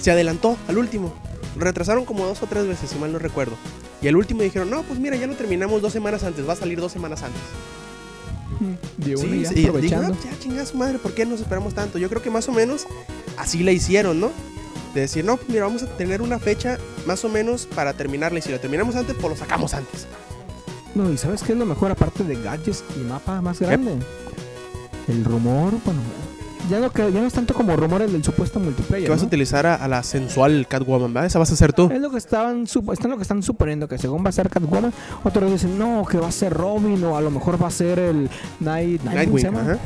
se 0.01 0.11
adelantó 0.11 0.57
al 0.67 0.77
último. 0.77 1.13
Retrasaron 1.57 2.05
como 2.05 2.25
dos 2.25 2.41
o 2.43 2.47
tres 2.47 2.67
veces, 2.67 2.89
si 2.89 2.97
mal 2.99 3.11
no 3.11 3.19
recuerdo. 3.19 3.55
Y 4.01 4.07
al 4.07 4.15
último 4.15 4.43
dijeron, 4.43 4.69
no, 4.69 4.83
pues 4.83 4.99
mira, 4.99 5.15
ya 5.15 5.25
lo 5.27 5.35
terminamos 5.35 5.81
dos 5.81 5.91
semanas 5.93 6.23
antes, 6.23 6.47
va 6.47 6.53
a 6.53 6.57
salir 6.57 6.79
dos 6.79 6.91
semanas 6.91 7.23
antes. 7.23 7.41
De 8.97 9.15
una 9.15 9.23
Sí, 9.33 9.41
ya 9.41 9.49
sí, 9.51 9.65
aprovechando. 9.67 10.13
"Ah, 10.13 10.17
ya 10.31 10.39
chingada 10.39 10.65
su 10.65 10.77
madre, 10.77 10.97
¿por 10.99 11.13
qué 11.13 11.25
nos 11.25 11.39
esperamos 11.41 11.73
tanto? 11.75 11.97
Yo 11.99 12.09
creo 12.09 12.21
que 12.21 12.29
más 12.31 12.47
o 12.49 12.51
menos 12.51 12.85
así 13.37 13.61
la 13.63 13.71
hicieron, 13.71 14.19
¿no? 14.19 14.31
De 14.95 15.01
decir, 15.01 15.23
no, 15.25 15.37
mira, 15.47 15.63
vamos 15.65 15.83
a 15.83 15.87
tener 15.97 16.21
una 16.23 16.39
fecha 16.39 16.77
más 17.05 17.23
o 17.23 17.29
menos 17.29 17.67
para 17.67 17.93
terminarla. 17.93 18.39
Y 18.39 18.41
si 18.41 18.49
lo 18.49 18.59
terminamos 18.59 18.95
antes, 18.95 19.15
pues 19.19 19.29
lo 19.29 19.35
sacamos 19.37 19.73
antes. 19.75 20.07
No, 20.95 21.11
y 21.11 21.17
¿sabes 21.17 21.43
qué 21.43 21.51
es 21.53 21.57
lo 21.57 21.65
mejor 21.67 21.91
aparte 21.91 22.23
de 22.23 22.35
gadgets 22.41 22.83
y 22.95 22.99
mapa 23.01 23.41
más 23.41 23.59
grande? 23.59 23.93
El 25.07 25.23
rumor, 25.23 25.73
bueno, 25.85 25.99
ya 26.69 26.79
no, 26.79 26.91
que- 26.91 27.11
ya 27.11 27.19
no 27.21 27.27
es 27.27 27.33
tanto 27.33 27.53
como 27.53 27.75
rumores 27.75 28.11
del 28.11 28.23
supuesto 28.23 28.59
multiplayer. 28.59 29.05
Que 29.05 29.11
vas 29.11 29.21
a 29.23 29.25
utilizar 29.25 29.65
a, 29.65 29.75
a 29.75 29.87
la 29.87 30.03
sensual 30.03 30.67
Catwoman, 30.67 31.13
¿verdad? 31.13 31.27
Esa 31.27 31.39
vas 31.39 31.51
a 31.51 31.55
ser 31.55 31.73
tú. 31.73 31.89
Es 31.91 31.99
lo 32.01 32.09
que 32.11 32.17
estaban, 32.17 32.65
supo- 32.67 32.93
están 32.93 33.11
lo 33.11 33.17
que 33.17 33.23
están 33.23 33.41
suponiendo 33.43 33.87
que 33.87 33.97
según 33.97 34.23
va 34.25 34.29
a 34.29 34.33
ser 34.33 34.49
Catwoman, 34.49 34.93
otros 35.23 35.51
dicen 35.51 35.77
no, 35.77 36.05
que 36.09 36.17
va 36.17 36.27
a 36.27 36.31
ser 36.31 36.53
Robin 36.53 37.03
o 37.03 37.17
a 37.17 37.21
lo 37.21 37.31
mejor 37.31 37.61
va 37.61 37.67
a 37.67 37.71
ser 37.71 37.99
el 37.99 38.29
Night, 38.59 39.01
Nightwing. 39.03 39.77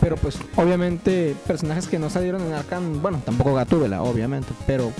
Pero 0.00 0.16
pues 0.16 0.36
obviamente 0.56 1.36
personajes 1.46 1.86
que 1.86 1.98
no 1.98 2.10
salieron 2.10 2.42
en 2.42 2.54
Arkham, 2.54 3.00
bueno, 3.00 3.20
tampoco 3.24 3.54
Gatúbela, 3.54 4.02
obviamente, 4.02 4.48
pero 4.66 4.90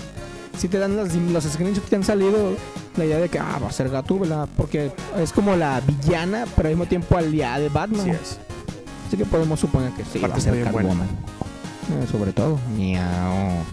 si 0.57 0.69
te 0.69 0.77
dan 0.79 0.95
las, 0.95 1.13
los 1.13 1.43
screenshots 1.43 1.89
que 1.89 1.95
han 1.97 2.05
salido, 2.05 2.53
la 2.95 3.03
idea 3.05 3.17
de 3.17 3.27
que 3.27 3.37
ah, 3.37 3.59
va 3.61 3.67
a 3.67 3.71
ser 3.73 3.89
Gatúbela, 3.89 4.47
porque 4.55 4.91
es 5.19 5.33
como 5.33 5.57
la 5.57 5.81
villana, 5.81 6.45
pero 6.55 6.69
al 6.69 6.75
mismo 6.75 6.85
tiempo 6.87 7.17
aliada 7.17 7.59
de 7.59 7.67
Batman. 7.69 8.01
Así 8.01 8.11
es. 8.11 8.39
Así 9.13 9.21
que 9.21 9.29
podemos 9.29 9.59
suponer 9.59 9.91
que 9.91 10.03
sí, 10.03 10.17
va 10.17 10.33
a 10.33 10.39
ser. 10.39 10.63
Catwoman. 10.63 11.01
Eh, 11.03 12.07
sobre 12.11 12.33
todo. 12.33 12.57
Miau. 12.75 13.63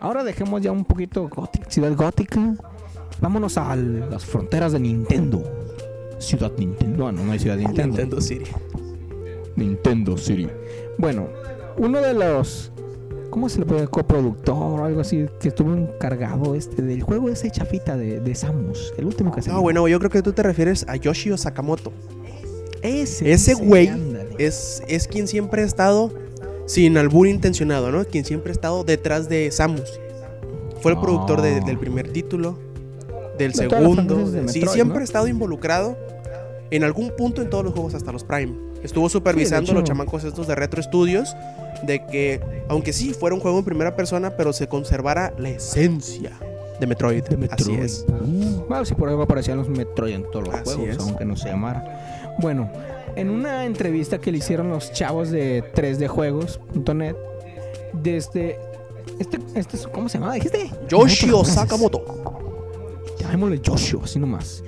Ahora 0.00 0.24
dejemos 0.24 0.62
ya 0.62 0.72
un 0.72 0.86
poquito 0.86 1.28
gótica, 1.28 1.68
ciudad 1.68 1.94
gótica. 1.94 2.54
Vámonos 3.20 3.58
a 3.58 3.76
las 3.76 4.24
fronteras 4.24 4.72
de 4.72 4.80
Nintendo. 4.80 5.42
Ciudad 6.18 6.52
Nintendo. 6.56 7.08
Ah, 7.08 7.12
no, 7.12 7.22
no 7.22 7.32
hay 7.32 7.38
ciudad 7.38 7.58
Nintendo. 7.58 7.88
Nintendo 7.88 8.20
City. 8.22 8.50
Nintendo 9.54 10.16
City. 10.16 10.48
Bueno, 10.96 11.28
uno 11.76 12.00
de 12.00 12.14
los. 12.14 12.72
¿Cómo 13.36 13.50
se 13.50 13.58
le 13.58 13.66
puede 13.66 13.86
coproductor 13.86 14.80
o 14.80 14.82
algo 14.86 15.02
así? 15.02 15.26
Que 15.40 15.48
estuvo 15.48 15.74
encargado 15.74 16.54
este 16.54 16.80
del 16.80 17.02
juego 17.02 17.28
ese 17.28 17.50
chafita 17.50 17.94
de, 17.94 18.18
de 18.18 18.34
Samus. 18.34 18.94
El 18.96 19.04
último 19.04 19.30
que 19.30 19.42
se 19.42 19.50
No, 19.50 19.60
bueno, 19.60 19.86
yo 19.88 19.98
creo 19.98 20.10
que 20.10 20.22
tú 20.22 20.32
te 20.32 20.42
refieres 20.42 20.86
a 20.88 20.96
Yoshio 20.96 21.36
Sakamoto. 21.36 21.92
Ese, 22.80 23.30
Ese 23.30 23.52
güey. 23.52 23.90
Es, 24.38 24.82
es 24.88 25.06
quien 25.06 25.28
siempre 25.28 25.60
ha 25.60 25.64
estado, 25.66 26.10
sin 26.64 26.96
albur 26.96 27.26
intencionado, 27.28 27.92
¿no? 27.92 28.02
Quien 28.06 28.24
siempre 28.24 28.52
ha 28.52 28.54
estado 28.54 28.84
detrás 28.84 29.28
de 29.28 29.50
Samus. 29.50 30.00
Fue 30.80 30.92
el 30.92 30.98
productor 30.98 31.42
de- 31.42 31.60
del 31.60 31.76
primer 31.78 32.10
título, 32.10 32.58
del 33.36 33.52
De 33.52 33.58
segundo. 33.68 34.28
sí, 34.48 34.62
siempre 34.66 34.94
¿no? 34.96 35.00
ha 35.00 35.04
estado 35.04 35.28
involucrado 35.28 35.94
en 36.70 36.84
algún 36.84 37.12
punto 37.14 37.42
en 37.42 37.50
todos 37.50 37.64
los 37.64 37.74
juegos, 37.74 37.92
hasta 37.94 38.12
los 38.12 38.24
Prime. 38.24 38.54
Estuvo 38.82 39.08
supervisando 39.08 39.66
Sí, 39.66 39.72
de 39.72 39.72
a 39.72 39.74
los 39.74 39.82
hecho. 39.82 39.92
chamacos 39.92 40.24
estos 40.24 40.46
de 40.46 40.54
Retro 40.54 40.82
Studios, 40.82 41.36
de 41.82 42.04
que, 42.06 42.40
aunque 42.68 42.92
sí 42.92 43.12
fuera 43.14 43.34
un 43.34 43.40
juego 43.40 43.58
en 43.58 43.64
primera 43.64 43.96
persona, 43.96 44.36
pero 44.36 44.52
se 44.52 44.68
conservara 44.68 45.32
la 45.38 45.50
esencia 45.50 46.32
de 46.80 46.86
Metroid. 46.86 47.24
Así 47.50 47.74
es. 47.74 48.04
Uh, 48.08 48.64
bueno, 48.68 48.84
sí, 48.84 48.94
por 48.94 49.08
algo 49.08 49.22
aparecían 49.22 49.58
los 49.58 49.68
Metroid 49.68 50.14
en 50.14 50.30
todos 50.30 50.46
los 50.46 50.54
Así 50.54 50.74
juegos, 50.76 50.88
es. 50.96 50.98
aunque 51.02 51.24
no 51.24 51.36
se 51.36 51.48
llamara. 51.48 52.34
Bueno, 52.38 52.70
en 53.16 53.30
una 53.30 53.64
entrevista 53.64 54.18
que 54.18 54.30
le 54.30 54.38
hicieron 54.38 54.68
los 54.70 54.92
chavos 54.92 55.30
de 55.30 55.64
3djuegos.net, 55.74 57.16
desde. 57.94 58.58
Este, 59.18 59.38
este, 59.54 59.76
es- 59.78 59.86
¿Cómo 59.86 60.08
se 60.08 60.18
llama? 60.18 60.34
¿Dijiste? 60.34 60.70
Lo 60.90 61.44
Sakamoto. 61.44 62.45
Llamémosle 63.36 63.60
Yoshio, 63.62 64.00
así 64.02 64.18
nomás. 64.18 64.62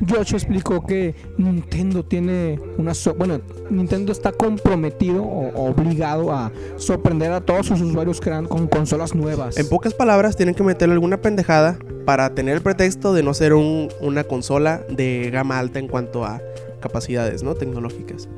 Yoshio 0.00 0.36
explicó 0.36 0.84
que 0.86 1.14
Nintendo 1.38 2.04
tiene 2.04 2.58
una... 2.78 2.94
so- 2.94 3.14
bueno, 3.14 3.40
Nintendo 3.70 4.12
está 4.12 4.32
comprometido 4.32 5.22
o 5.22 5.70
obligado 5.70 6.32
a 6.32 6.50
sorprender 6.76 7.32
a 7.32 7.40
todos 7.40 7.66
sus 7.66 7.80
usuarios 7.80 8.20
crean 8.20 8.46
con 8.46 8.66
consolas 8.66 9.14
nuevas. 9.14 9.56
En 9.58 9.68
pocas 9.68 9.94
palabras, 9.94 10.36
tienen 10.36 10.54
que 10.54 10.62
meterle 10.62 10.94
alguna 10.94 11.20
pendejada 11.20 11.78
para 12.04 12.34
tener 12.34 12.54
el 12.56 12.62
pretexto 12.62 13.12
de 13.12 13.22
no 13.22 13.34
ser 13.34 13.54
un- 13.54 13.88
una 14.00 14.24
consola 14.24 14.82
de 14.90 15.30
gama 15.32 15.58
alta 15.58 15.78
en 15.78 15.88
cuanto 15.88 16.24
a 16.24 16.40
capacidades 16.80 17.42
¿no? 17.42 17.54
tecnológicas. 17.54 18.28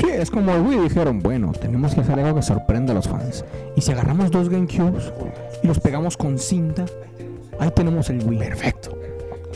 Sí, 0.00 0.06
es 0.12 0.30
como 0.30 0.52
el 0.54 0.62
Wii 0.62 0.78
dijeron, 0.80 1.18
bueno, 1.18 1.52
tenemos 1.60 1.92
que 1.94 2.00
hacer 2.02 2.18
algo 2.20 2.36
que 2.36 2.42
sorprenda 2.42 2.92
a 2.92 2.94
los 2.94 3.08
fans. 3.08 3.44
Y 3.76 3.80
si 3.80 3.90
agarramos 3.92 4.30
dos 4.30 4.48
GameCubes 4.48 5.12
y 5.62 5.66
los 5.66 5.80
pegamos 5.80 6.16
con 6.16 6.38
cinta, 6.38 6.86
ahí 7.58 7.70
tenemos 7.70 8.08
el 8.10 8.24
Wii. 8.24 8.38
Perfecto. 8.38 8.98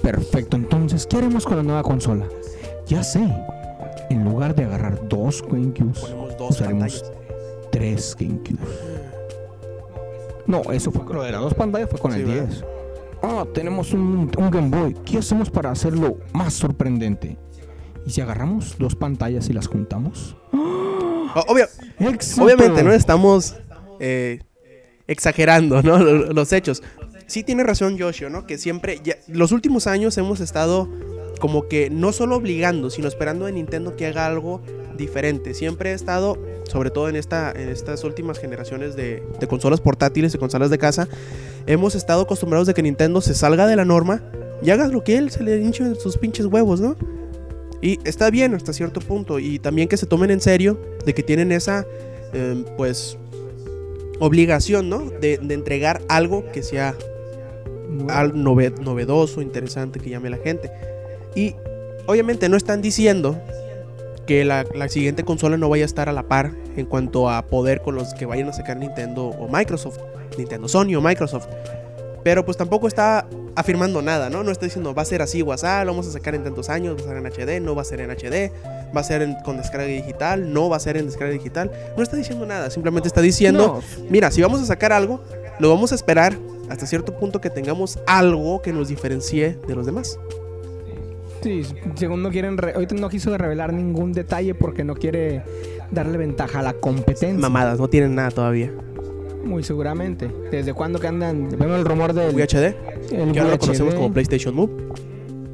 Perfecto, 0.03 0.57
entonces, 0.57 1.07
¿qué 1.07 1.19
haremos 1.19 1.45
con 1.45 1.57
la 1.57 1.63
nueva 1.63 1.83
consola? 1.83 2.27
Ya 2.87 3.05
sé, 3.05 3.21
en 4.11 4.25
lugar 4.25 4.55
de 4.55 4.65
agarrar 4.65 5.07
dos 5.09 5.43
GameCubes, 5.49 6.03
usaremos 6.41 7.03
pantallas. 7.03 7.13
tres 7.71 8.17
GameCubes. 8.19 8.59
No, 10.47 10.63
eso 10.73 10.91
fue 10.91 11.05
con 11.05 11.17
lo 11.17 11.23
de 11.23 11.31
las 11.33 11.41
dos 11.41 11.55
pantallas, 11.55 11.89
fue 11.89 12.01
con 12.01 12.13
Sí, 12.13 12.21
el 12.21 12.27
¿verdad? 12.27 12.47
10. 12.49 12.65
Ah, 13.23 13.45
tenemos 13.55 13.93
un, 13.93 14.31
un 14.37 14.51
Game 14.51 14.69
Boy. 14.77 14.95
¿Qué 15.05 15.19
hacemos 15.19 15.49
para 15.49 15.71
hacerlo 15.71 16.17
más 16.33 16.53
sorprendente? 16.55 17.37
¿Y 18.05 18.11
si 18.11 18.21
agarramos 18.21 18.77
dos 18.79 18.97
pantallas 18.97 19.49
y 19.49 19.53
las 19.53 19.69
juntamos? 19.69 20.37
Obviamente 22.41 22.83
no 22.83 22.93
estamos 22.93 23.57
eh, 24.01 24.41
exagerando 25.07 25.81
¿no? 25.83 25.99
Lo- 25.99 26.33
los 26.33 26.53
hechos. 26.53 26.83
Sí 27.27 27.43
tiene 27.43 27.63
razón 27.63 27.97
Yoshio, 27.97 28.31
¿no? 28.31 28.47
Que 28.47 28.59
siempre, 28.59 29.01
los 29.29 29.53
últimos 29.53 29.87
años 29.87 30.17
hemos 30.19 30.41
estado 30.41 30.89
como 31.41 31.67
que 31.67 31.91
no 31.91 32.13
solo 32.13 32.37
obligando, 32.37 32.89
sino 32.91 33.09
esperando 33.09 33.47
de 33.47 33.53
Nintendo 33.53 33.97
que 33.97 34.07
haga 34.07 34.27
algo 34.27 34.63
diferente. 34.97 35.55
Siempre 35.55 35.91
he 35.91 35.95
estado, 35.95 36.39
sobre 36.71 36.91
todo 36.91 37.09
en, 37.09 37.17
esta, 37.17 37.51
en 37.51 37.69
estas 37.69 38.05
últimas 38.05 38.39
generaciones 38.39 38.95
de, 38.95 39.23
de 39.41 39.47
consolas 39.49 39.81
portátiles 39.81 40.35
y 40.35 40.39
consolas 40.39 40.71
de 40.71 40.79
casa, 40.79 41.09
hemos 41.67 41.95
estado 41.95 42.23
acostumbrados 42.23 42.67
de 42.69 42.75
que 42.75 42.83
Nintendo 42.83 43.21
se 43.21 43.35
salga 43.35 43.67
de 43.67 43.77
la 43.77 43.85
norma 43.85 44.23
y 44.63 44.71
haga 44.71 44.87
lo 44.87 45.03
que 45.03 45.19
él 45.19 45.31
se 45.31 45.43
le 45.43 45.61
hinche 45.61 45.97
sus 45.97 46.17
pinches 46.17 46.47
huevos, 46.47 46.81
¿no? 46.81 46.97
Y 47.81 47.99
está 48.05 48.31
bien 48.31 48.55
hasta 48.55 48.73
cierto 48.73 49.01
punto. 49.01 49.41
Y 49.41 49.59
también 49.59 49.89
que 49.89 49.97
se 49.97 50.07
tomen 50.07 50.31
en 50.31 50.41
serio 50.41 50.81
de 51.05 51.15
que 51.15 51.25
tienen 51.25 51.51
esa, 51.51 51.85
eh, 52.33 52.65
pues, 52.77 53.19
obligación, 54.21 54.89
¿no? 54.89 55.11
De 55.11 55.41
entregar 55.49 56.01
algo 56.09 56.45
que 56.53 56.63
sea 56.63 56.95
novedoso, 58.35 59.43
interesante, 59.43 60.01
que 60.01 60.11
llame 60.11 60.29
a 60.29 60.33
la 60.33 60.39
gente. 60.39 60.71
Y 61.35 61.55
obviamente 62.07 62.49
no 62.49 62.57
están 62.57 62.83
diciendo 62.83 63.39
que 64.27 64.45
la, 64.45 64.65
la 64.75 64.89
siguiente 64.89 65.25
consola 65.25 65.57
no 65.57 65.69
vaya 65.69 65.85
a 65.85 65.87
estar 65.87 66.09
a 66.09 66.13
la 66.13 66.23
par 66.25 66.53
en 66.77 66.87
cuanto 66.87 67.29
a 67.29 67.43
poder 67.47 67.83
con 67.83 67.95
los 67.95 68.15
que 68.15 68.27
vayan 68.27 68.49
a 68.49 68.53
sacar 68.53 68.77
Nintendo 68.77 69.27
o 69.27 69.49
Microsoft, 69.49 69.99
Nintendo 70.39 70.69
Sony 70.69 70.95
o 70.97 71.01
Microsoft. 71.01 71.47
Pero 72.23 72.45
pues 72.45 72.57
tampoco 72.57 72.87
está 72.87 73.27
afirmando 73.57 74.01
nada, 74.01 74.31
¿no? 74.31 74.45
No 74.45 74.53
está 74.53 74.65
diciendo 74.65 74.95
va 74.95 75.03
a 75.03 75.05
ser 75.05 75.23
así 75.23 75.43
así, 75.43 75.85
lo 75.85 75.91
vamos 75.91 76.07
a 76.07 76.13
sacar 76.13 76.37
en 76.37 76.45
tantos 76.45 76.69
años, 76.71 76.97
va 76.97 77.03
a 77.03 77.09
ser 77.09 77.17
en 77.17 77.27
HD, 77.27 77.61
no 77.61 77.75
va 77.75 77.83
a 77.83 77.85
ser 77.85 78.01
en 78.01 78.11
HD, 78.13 78.53
va 78.97 79.01
a 79.01 79.05
ser 79.05 79.23
en- 79.23 79.35
con 79.45 79.57
descarga 79.57 79.87
digital, 79.87 80.53
no 80.53 80.69
va 80.69 80.77
a 80.77 80.81
ser 80.81 80.97
en 80.97 81.07
descarga 81.07 81.33
digital. 81.33 81.71
No 81.97 82.03
está 82.05 82.17
diciendo 82.17 82.47
nada, 82.47 82.71
simplemente 82.71 83.09
está 83.09 83.21
diciendo, 83.21 83.83
mira, 84.09 84.31
si 84.31 84.41
vamos 84.41 84.63
a 84.63 84.67
sacar 84.67 84.93
algo, 84.93 85.21
lo 85.63 85.71
vamos 85.71 85.93
a 85.93 85.95
esperar 85.95 86.37
hasta 86.69 86.87
cierto 86.87 87.17
punto 87.17 87.41
que 87.41 87.49
tengamos 87.51 87.99
algo 88.07 88.61
que 88.63 88.73
nos 88.73 88.89
diferencie 88.89 89.57
de 89.67 89.75
los 89.75 89.87
demás. 89.87 90.19
Sí, 91.43 91.63
según 91.97 92.23
no 92.23 92.31
quieren. 92.31 92.57
re- 92.59 92.73
Ahorita 92.75 92.95
no 92.95 93.09
quiso 93.09 93.37
revelar 93.37 93.73
ningún 93.73 94.13
detalle 94.13 94.55
porque 94.55 94.85
no 94.85 94.95
quiere 94.95 95.43
darle 95.91 96.19
ventaja 96.19 96.61
a 96.61 96.63
la 96.63 96.73
competencia. 96.75 97.39
Mamadas, 97.39 97.79
no 97.81 97.89
tienen 97.89 98.15
nada 98.15 98.31
todavía. 98.31 98.71
Muy 99.45 99.65
seguramente. 99.65 100.31
¿Desde 100.53 100.73
cuándo 100.73 101.01
que 101.01 101.09
andan? 101.09 101.49
Vemos 101.51 101.79
el 101.79 101.85
rumor 101.85 102.13
del. 102.13 102.35
VHD, 102.35 102.75
el 103.13 103.33
que 103.33 103.41
ahora 103.41 103.53
lo 103.53 103.59
conocemos 103.59 103.95
como 103.95 104.13
PlayStation 104.13 104.55
Move. 104.55 104.71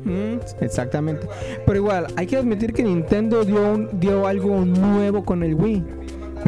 Mm, 0.04 0.38
exactamente. 0.60 1.26
Pero 1.66 1.78
igual, 1.78 2.06
hay 2.16 2.26
que 2.26 2.36
admitir 2.36 2.72
que 2.74 2.82
Nintendo 2.82 3.44
dio, 3.44 3.72
un- 3.72 3.88
dio 3.98 4.26
algo 4.26 4.64
nuevo 4.64 5.24
con 5.24 5.42
el 5.42 5.54
Wii. 5.54 5.84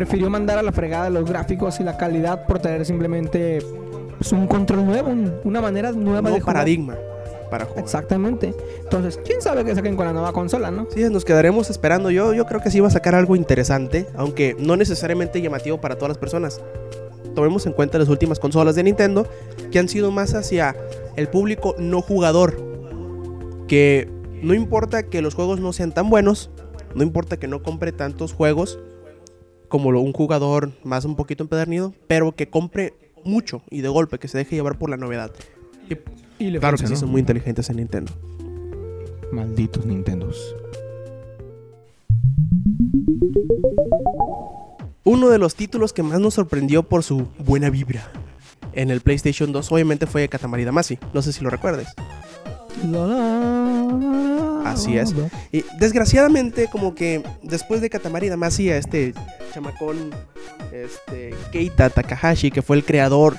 Prefirió 0.00 0.30
mandar 0.30 0.56
a 0.56 0.62
la 0.62 0.72
fregada 0.72 1.10
los 1.10 1.28
gráficos 1.28 1.78
y 1.78 1.84
la 1.84 1.98
calidad 1.98 2.46
por 2.46 2.58
traer 2.58 2.86
simplemente 2.86 3.58
pues, 4.16 4.32
un 4.32 4.46
control 4.46 4.86
nuevo, 4.86 5.10
un- 5.10 5.34
una 5.44 5.60
manera 5.60 5.92
nueva 5.92 6.22
nuevo 6.22 6.36
de 6.36 6.40
jugar. 6.40 6.54
paradigma 6.56 6.96
para 7.50 7.66
jugar. 7.66 7.84
Exactamente. 7.84 8.54
Entonces, 8.82 9.20
¿quién 9.22 9.42
sabe 9.42 9.62
qué 9.62 9.74
saquen 9.74 9.96
con 9.96 10.06
la 10.06 10.14
nueva 10.14 10.32
consola, 10.32 10.70
no? 10.70 10.86
Sí, 10.94 11.02
nos 11.10 11.26
quedaremos 11.26 11.68
esperando. 11.68 12.10
Yo, 12.10 12.32
yo 12.32 12.46
creo 12.46 12.62
que 12.62 12.70
sí 12.70 12.80
va 12.80 12.88
a 12.88 12.90
sacar 12.90 13.14
algo 13.14 13.36
interesante, 13.36 14.06
aunque 14.16 14.56
no 14.58 14.74
necesariamente 14.74 15.42
llamativo 15.42 15.82
para 15.82 15.96
todas 15.96 16.08
las 16.08 16.18
personas. 16.18 16.62
Tomemos 17.34 17.66
en 17.66 17.74
cuenta 17.74 17.98
las 17.98 18.08
últimas 18.08 18.38
consolas 18.38 18.76
de 18.76 18.82
Nintendo, 18.84 19.26
que 19.70 19.80
han 19.80 19.88
sido 19.90 20.10
más 20.10 20.32
hacia 20.32 20.74
el 21.16 21.28
público 21.28 21.74
no 21.78 22.00
jugador. 22.00 22.56
Que 23.68 24.08
no 24.42 24.54
importa 24.54 25.02
que 25.02 25.20
los 25.20 25.34
juegos 25.34 25.60
no 25.60 25.74
sean 25.74 25.92
tan 25.92 26.08
buenos, 26.08 26.48
no 26.94 27.02
importa 27.02 27.36
que 27.36 27.48
no 27.48 27.62
compre 27.62 27.92
tantos 27.92 28.32
juegos 28.32 28.78
como 29.70 29.90
lo- 29.92 30.00
un 30.02 30.12
jugador 30.12 30.72
más 30.85 31.06
un 31.06 31.16
poquito 31.16 31.42
empedernido, 31.42 31.94
pero 32.06 32.33
que 32.33 32.50
compre 32.50 32.92
mucho 33.24 33.62
y 33.70 33.80
de 33.80 33.88
golpe, 33.88 34.18
que 34.18 34.28
se 34.28 34.37
deje 34.37 34.56
llevar 34.56 34.78
por 34.78 34.90
la 34.90 34.98
novedad. 34.98 35.30
Y 35.88 36.44
Y 36.44 36.50
le 36.50 36.59
claro 36.61 36.76
que 36.76 36.87
sí 36.87 36.96
son 36.96 37.11
muy 37.11 37.20
inteligentes 37.20 37.70
en 37.70 37.76
Nintendo. 37.76 38.12
Malditos 39.33 39.87
Nintendos. 39.87 40.54
Uno 45.04 45.28
de 45.30 45.38
los 45.38 45.54
títulos 45.54 45.92
que 45.92 46.02
más 46.02 46.20
nos 46.20 46.35
sorprendió 46.35 46.83
por 46.83 47.02
su 47.02 47.28
buena 47.38 47.70
vibra 47.70 48.11
en 48.72 48.90
el 48.90 49.00
PlayStation 49.00 49.50
2 49.52 49.72
obviamente 49.72 50.06
fue 50.06 50.28
Katamari 50.28 50.64
Damacy. 50.64 50.98
No 51.12 51.22
sé 51.22 51.33
si 51.33 51.42
lo 51.42 51.50
recuerdes. 51.50 51.88
Así 54.64 54.96
es. 54.96 55.14
Y 55.52 55.64
desgraciadamente 55.78 56.68
como 56.70 56.94
que 56.94 57.22
después 57.42 57.80
de 57.80 57.90
Katamari 57.90 58.28
Damacy 58.28 58.70
a 58.70 58.76
este 58.76 59.14
chamacón 59.52 60.11
este 60.72 61.35
Keita 61.50 61.90
Takahashi 61.90 62.50
que 62.50 62.62
fue 62.62 62.76
el 62.76 62.85
creador 62.85 63.37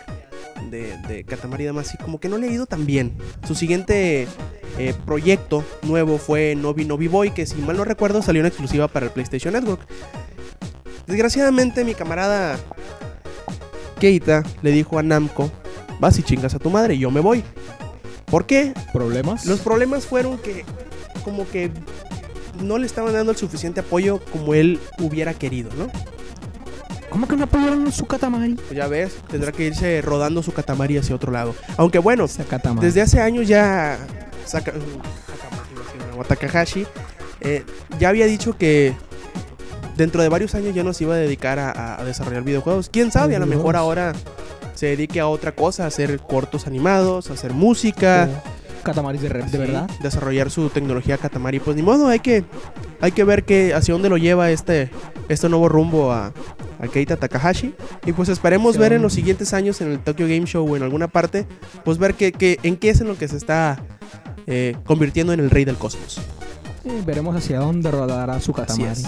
de, 0.70 1.26
Katamari 1.28 1.66
Damacy 1.66 1.98
como 1.98 2.20
que 2.20 2.30
no 2.30 2.38
le 2.38 2.48
ha 2.48 2.52
ido 2.52 2.66
tan 2.66 2.86
bien. 2.86 3.14
Su 3.48 3.56
siguiente 3.56 4.28
eh, 4.78 4.94
proyecto 5.06 5.64
nuevo 5.84 6.18
fue 6.18 6.56
Nobi 6.56 6.86
Nobi 6.86 7.08
Boy 7.08 7.32
que 7.32 7.46
si 7.46 7.56
mal 7.56 7.78
no 7.78 7.86
recuerdo 7.86 8.22
salió 8.22 8.42
en 8.42 8.48
exclusiva 8.48 8.88
para 8.88 9.08
el 9.08 9.12
PlayStation 9.12 9.54
Network. 9.54 9.82
Desgraciadamente 11.08 11.84
mi 11.84 11.94
camarada 11.94 12.60
Keita 14.00 14.44
le 14.62 14.72
dijo 14.72 14.98
a 14.98 15.04
Namco, 15.04 15.52
vas 16.00 16.18
y 16.18 16.24
chingas 16.24 16.56
a 16.56 16.60
tu 16.60 16.70
madre, 16.70 16.98
yo 16.98 17.12
me 17.12 17.20
voy. 17.20 17.44
¿Por 18.32 18.46
qué? 18.48 18.74
¿Problemas? 18.94 19.46
Los 19.46 19.60
problemas 19.60 20.06
fueron 20.08 20.38
que 20.40 20.66
como 21.24 21.48
que 21.48 21.70
no 22.62 22.78
le 22.80 22.88
estaban 22.88 23.14
dando 23.14 23.32
el 23.34 23.38
suficiente 23.38 23.82
apoyo 23.82 24.20
como 24.32 24.54
él 24.56 24.80
hubiera 25.00 25.34
querido, 25.36 25.70
¿no? 25.78 25.88
¿Cómo 27.10 27.28
que 27.28 27.36
no 27.36 27.44
apoyaron 27.44 27.92
su 27.92 28.06
Katamari? 28.08 28.54
Pues 28.54 28.72
ya 28.72 28.88
ves, 28.88 29.14
tendrá 29.30 29.52
que 29.52 29.66
irse 29.66 30.02
rodando 30.02 30.42
su 30.42 30.54
Katamari 30.54 30.98
hacia 30.98 31.14
otro 31.14 31.32
lado. 31.32 31.54
Aunque 31.76 32.00
bueno, 32.00 32.26
desde 32.82 33.02
hace 33.02 33.20
años 33.20 33.48
ya 33.50 33.98
Saka- 34.46 34.72
Sakamaki, 34.72 35.74
iba 35.74 35.82
a 35.82 35.86
decir, 35.86 36.18
no, 36.18 36.24
Takahashi 36.24 36.88
eh, 37.42 37.66
ya 38.00 38.10
había 38.10 38.26
dicho 38.28 38.56
que 38.58 38.94
dentro 39.98 40.22
de 40.22 40.30
varios 40.30 40.56
años 40.56 40.74
ya 40.74 40.84
nos 40.84 41.02
iba 41.02 41.16
a 41.16 41.18
dedicar 41.18 41.60
a, 41.60 42.00
a 42.00 42.06
desarrollar 42.06 42.44
videojuegos. 42.44 42.88
¿Quién 42.90 43.12
sabe? 43.12 43.36
A 43.36 43.40
lo 43.40 43.46
mejor 43.46 43.76
ahora 43.76 44.14
se 44.74 44.88
dedique 44.88 45.20
a 45.20 45.28
otra 45.28 45.52
cosa, 45.54 45.84
a 45.84 45.88
hacer 45.88 46.20
cortos 46.20 46.68
animados, 46.68 47.30
a 47.30 47.34
hacer 47.34 47.54
música. 47.54 48.30
Katamari 48.84 49.20
de, 49.20 49.30
re- 49.30 49.44
de 49.44 49.50
Sí, 49.50 49.58
verdad. 49.58 49.88
desarrollar 50.02 50.50
su 50.50 50.70
tecnología 50.70 51.18
Katamari. 51.18 51.60
Pues 51.60 51.76
ni 51.76 51.84
modo, 51.84 52.08
hay 52.08 52.20
que, 52.20 52.44
hay 53.00 53.12
que 53.12 53.24
ver 53.24 53.44
que, 53.44 53.76
hacia 53.76 53.94
dónde 53.94 54.10
lo 54.10 54.18
lleva 54.18 54.50
este, 54.50 54.90
este 55.30 55.50
nuevo 55.50 55.70
rumbo 55.70 56.12
a, 56.12 56.34
a 56.80 56.88
Keita 56.92 57.16
Takahashi. 57.16 57.76
Y 58.08 58.14
pues 58.14 58.28
esperemos 58.30 58.78
ver 58.78 58.94
en 58.94 59.04
los 59.04 59.14
siguientes 59.14 59.54
años 59.54 59.82
en 59.82 59.92
el 59.92 60.00
Tokyo 60.00 60.26
Game 60.26 60.46
Show 60.48 60.68
o 60.68 60.76
en 60.76 60.82
alguna 60.82 61.08
parte, 61.08 61.46
pues 61.86 62.00
ver 62.00 62.16
que, 62.16 62.32
que- 62.32 62.58
en 62.64 62.76
qué 62.76 62.90
es 62.90 63.02
en 63.02 63.08
lo 63.08 63.18
que 63.18 63.28
se 63.28 63.38
está 63.38 63.84
eh, 64.48 64.76
convirtiendo 64.86 65.32
en 65.32 65.42
el 65.42 65.52
rey 65.52 65.64
del 65.64 65.76
cosmos. 65.78 66.20
Sí, 66.82 66.90
veremos 67.06 67.36
hacia 67.36 67.60
dónde 67.60 67.92
rodará 67.92 68.40
su 68.42 68.52
Katamari. 68.52 69.04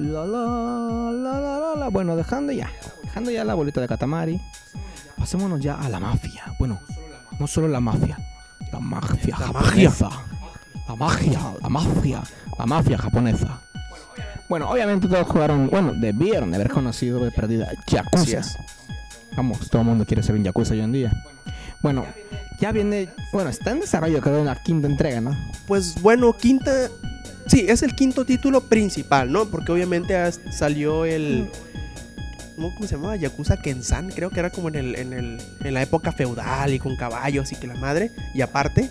La, 0.00 0.26
la, 0.26 1.12
la, 1.12 1.40
la, 1.40 1.58
la, 1.58 1.74
la. 1.76 1.88
Bueno, 1.88 2.16
dejando 2.16 2.52
ya. 2.52 2.70
Dejando 3.02 3.30
ya 3.30 3.44
la 3.44 3.54
bolita 3.54 3.80
de 3.80 3.88
Katamari. 3.88 4.40
Pasémonos 5.16 5.60
ya 5.60 5.74
a 5.74 5.88
la 5.88 6.00
mafia. 6.00 6.54
Bueno, 6.58 6.80
no 7.38 7.46
solo 7.46 7.68
la 7.68 7.80
mafia. 7.80 8.18
La 8.72 8.80
mafia 8.80 9.36
La 9.38 9.46
japonesa. 9.46 10.08
La 10.88 10.96
magia, 10.96 11.40
la 11.60 11.68
mafia. 11.68 12.22
La 12.58 12.66
mafia 12.66 12.98
japonesa. 12.98 13.60
Bueno, 14.48 14.68
obviamente 14.70 15.06
todos 15.06 15.26
jugaron. 15.28 15.68
Bueno, 15.70 15.92
debieron 15.94 16.50
de 16.50 16.56
haber 16.56 16.70
conocido 16.70 17.22
de 17.24 17.30
perdida 17.30 17.68
Yakuza. 17.86 18.40
Vamos, 19.36 19.70
todo 19.70 19.82
el 19.82 19.88
mundo 19.88 20.04
quiere 20.04 20.22
ser 20.22 20.34
un 20.34 20.42
Yakuza 20.42 20.74
hoy 20.74 20.80
en 20.80 20.92
día. 20.92 21.12
Bueno, 21.82 22.04
ya 22.58 22.72
viene. 22.72 23.08
Bueno, 23.32 23.50
está 23.50 23.70
en 23.70 23.80
desarrollo, 23.80 24.20
creo, 24.20 24.40
una 24.42 24.56
quinta 24.56 24.88
entrega, 24.88 25.20
¿no? 25.20 25.30
Pues 25.66 26.00
bueno, 26.02 26.32
quinta. 26.36 26.88
Sí, 27.46 27.66
es 27.68 27.82
el 27.82 27.94
quinto 27.94 28.24
título 28.24 28.62
principal, 28.62 29.32
¿no? 29.32 29.46
Porque 29.46 29.72
obviamente 29.72 30.14
salió 30.52 31.04
el. 31.04 31.50
¿Cómo, 32.54 32.74
cómo 32.74 32.86
se 32.86 32.96
llamaba? 32.96 33.16
Yakuza 33.16 33.62
Kensan, 33.62 34.10
creo 34.10 34.30
que 34.30 34.38
era 34.38 34.50
como 34.50 34.68
en, 34.68 34.74
el, 34.74 34.96
en, 34.96 35.12
el, 35.12 35.40
en 35.60 35.74
la 35.74 35.82
época 35.82 36.12
feudal 36.12 36.74
y 36.74 36.78
con 36.78 36.94
caballos 36.96 37.50
y 37.52 37.56
que 37.56 37.66
la 37.66 37.74
madre. 37.74 38.10
Y 38.34 38.42
aparte, 38.42 38.90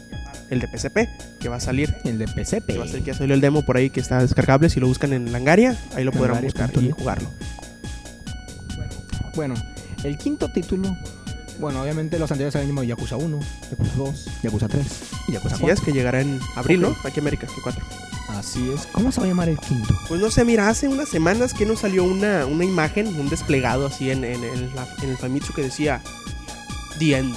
el 0.49 0.59
de 0.59 0.67
PSP, 0.67 0.97
que 1.39 1.49
va 1.49 1.57
a 1.57 1.59
salir. 1.59 1.95
El 2.03 2.17
de 2.17 2.27
PCP. 2.27 2.65
Que 2.65 2.77
va 2.77 2.85
a 2.85 2.87
ser 2.87 2.99
que 3.01 3.07
ya 3.07 3.13
salió 3.13 3.35
el 3.35 3.41
demo 3.41 3.63
por 3.63 3.77
ahí 3.77 3.89
que 3.89 3.99
está 3.99 4.19
descargable. 4.19 4.69
Si 4.69 4.79
lo 4.79 4.87
buscan 4.87 5.13
en 5.13 5.31
Langaria, 5.31 5.77
ahí 5.95 6.03
lo 6.03 6.11
podrán 6.11 6.41
buscar 6.41 6.71
y 6.81 6.91
jugarlo. 6.91 7.29
Bueno, 9.35 9.55
el 10.03 10.17
quinto 10.17 10.51
título. 10.51 10.97
Bueno, 11.59 11.81
obviamente 11.81 12.17
los 12.19 12.31
anteriores 12.31 12.55
eran 12.55 12.67
llamado 12.67 12.85
Yakuza 12.85 13.17
1, 13.17 13.39
Yakuza 13.69 13.91
2, 13.97 14.29
Yakuza 14.43 14.67
3 14.69 14.85
y 15.27 15.31
Yakuza 15.33 15.55
Así 15.55 15.63
4. 15.63 15.73
es, 15.73 15.81
que 15.81 15.91
llegará 15.91 16.21
en 16.21 16.39
abril. 16.55 16.81
¿no? 16.81 16.95
Aquí 17.03 17.19
en 17.19 17.19
América, 17.19 17.47
el 17.47 17.61
4. 17.61 17.85
Así 18.37 18.71
es. 18.71 18.85
¿Cómo 18.91 19.11
se 19.11 19.19
va 19.19 19.25
a 19.25 19.29
llamar 19.29 19.49
el 19.49 19.57
quinto? 19.57 19.93
Pues 20.07 20.21
no 20.21 20.29
sé, 20.31 20.45
mira, 20.45 20.69
hace 20.69 20.87
unas 20.87 21.09
semanas 21.09 21.53
que 21.53 21.65
nos 21.65 21.79
salió 21.79 22.03
una, 22.03 22.45
una 22.45 22.63
imagen, 22.63 23.07
un 23.19 23.29
desplegado 23.29 23.87
así 23.87 24.11
en, 24.11 24.23
en, 24.23 24.43
el- 24.43 24.73
la- 24.75 24.87
en 25.01 25.09
el 25.09 25.17
Famitsu 25.17 25.53
que 25.53 25.63
decía 25.63 26.01
The 26.99 27.17
End. 27.17 27.35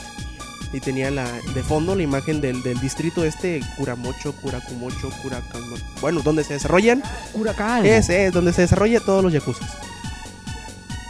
Y 0.73 0.81
tenía 0.81 1.11
la, 1.11 1.31
de 1.55 1.63
fondo 1.63 1.95
la 1.95 2.03
imagen 2.03 2.41
del, 2.41 2.63
del 2.63 2.81
distrito 2.81 3.25
este, 3.25 3.61
Kuramocho, 3.77 4.33
Kurakumocho, 4.37 5.11
Kurakamo... 5.23 5.77
Bueno, 6.01 6.21
donde 6.23 6.45
se 6.45 6.55
desarrollan, 6.55 7.03
Huracán. 7.35 7.85
ese 7.85 8.27
es, 8.27 8.33
donde 8.33 8.55
se 8.55 8.63
desarrolla 8.63 9.01
todos 9.01 9.23
los 9.23 9.33
Yakuzas. 9.35 9.69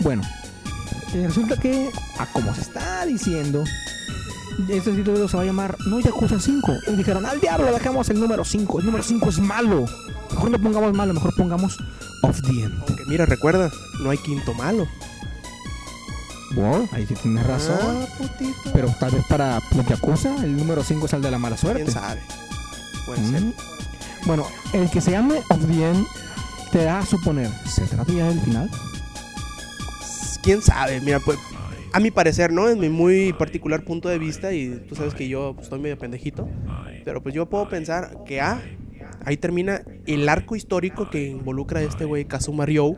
Bueno, 0.01 0.23
resulta 1.15 1.57
que, 1.57 1.91
a 2.19 2.27
como 2.27 2.53
se 2.57 2.63
está 2.63 3.07
diciendo, 3.07 3.63
este 4.69 4.93
título 4.93 5.29
se 5.29 5.37
va 5.37 5.43
a 5.43 5.47
llamar 5.47 5.77
no 5.87 6.01
Yakuza 6.01 6.39
5. 6.39 6.73
Y 6.89 6.97
dijeron, 6.97 7.27
al 7.27 7.41
diablo, 7.41 7.73
dejamos 7.73 8.09
el 8.11 8.21
número 8.21 8.45
5. 8.45 8.81
El 8.81 8.87
número 8.87 9.05
5 9.05 9.29
es 9.29 9.39
malo. 9.39 9.85
Mejor 10.31 10.51
no 10.51 10.59
pongamos 10.59 10.93
malo, 10.93 11.15
mejor 11.15 11.35
pongamos 11.37 11.79
Of 12.23 12.41
the 12.43 12.63
End. 12.63 12.83
Aunque 12.87 13.05
mira, 13.07 13.27
recuerda, 13.27 13.71
no 14.01 14.11
hay 14.11 14.19
quinto 14.19 14.55
malo. 14.55 14.87
Bueno, 16.55 16.89
ahí 16.93 17.07
sí 17.07 17.15
tienes 17.15 17.47
razón. 17.47 17.79
Ah. 17.81 18.07
Pero 18.73 18.95
tal 19.01 19.13
vez 19.13 19.25
para 19.29 19.61
los 19.75 19.87
Yakuza, 19.87 20.35
el 20.45 20.57
número 20.57 20.83
5 20.83 21.07
es 21.07 21.13
el 21.13 21.23
de 21.23 21.31
la 21.31 21.39
mala 21.39 21.57
suerte. 21.57 21.83
¿Quién 21.83 21.95
sabe? 21.95 22.21
Puede 23.07 23.27
ser. 23.27 23.41
Mm. 23.41 23.53
Bueno, 24.27 24.47
el 24.73 24.91
que 24.91 25.01
se 25.01 25.11
llame 25.11 25.43
Of 25.49 25.67
the 25.67 25.91
End 25.91 26.07
te 26.71 26.85
da 26.85 27.01
a 27.01 27.07
suponer, 27.07 27.51
¿se 27.67 27.83
trata 27.87 28.13
ya 28.13 28.29
del 28.29 28.41
final? 28.41 28.71
quién 30.43 30.61
sabe, 30.61 31.01
mira, 31.01 31.21
pues 31.21 31.39
a 31.93 32.01
mi 32.01 32.11
parecer, 32.11 32.53
¿no? 32.53 32.69
En 32.69 32.79
mi 32.79 32.89
muy 32.89 33.33
particular 33.35 33.85
punto 33.85 34.09
de 34.09 34.19
vista, 34.19 34.53
y 34.53 34.83
tú 34.89 34.95
sabes 34.95 35.15
que 35.15 35.29
yo 35.29 35.53
pues, 35.55 35.65
estoy 35.67 35.79
medio 35.81 35.99
pendejito, 35.99 36.49
pero 37.05 37.23
pues 37.23 37.35
yo 37.35 37.47
puedo 37.49 37.69
pensar 37.69 38.17
que 38.27 38.41
A, 38.41 38.61
ahí 39.25 39.37
termina 39.37 39.83
el 40.07 40.29
arco 40.29 40.57
histórico 40.57 41.11
que 41.11 41.29
involucra 41.29 41.81
a 41.81 41.83
este 41.83 42.05
güey 42.05 42.25
Kazuma 42.25 42.67
Ryo 42.67 42.97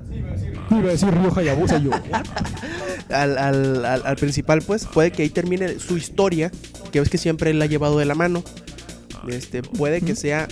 Iba 0.70 0.78
a 0.78 0.92
decir 0.92 1.09
Ryo 1.11 1.33
Hayabusa 1.37 1.78
yo. 1.78 1.90
al, 3.11 3.37
al- 3.38 3.85
al- 3.85 4.02
al 4.07 4.16
principal, 4.16 4.62
pues 4.62 4.87
puede 4.87 5.11
que 5.12 5.22
ahí 5.22 5.28
termine 5.30 5.78
su 5.78 5.96
historia, 5.96 6.50
que 6.92 7.00
ves 7.00 7.09
que 7.11 7.18
siempre 7.18 7.50
él 7.50 7.59
la 7.59 7.64
ha 7.66 7.68
llevado 7.68 7.98
de 7.98 8.04
la 8.07 8.14
mano. 8.14 8.42
Este, 9.28 9.62
puede 9.62 10.00
que 10.02 10.14
sea 10.16 10.48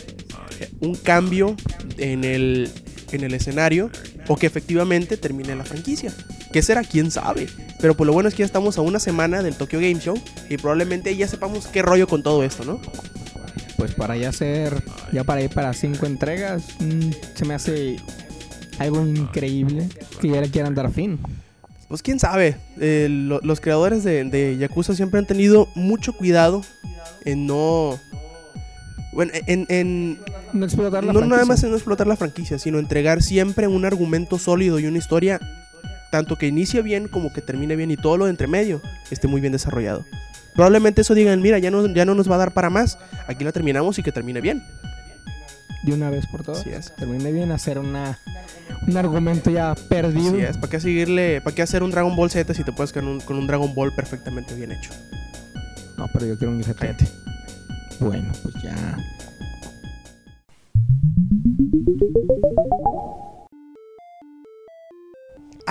un 0.81 0.95
cambio 0.95 1.57
en 1.99 2.25
el, 2.25 2.71
en 3.13 3.25
el 3.25 3.35
escenario 3.35 3.91
o 4.29 4.37
que 4.37 4.47
efectivamente 4.47 5.17
termine 5.17 5.55
la 5.57 5.65
franquicia. 5.65 6.13
¿Qué 6.53 6.63
será? 6.63 6.83
¿Quién 6.83 7.11
sabe? 7.11 7.49
Pero 7.81 7.97
por 7.97 8.07
lo 8.07 8.13
bueno 8.13 8.29
es 8.29 8.35
que 8.35 8.41
ya 8.41 8.47
estamos 8.47 8.79
a 8.79 8.83
una 8.83 8.99
semana 8.99 9.43
del 9.43 9.55
Tokyo 9.57 9.79
Game 9.81 9.99
Show 9.99 10.19
y 10.49 10.57
probablemente 10.59 11.17
ya 11.17 11.27
sepamos 11.27 11.67
qué 11.67 11.83
rollo 11.83 12.07
con 12.07 12.23
todo 12.23 12.43
esto, 12.45 12.65
¿no? 12.65 12.81
Pues 13.77 13.95
para 13.95 14.17
ya 14.17 14.31
ser, 14.33 14.83
ya 15.13 15.25
para 15.25 15.41
ir 15.43 15.51
para 15.51 15.73
cinco 15.73 16.07
entregas, 16.07 16.63
mm, 16.79 17.11
se 17.35 17.45
me 17.45 17.55
hace 17.55 17.97
algo 18.79 19.05
increíble 19.07 19.89
que 20.21 20.29
ya 20.29 20.41
le 20.41 20.51
quieran 20.51 20.75
dar 20.75 20.91
fin. 20.93 21.19
Pues 21.89 22.03
quién 22.03 22.19
sabe. 22.19 22.57
Eh, 22.81 23.09
lo- 23.11 23.41
los 23.43 23.61
creadores 23.61 24.05
de, 24.05 24.25
de 24.25 24.57
Yakuza 24.59 24.95
siempre 24.95 25.19
han 25.19 25.27
tenido 25.27 25.69
mucho 25.75 26.13
cuidado 26.13 26.63
en 27.25 27.47
no... 27.47 27.99
Bueno, 29.13 29.33
en, 29.47 29.67
en, 29.69 30.19
No 30.55 30.65
explotar 30.65 31.05
la 31.05 31.13
no 31.13 31.21
nada 31.27 31.45
más 31.45 31.63
en 31.65 31.71
no 31.71 31.77
explotar 31.77 32.07
la 32.07 32.17
franquicia, 32.17 32.59
sino 32.59 32.79
entregar 32.79 33.23
siempre 33.23 33.67
un 33.67 33.85
argumento 33.85 34.39
sólido 34.39 34.79
y 34.79 34.87
una 34.87 34.97
historia 34.99 35.39
tanto 36.13 36.37
que 36.37 36.47
inicie 36.47 36.83
bien 36.83 37.09
como 37.09 37.33
que 37.33 37.41
termine 37.41 37.75
bien 37.75 37.91
y 37.91 37.97
todo 37.97 38.19
lo 38.19 38.27
de 38.27 38.31
entre 38.31 38.47
medio 38.47 38.83
esté 39.11 39.27
muy 39.29 39.41
bien 39.41 39.53
desarrollado. 39.55 40.05
Probablemente 40.55 41.01
eso 41.01 41.15
digan, 41.15 41.41
mira, 41.41 41.59
ya 41.59 41.71
no, 41.71 41.87
ya 41.95 42.05
no 42.05 42.15
nos 42.15 42.31
va 42.31 42.35
a 42.35 42.39
dar 42.39 42.53
para 42.53 42.69
más, 42.69 42.99
aquí 43.27 43.43
la 43.45 43.53
terminamos 43.53 43.99
y 43.99 44.03
que 44.03 44.13
termine 44.13 44.43
bien. 44.43 44.63
De 45.85 45.95
una 45.95 46.11
vez 46.11 46.27
por 46.27 46.45
todas. 46.45 46.65
Es. 46.67 46.95
Termine 46.95 47.33
bien 47.33 47.51
hacer 47.51 47.79
una, 47.79 48.19
un 48.87 48.97
argumento 48.97 49.51
ya 49.51 49.75
perdido. 49.89 50.29
Así 50.35 50.41
es, 50.43 50.59
¿para 50.59 50.71
qué 50.71 50.81
seguirle, 50.81 51.41
para 51.41 51.57
qué 51.57 51.63
hacer 51.63 51.83
un 51.83 51.91
Dragon 51.91 52.15
Ball 52.15 52.31
Z 52.31 52.53
si 52.55 52.63
te 52.63 52.73
puedes 52.73 52.93
quedar 52.93 53.09
un- 53.09 53.21
con 53.21 53.37
un 53.37 53.47
Dragon 53.47 53.75
Ball 53.75 53.93
perfectamente 53.95 54.55
bien 54.55 54.71
hecho? 54.73 54.91
No, 55.97 56.07
pero 56.13 56.27
yo 56.27 56.37
quiero 56.39 56.53
un 56.53 56.61
GT. 56.63 56.75
Cállate. 56.77 57.09
Bueno, 58.01 58.31
pues 58.43 58.55
ya. 58.63 58.99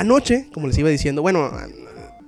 Anoche, 0.01 0.47
como 0.51 0.65
les 0.67 0.77
iba 0.79 0.89
diciendo, 0.89 1.21
bueno, 1.21 1.51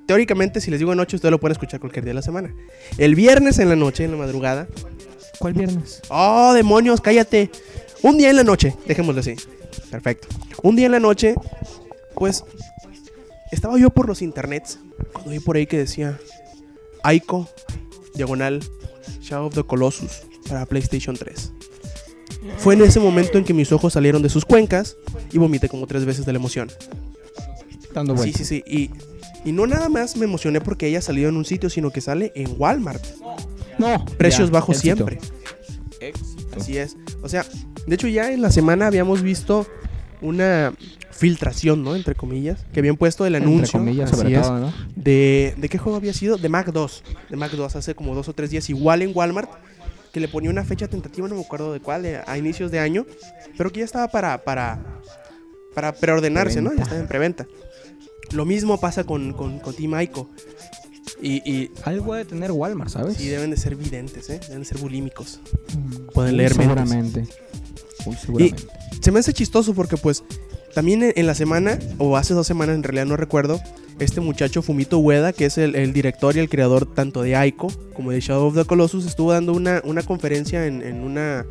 teóricamente 0.06 0.62
si 0.62 0.70
les 0.70 0.80
digo 0.80 0.92
anoche, 0.92 1.16
ustedes 1.16 1.32
lo 1.32 1.40
pueden 1.40 1.54
escuchar 1.54 1.80
cualquier 1.80 2.06
día 2.06 2.12
de 2.12 2.16
la 2.16 2.22
semana. 2.22 2.54
El 3.00 3.16
viernes 3.16 3.58
en 3.58 3.68
la 3.68 3.76
noche, 3.76 4.04
en 4.04 4.12
la 4.12 4.18
madrugada, 4.18 4.68
¿Cuál 5.40 5.54
viernes? 5.54 6.02
Oh, 6.10 6.54
demonios, 6.54 7.02
cállate. 7.02 7.50
Un 8.02 8.18
día 8.18 8.30
en 8.30 8.36
la 8.36 8.44
noche, 8.44 8.76
dejémoslo 8.86 9.22
así. 9.22 9.36
Perfecto. 9.90 10.28
Un 10.62 10.76
día 10.76 10.86
en 10.86 10.92
la 10.92 11.00
noche, 11.00 11.36
pues 12.16 12.44
estaba 13.52 13.78
yo 13.80 13.90
por 13.90 14.08
los 14.08 14.22
internets 14.22 14.80
cuando 15.12 15.32
vi 15.32 15.40
por 15.40 15.58
ahí 15.58 15.66
que 15.66 15.78
decía 15.78 16.20
Aiko, 17.04 17.50
diagonal, 18.16 18.64
Shadow 19.20 19.48
of 19.48 19.56
the 19.56 19.64
Colossus 19.64 20.22
para 20.48 20.66
PlayStation 20.66 21.18
3. 21.18 21.52
Fue 22.58 22.76
en 22.76 22.84
ese 22.84 23.00
momento 23.00 23.38
en 23.38 23.44
que 23.44 23.54
mis 23.54 23.72
ojos 23.72 23.94
salieron 23.94 24.22
de 24.22 24.30
sus 24.30 24.46
cuencas 24.46 24.96
y 25.32 25.40
vomité 25.40 25.70
como 25.70 25.88
tres 25.88 26.06
veces 26.06 26.26
de 26.26 26.34
la 26.34 26.40
emoción. 26.40 26.70
Dando 27.94 28.14
Sí, 28.14 28.18
vueltas. 28.18 28.48
sí, 28.48 28.64
sí. 28.64 28.64
Y, 28.66 28.92
y 29.50 29.52
no 29.52 29.68
nada 29.68 29.90
más 29.90 30.16
me 30.18 30.26
emocioné 30.26 30.62
porque 30.62 30.88
ella 30.88 31.02
salió 31.02 31.30
en 31.30 31.38
un 31.38 31.46
sitio, 31.46 31.70
sino 31.70 31.92
que 31.92 32.02
sale 32.02 32.32
en 32.36 32.56
Walmart. 32.58 33.04
No. 33.78 34.06
Precios 34.18 34.50
ya, 34.50 34.54
bajos 34.54 34.78
éxito. 34.78 34.96
siempre. 34.96 35.20
Así 36.56 36.78
es. 36.78 36.96
O 37.22 37.30
sea, 37.30 37.46
de 37.88 37.96
hecho 37.96 38.08
ya 38.08 38.32
en 38.32 38.42
la 38.42 38.52
semana 38.52 38.88
habíamos 38.88 39.22
visto 39.22 39.66
una 40.22 40.74
filtración, 41.12 41.84
¿no? 41.84 41.96
Entre 41.96 42.16
comillas, 42.16 42.66
que 42.74 42.80
habían 42.80 42.98
puesto 42.98 43.26
el 43.26 43.36
Entre 43.36 43.50
anuncio. 43.50 43.80
comillas, 43.80 44.12
así 44.12 44.22
sobre 44.22 44.36
es, 44.36 44.42
todo, 44.42 44.60
¿no? 44.60 44.74
de, 44.96 45.54
¿De 45.58 45.70
qué 45.70 45.78
juego 45.78 45.96
había 45.98 46.14
sido? 46.14 46.38
De 46.38 46.50
Mac 46.50 46.72
2. 46.72 47.04
De 47.30 47.36
Mac 47.38 47.52
2, 47.52 47.76
hace 47.76 47.96
como 47.96 48.14
dos 48.16 48.28
o 48.30 48.34
tres 48.34 48.50
días, 48.52 48.70
igual 48.70 49.02
en 49.02 49.12
Walmart, 49.16 49.50
que 50.12 50.20
le 50.20 50.28
ponía 50.28 50.50
una 50.50 50.64
fecha 50.64 50.88
tentativa, 50.88 51.28
no 51.28 51.36
me 51.36 51.42
acuerdo 51.42 51.74
de 51.74 51.80
cuál, 51.80 52.04
de- 52.04 52.22
a 52.26 52.38
inicios 52.38 52.72
de 52.72 52.80
año, 52.80 53.06
pero 53.58 53.72
que 53.72 53.80
ya 53.80 53.86
estaba 53.86 54.08
para, 54.10 54.44
para, 54.44 55.02
para 55.74 55.94
preordenarse, 55.94 56.62
¿no? 56.62 56.74
Ya 56.74 56.84
estaba 56.84 57.02
en 57.02 57.08
preventa. 57.08 57.48
Lo 58.34 58.46
mismo 58.46 58.80
pasa 58.80 59.04
con, 59.04 59.34
con, 59.34 59.60
con 59.60 59.74
Team 59.76 60.00
Ico. 60.02 60.30
Y, 61.22 61.36
y 61.50 61.72
Algo 61.84 62.16
de 62.16 62.26
tener 62.26 62.52
Walmart, 62.52 62.90
¿sabes? 62.90 63.18
sí, 63.18 63.28
deben 63.28 63.52
de 63.52 63.58
ser 63.58 63.76
videntes, 63.76 64.30
¿eh? 64.30 64.40
Deben 64.48 64.60
de 64.60 64.66
ser 64.66 64.78
bulímicos. 64.80 65.40
Mm, 65.78 66.12
pueden 66.14 66.38
leer 66.38 66.52
mentes. 66.58 66.66
Seguramente. 66.68 67.28
Muy 68.06 68.16
seguramente. 68.16 68.64
se 69.02 69.12
me 69.12 69.20
hace 69.20 69.32
chistoso 69.34 69.74
porque 69.74 69.96
pues 69.96 70.24
también 70.74 71.04
en, 71.04 71.14
en 71.16 71.28
la 71.28 71.36
semana, 71.36 71.80
o 71.98 72.18
hace 72.18 72.34
dos 72.34 72.46
semanas 72.48 72.76
en 72.76 72.84
realidad 72.84 73.06
no 73.06 73.16
recuerdo, 73.16 73.62
este 74.00 74.20
muchacho 74.22 74.62
Fumito 74.62 74.98
Ueda, 75.00 75.32
que 75.34 75.46
es 75.46 75.58
el, 75.58 75.76
el 75.76 75.94
director 75.94 76.36
y 76.36 76.40
el 76.40 76.50
creador 76.50 76.92
tanto 76.94 77.22
de 77.22 77.36
Aiko 77.36 77.68
como 77.96 78.12
de 78.12 78.20
Shadow 78.20 78.48
of 78.48 78.56
the 78.56 78.66
Colossus, 78.66 79.06
estuvo 79.06 79.32
dando 79.32 79.54
una, 79.54 79.82
una 79.86 80.02
conferencia 80.02 80.66
en, 80.66 80.82
en 80.82 81.02
una... 81.02 81.46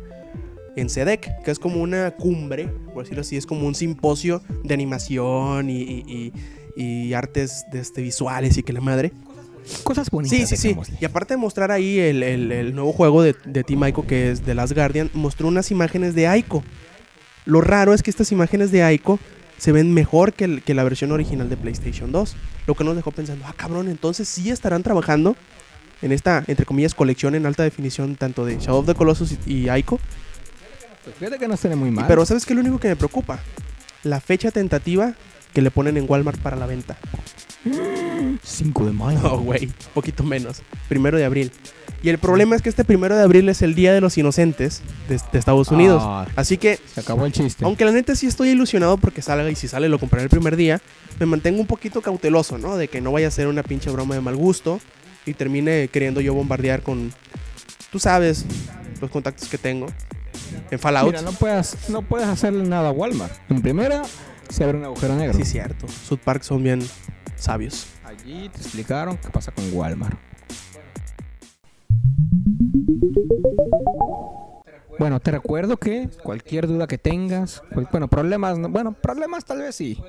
En 0.75 0.89
SEDEC, 0.89 1.43
que 1.43 1.51
es 1.51 1.59
como 1.59 1.79
una 1.83 2.09
cumbre, 2.11 2.67
por 2.95 3.03
decirlo 3.03 3.21
así, 3.21 3.37
es 3.37 3.45
como 3.45 3.67
un 3.67 3.75
simposio 3.75 4.41
de 4.63 4.73
animación 4.73 5.69
y, 5.69 5.81
y- 5.83 6.03
y- 6.07 6.33
y 6.75 7.13
artes 7.13 7.65
de 7.71 7.79
este, 7.79 8.01
visuales 8.01 8.57
y 8.57 8.63
que 8.63 8.73
la 8.73 8.81
madre. 8.81 9.11
Cosas 9.83 10.09
bonitas. 10.09 10.37
Sí, 10.37 10.45
sí, 10.45 10.57
sí. 10.57 10.75
Y 10.99 11.05
aparte 11.05 11.35
de 11.35 11.37
mostrar 11.37 11.71
ahí 11.71 11.97
el, 11.99 12.21
el- 12.23 12.51
el 12.51 12.75
nuevo 12.75 12.91
juego 12.91 13.21
de, 13.23 13.35
de 13.45 13.63
Team 13.63 13.83
Aiko, 13.83 14.05
que 14.05 14.29
es 14.31 14.41
The 14.41 14.53
Last 14.55 14.73
Guardian, 14.73 15.09
mostró 15.13 15.47
unas 15.47 15.71
imágenes 15.71 16.15
de 16.15 16.27
Aiko. 16.27 16.63
Lo 17.45 17.61
raro 17.61 17.93
es 17.93 18.03
que 18.03 18.09
estas 18.09 18.31
imágenes 18.31 18.71
de 18.71 18.83
Aiko 18.83 19.19
se 19.57 19.71
ven 19.71 19.93
mejor 19.93 20.33
que, 20.33 20.43
el- 20.45 20.63
que 20.63 20.73
la 20.73 20.83
versión 20.83 21.11
original 21.13 21.49
de 21.49 21.55
PlayStation 21.55 22.11
2. 22.11 22.35
Lo 22.67 22.75
que 22.75 22.83
nos 22.83 22.95
dejó 22.95 23.11
pensando, 23.11 23.45
ah, 23.47 23.53
cabrón, 23.55 23.87
entonces 23.87 24.27
sí 24.27 24.49
estarán 24.49 24.83
trabajando 24.83 25.37
en 26.01 26.11
esta, 26.11 26.43
entre 26.47 26.65
comillas, 26.65 26.93
colección 26.93 27.33
en 27.35 27.45
alta 27.45 27.63
definición, 27.63 28.15
tanto 28.17 28.43
de 28.45 28.57
Shadow 28.59 28.79
of 28.81 28.85
the 28.87 28.95
Colossus 28.95 29.37
y, 29.45 29.53
y 29.53 29.69
Aiko. 29.69 29.97
Pues 31.05 31.15
fíjate 31.17 31.37
que 31.37 31.47
no 31.47 31.53
estaría 31.53 31.77
muy 31.77 31.91
mal. 31.91 32.05
Pero 32.07 32.25
¿sabes 32.25 32.45
qué 32.45 32.53
lo 32.53 32.59
único 32.61 32.79
que 32.79 32.89
me 32.89 32.95
preocupa? 32.97 33.39
La 34.03 34.19
fecha 34.19 34.51
tentativa 34.51 35.13
que 35.53 35.61
le 35.61 35.71
ponen 35.71 35.97
en 35.97 36.05
Walmart 36.07 36.39
para 36.39 36.55
la 36.55 36.65
venta. 36.65 36.97
5 38.43 38.85
de 38.85 38.91
mayo. 38.91 39.19
No, 39.21 39.39
güey, 39.39 39.69
poquito 39.93 40.23
menos. 40.23 40.61
Primero 40.89 41.17
de 41.17 41.25
abril. 41.25 41.51
Y 42.01 42.09
el 42.09 42.17
problema 42.17 42.55
es 42.55 42.61
que 42.61 42.67
este 42.67 42.83
primero 42.83 43.15
de 43.15 43.23
abril 43.23 43.47
es 43.47 43.61
el 43.61 43.75
Día 43.75 43.93
de 43.93 44.01
los 44.01 44.17
Inocentes 44.17 44.81
de, 45.07 45.19
de 45.31 45.39
Estados 45.39 45.69
Unidos. 45.69 46.03
Ah, 46.05 46.27
Así 46.35 46.57
que, 46.57 46.77
se 46.93 46.99
acabó 46.99 47.25
el 47.25 47.31
chiste. 47.31 47.63
aunque 47.63 47.85
la 47.85 47.91
neta 47.91 48.13
sí 48.15 48.27
estoy 48.27 48.49
ilusionado 48.49 48.97
porque 48.97 49.21
salga 49.21 49.49
y 49.49 49.55
si 49.55 49.69
sale 49.69 49.87
lo 49.87 49.99
compraré 49.99 50.23
el 50.25 50.29
primer 50.29 50.57
día, 50.57 50.81
me 51.19 51.25
mantengo 51.25 51.61
un 51.61 51.67
poquito 51.67 52.01
cauteloso, 52.01 52.57
¿no? 52.57 52.75
De 52.75 52.89
que 52.89 52.99
no 52.99 53.13
vaya 53.13 53.29
a 53.29 53.31
ser 53.31 53.47
una 53.47 53.63
pinche 53.63 53.89
broma 53.89 54.15
de 54.15 54.21
mal 54.21 54.35
gusto 54.35 54.81
y 55.25 55.33
termine 55.33 55.87
queriendo 55.87 56.19
yo 56.19 56.33
bombardear 56.33 56.81
con, 56.81 57.13
tú 57.89 57.99
sabes, 57.99 58.45
los 58.99 59.09
contactos 59.09 59.47
que 59.47 59.57
tengo 59.57 59.87
en 60.71 60.79
Fallout. 60.79 61.07
Mira, 61.07 61.21
no 61.21 61.31
puedes, 61.31 61.89
no 61.89 62.01
puedes 62.01 62.27
hacerle 62.27 62.65
nada 62.65 62.89
a 62.89 62.91
Walmart. 62.91 63.31
En 63.49 63.61
primera, 63.61 64.01
se 64.49 64.63
abre 64.63 64.77
un 64.77 64.85
agujero 64.85 65.15
negro. 65.15 65.37
Sí, 65.37 65.45
cierto. 65.45 65.87
South 65.87 66.19
Park 66.23 66.43
son 66.43 66.63
bien 66.63 66.81
sabios. 67.35 67.87
Allí 68.03 68.49
te 68.49 68.57
explicaron 68.59 69.17
qué 69.17 69.29
pasa 69.29 69.51
con 69.51 69.65
Walmart. 69.73 70.17
Bueno, 74.99 75.19
te 75.19 75.31
recuerdo 75.31 75.77
que 75.77 76.07
cualquier 76.21 76.67
duda 76.67 76.85
que 76.87 76.97
tengas, 76.97 77.61
cual- 77.73 77.87
bueno, 77.91 78.07
problemas, 78.07 78.57
no- 78.59 78.69
bueno, 78.69 78.93
problemas 78.93 79.43
tal 79.43 79.59
vez 79.59 79.75
sí. 79.75 79.99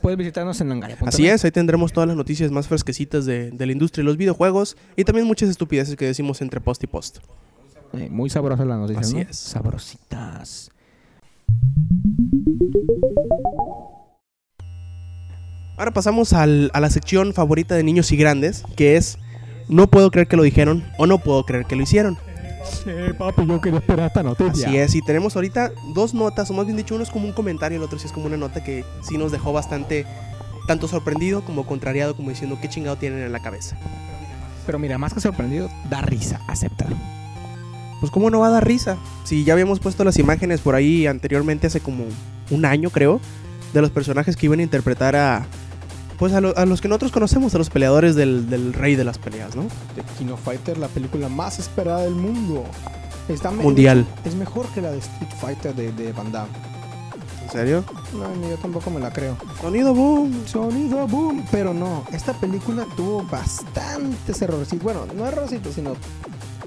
Puedes 0.00 0.16
visitarnos 0.16 0.60
en 0.60 0.68
langaria.net. 0.68 1.08
Así 1.08 1.26
es, 1.26 1.44
ahí 1.44 1.50
tendremos 1.50 1.92
todas 1.92 2.06
las 2.06 2.16
noticias 2.16 2.52
más 2.52 2.68
fresquecitas 2.68 3.26
de, 3.26 3.50
de 3.50 3.66
la 3.66 3.72
industria 3.72 4.02
de 4.02 4.06
los 4.06 4.16
videojuegos 4.16 4.76
y 4.96 5.02
también 5.04 5.26
muchas 5.26 5.48
estupideces 5.48 5.96
que 5.96 6.04
decimos 6.06 6.40
entre 6.40 6.60
post 6.60 6.84
y 6.84 6.86
post. 6.86 7.18
Eh, 7.94 8.08
muy 8.10 8.30
sabrosas 8.30 8.64
las 8.66 8.78
noticias, 8.78 9.06
Así 9.06 9.14
¿no? 9.16 9.20
es. 9.22 9.36
Sabrositas. 9.36 10.70
Ahora 15.78 15.92
pasamos 15.92 16.32
al- 16.32 16.70
a 16.74 16.80
la 16.80 16.90
sección 16.90 17.32
favorita 17.32 17.74
de 17.74 17.82
niños 17.84 18.10
y 18.12 18.16
grandes, 18.16 18.64
que 18.76 18.96
es 18.96 19.18
No 19.68 19.86
puedo 19.86 20.10
creer 20.10 20.26
que 20.28 20.36
lo 20.36 20.42
dijeron 20.44 20.82
o 20.96 21.06
no 21.06 21.18
puedo 21.18 21.44
creer 21.44 21.66
que 21.66 21.76
lo 21.76 21.82
hicieron. 21.82 22.16
Sí, 22.64 22.90
papi, 23.18 23.46
yo 23.46 23.60
quería 23.60 23.78
esperar 23.80 24.06
esta 24.06 24.22
noticia. 24.22 24.66
Así 24.68 24.76
es, 24.78 24.94
y 24.94 25.02
tenemos 25.02 25.36
ahorita 25.36 25.72
dos 25.94 26.14
notas, 26.14 26.50
o 26.50 26.54
más 26.54 26.64
bien 26.64 26.76
dicho, 26.78 26.94
uno 26.94 27.04
es 27.04 27.10
como 27.10 27.26
un 27.26 27.32
comentario, 27.34 27.76
el 27.76 27.84
otro 27.84 27.98
sí 27.98 28.06
es 28.06 28.12
como 28.12 28.26
una 28.26 28.38
nota 28.38 28.64
que 28.64 28.84
sí 29.06 29.18
nos 29.18 29.30
dejó 29.30 29.52
bastante, 29.52 30.06
tanto 30.66 30.88
sorprendido 30.88 31.42
como 31.44 31.66
contrariado, 31.66 32.16
como 32.16 32.30
diciendo 32.30 32.58
qué 32.62 32.68
chingado 32.70 32.96
tienen 32.96 33.20
en 33.22 33.30
la 33.30 33.40
cabeza. 33.40 33.76
Pero 34.64 34.78
mira, 34.78 34.96
más 34.96 35.12
que 35.12 35.20
sorprendido, 35.20 35.68
da 35.90 36.00
risa, 36.00 36.40
acéptalo. 36.48 36.96
Pues 38.00 38.10
cómo 38.10 38.30
no 38.30 38.40
va 38.40 38.46
a 38.46 38.50
dar 38.50 38.66
risa, 38.66 38.96
si 39.24 39.44
ya 39.44 39.52
habíamos 39.52 39.80
puesto 39.80 40.02
las 40.02 40.18
imágenes 40.18 40.60
por 40.62 40.74
ahí 40.74 41.06
anteriormente, 41.06 41.66
hace 41.66 41.80
como 41.80 42.04
un 42.50 42.64
año 42.64 42.88
creo, 42.90 43.20
de 43.74 43.82
los 43.82 43.90
personajes 43.90 44.34
que 44.36 44.46
iban 44.46 44.60
a 44.60 44.62
interpretar 44.62 45.14
a... 45.14 45.46
Pues 46.18 46.32
a, 46.32 46.40
lo- 46.40 46.56
a 46.56 46.66
los 46.66 46.80
que 46.80 46.88
nosotros 46.88 47.12
conocemos, 47.12 47.54
a 47.54 47.58
los 47.58 47.70
peleadores 47.70 48.14
del, 48.16 48.50
del 48.50 48.72
rey 48.72 48.96
de 48.96 49.04
las 49.04 49.18
peleas, 49.18 49.54
¿no? 49.54 49.64
The 49.94 50.02
King 50.18 50.32
of 50.32 50.40
Fighter, 50.42 50.76
la 50.78 50.88
película 50.88 51.28
más 51.28 51.58
esperada 51.58 52.02
del 52.02 52.14
mundo. 52.14 52.64
Está 53.28 53.50
mundial. 53.50 54.06
Es 54.24 54.34
mejor 54.34 54.66
que 54.68 54.80
la 54.80 54.90
de 54.90 54.98
Street 54.98 55.30
Fighter 55.40 55.74
de, 55.74 55.92
de 55.92 56.12
Van 56.12 56.32
Damme. 56.32 56.48
¿En 57.44 57.50
serio? 57.52 57.84
No, 58.12 58.28
ni 58.36 58.50
yo 58.50 58.56
tampoco 58.56 58.90
me 58.90 59.00
la 59.00 59.10
creo. 59.12 59.36
Sonido 59.60 59.94
boom. 59.94 60.42
Sonido 60.46 61.06
boom. 61.06 61.44
Pero 61.50 61.72
no, 61.72 62.04
esta 62.12 62.32
película 62.34 62.84
tuvo 62.96 63.22
bastantes 63.24 64.42
errores. 64.42 64.68
Bueno, 64.82 65.06
no 65.14 65.26
errorcitos, 65.26 65.74
sino 65.74 65.92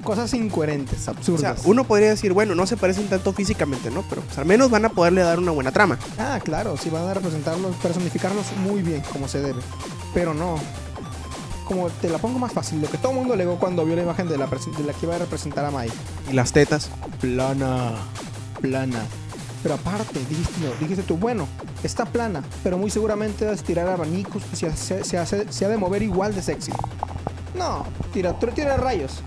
cosas 0.01 0.33
incoherentes, 0.33 1.07
O 1.07 1.11
absurdas. 1.11 1.59
sea, 1.61 1.69
uno 1.69 1.83
podría 1.83 2.09
decir, 2.09 2.33
bueno, 2.33 2.55
no 2.55 2.65
se 2.67 2.77
parecen 2.77 3.07
tanto 3.07 3.33
físicamente, 3.33 3.89
¿no? 3.91 4.03
Pero 4.09 4.21
pues, 4.21 4.37
al 4.37 4.45
menos 4.45 4.69
van 4.69 4.85
a 4.85 4.89
poderle 4.89 5.21
dar 5.21 5.39
una 5.39 5.51
buena 5.51 5.71
trama. 5.71 5.97
Ah, 6.19 6.39
claro, 6.43 6.75
sí 6.77 6.89
van 6.89 7.07
a 7.07 7.13
representarlos, 7.13 7.75
personificarlos 7.77 8.45
muy 8.63 8.81
bien, 8.81 9.01
como 9.13 9.27
se 9.27 9.41
debe. 9.41 9.61
Pero 10.13 10.33
no. 10.33 10.55
Como 11.65 11.89
te 11.89 12.09
la 12.09 12.17
pongo 12.17 12.37
más 12.37 12.51
fácil, 12.51 12.81
lo 12.81 12.89
que 12.89 12.97
todo 12.97 13.11
el 13.13 13.17
mundo 13.19 13.33
alegó 13.33 13.57
cuando 13.57 13.85
vio 13.85 13.95
la 13.95 14.01
imagen 14.03 14.27
de 14.27 14.37
la, 14.37 14.49
presen- 14.49 14.75
de 14.75 14.83
la 14.83 14.91
que 14.93 15.05
iba 15.05 15.15
a 15.15 15.19
representar 15.19 15.63
a 15.63 15.71
Mai. 15.71 15.89
Y 16.29 16.33
las 16.33 16.51
tetas. 16.51 16.89
Plana, 17.21 17.93
plana. 18.61 18.99
Pero 19.63 19.75
aparte, 19.75 20.19
dijiste, 20.27 20.53
no, 20.59 20.71
dijiste 20.81 21.03
tú, 21.03 21.15
bueno, 21.17 21.47
está 21.83 22.03
plana, 22.05 22.43
pero 22.63 22.77
muy 22.79 22.89
seguramente 22.89 23.45
vas 23.45 23.59
a 23.61 23.63
tirar 23.63 23.87
abanicos 23.87 24.43
que 24.43 24.55
se, 24.55 24.67
hace- 24.67 25.03
se, 25.05 25.17
hace- 25.17 25.51
se 25.53 25.65
ha 25.65 25.69
de 25.69 25.77
mover 25.77 26.01
igual 26.01 26.33
de 26.35 26.41
sexy. 26.41 26.71
No, 27.57 27.85
tira, 28.11 28.37
tira 28.39 28.75
rayos. 28.75 29.21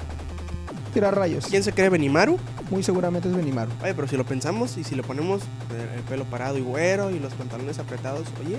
Tira 0.94 1.11
rayos. 1.11 1.44
¿Quién 1.46 1.62
se 1.64 1.72
cree 1.72 1.88
Benimaru? 1.88 2.38
Muy 2.70 2.83
seguramente 2.83 3.28
es 3.28 3.37
Benimaru. 3.37 3.70
Oye, 3.83 3.94
pero 3.94 4.07
si 4.09 4.16
lo 4.16 4.24
pensamos 4.24 4.76
y 4.78 4.85
si 4.85 4.94
le 4.94 5.02
ponemos 5.02 5.42
el, 5.70 5.98
el 5.98 6.04
pelo 6.04 6.24
parado 6.24 6.57
y 6.57 6.61
güero 6.62 7.11
y 7.11 7.18
los 7.18 7.35
pantalones 7.35 7.78
apretados, 7.80 8.28
oye, 8.46 8.59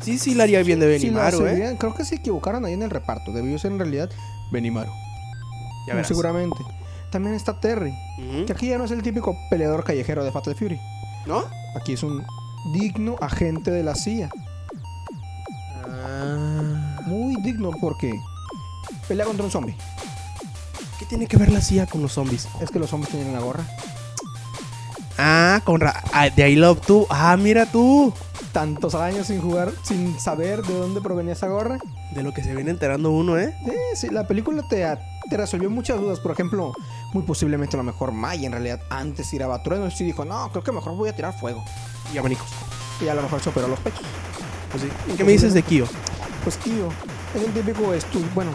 sí, 0.00 0.18
sí, 0.18 0.34
le 0.34 0.44
haría 0.44 0.62
bien 0.62 0.78
de 0.78 0.98
Sí, 0.98 1.10
la 1.10 1.30
Benimaru, 1.30 1.46
¿eh? 1.48 1.76
Creo 1.78 1.94
que 1.94 2.04
se 2.04 2.14
equivocaron 2.14 2.64
ahí 2.64 2.74
en 2.74 2.82
el 2.82 2.90
reparto. 2.90 3.32
Debió 3.32 3.58
ser 3.58 3.72
en 3.72 3.78
realidad 3.80 4.08
Benimaru. 4.52 4.88
Ya 5.86 5.92
Muy 5.92 5.96
verás. 5.96 6.08
seguramente. 6.08 6.56
También 7.10 7.34
está 7.34 7.60
Terry, 7.60 7.92
que 8.46 8.52
aquí 8.52 8.68
ya 8.68 8.78
no 8.78 8.84
es 8.84 8.90
el 8.90 9.02
típico 9.02 9.36
peleador 9.50 9.84
callejero 9.84 10.24
de 10.24 10.32
Fatal 10.32 10.54
Fury. 10.56 10.80
¿No? 11.26 11.44
Aquí 11.76 11.92
es 11.92 12.02
un 12.02 12.24
digno 12.72 13.16
agente 13.20 13.70
de 13.70 13.82
la 13.84 13.94
CIA. 13.94 14.30
Ah. 15.86 16.96
Muy 17.06 17.36
digno 17.42 17.70
porque 17.80 18.12
pelea 19.08 19.26
contra 19.26 19.44
un 19.44 19.50
zombie. 19.50 19.76
¿Qué 20.98 21.06
tiene 21.06 21.26
que 21.26 21.36
ver 21.36 21.50
la 21.50 21.60
CIA 21.60 21.86
con 21.86 22.02
los 22.02 22.12
zombies? 22.12 22.48
Es 22.60 22.70
que 22.70 22.78
los 22.78 22.90
zombies 22.90 23.10
tienen 23.10 23.32
la 23.32 23.40
gorra. 23.40 23.64
Ah, 25.18 25.60
con 25.64 25.80
ra 25.80 26.02
ah, 26.12 26.28
de 26.28 26.50
I 26.50 26.56
Love 26.56 26.80
tú. 26.86 27.06
Ah, 27.10 27.36
mira 27.36 27.66
tú. 27.66 28.12
Tantos 28.52 28.94
años 28.94 29.26
sin 29.26 29.40
jugar, 29.40 29.72
sin 29.82 30.18
saber 30.20 30.62
de 30.62 30.74
dónde 30.74 31.00
provenía 31.00 31.32
esa 31.32 31.48
gorra. 31.48 31.78
De 32.12 32.22
lo 32.22 32.32
que 32.32 32.42
se 32.42 32.54
viene 32.54 32.70
enterando 32.70 33.10
uno, 33.10 33.38
¿eh? 33.38 33.54
Eh, 33.66 33.96
sí, 33.96 34.08
la 34.10 34.26
película 34.26 34.62
te, 34.68 34.86
te 35.28 35.36
resolvió 35.36 35.70
muchas 35.70 36.00
dudas. 36.00 36.20
Por 36.20 36.32
ejemplo, 36.32 36.72
muy 37.12 37.24
posiblemente 37.24 37.76
a 37.76 37.78
lo 37.78 37.84
mejor 37.84 38.12
Maya 38.12 38.46
en 38.46 38.52
realidad 38.52 38.80
antes 38.90 39.30
tiraba 39.30 39.62
truenos 39.62 40.00
y 40.00 40.04
dijo, 40.04 40.24
no, 40.24 40.50
creo 40.50 40.62
que 40.62 40.72
mejor 40.72 40.96
voy 40.96 41.08
a 41.08 41.16
tirar 41.16 41.38
fuego. 41.38 41.64
Y 42.12 42.18
abanicos. 42.18 42.48
Y 43.00 43.08
a 43.08 43.14
lo 43.14 43.22
mejor 43.22 43.40
se 43.40 43.48
operó 43.48 43.66
los 43.66 43.80
pechos. 43.80 44.04
Pues 44.70 44.84
sí. 44.84 44.88
¿Qué 45.16 45.24
me 45.24 45.32
dices 45.32 45.54
de 45.54 45.62
Kyo? 45.62 45.86
Pues 46.44 46.56
tío, 46.58 46.88
es 47.34 47.42
el 47.42 47.52
típico 47.52 47.94
estu 47.94 48.20
bueno, 48.34 48.52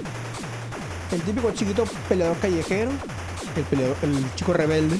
el 1.11 1.21
típico 1.21 1.51
chiquito 1.51 1.83
peleador 2.07 2.37
callejero, 2.37 2.91
el 3.55 3.63
peleador, 3.63 3.95
el 4.03 4.35
chico 4.35 4.53
rebelde, 4.53 4.97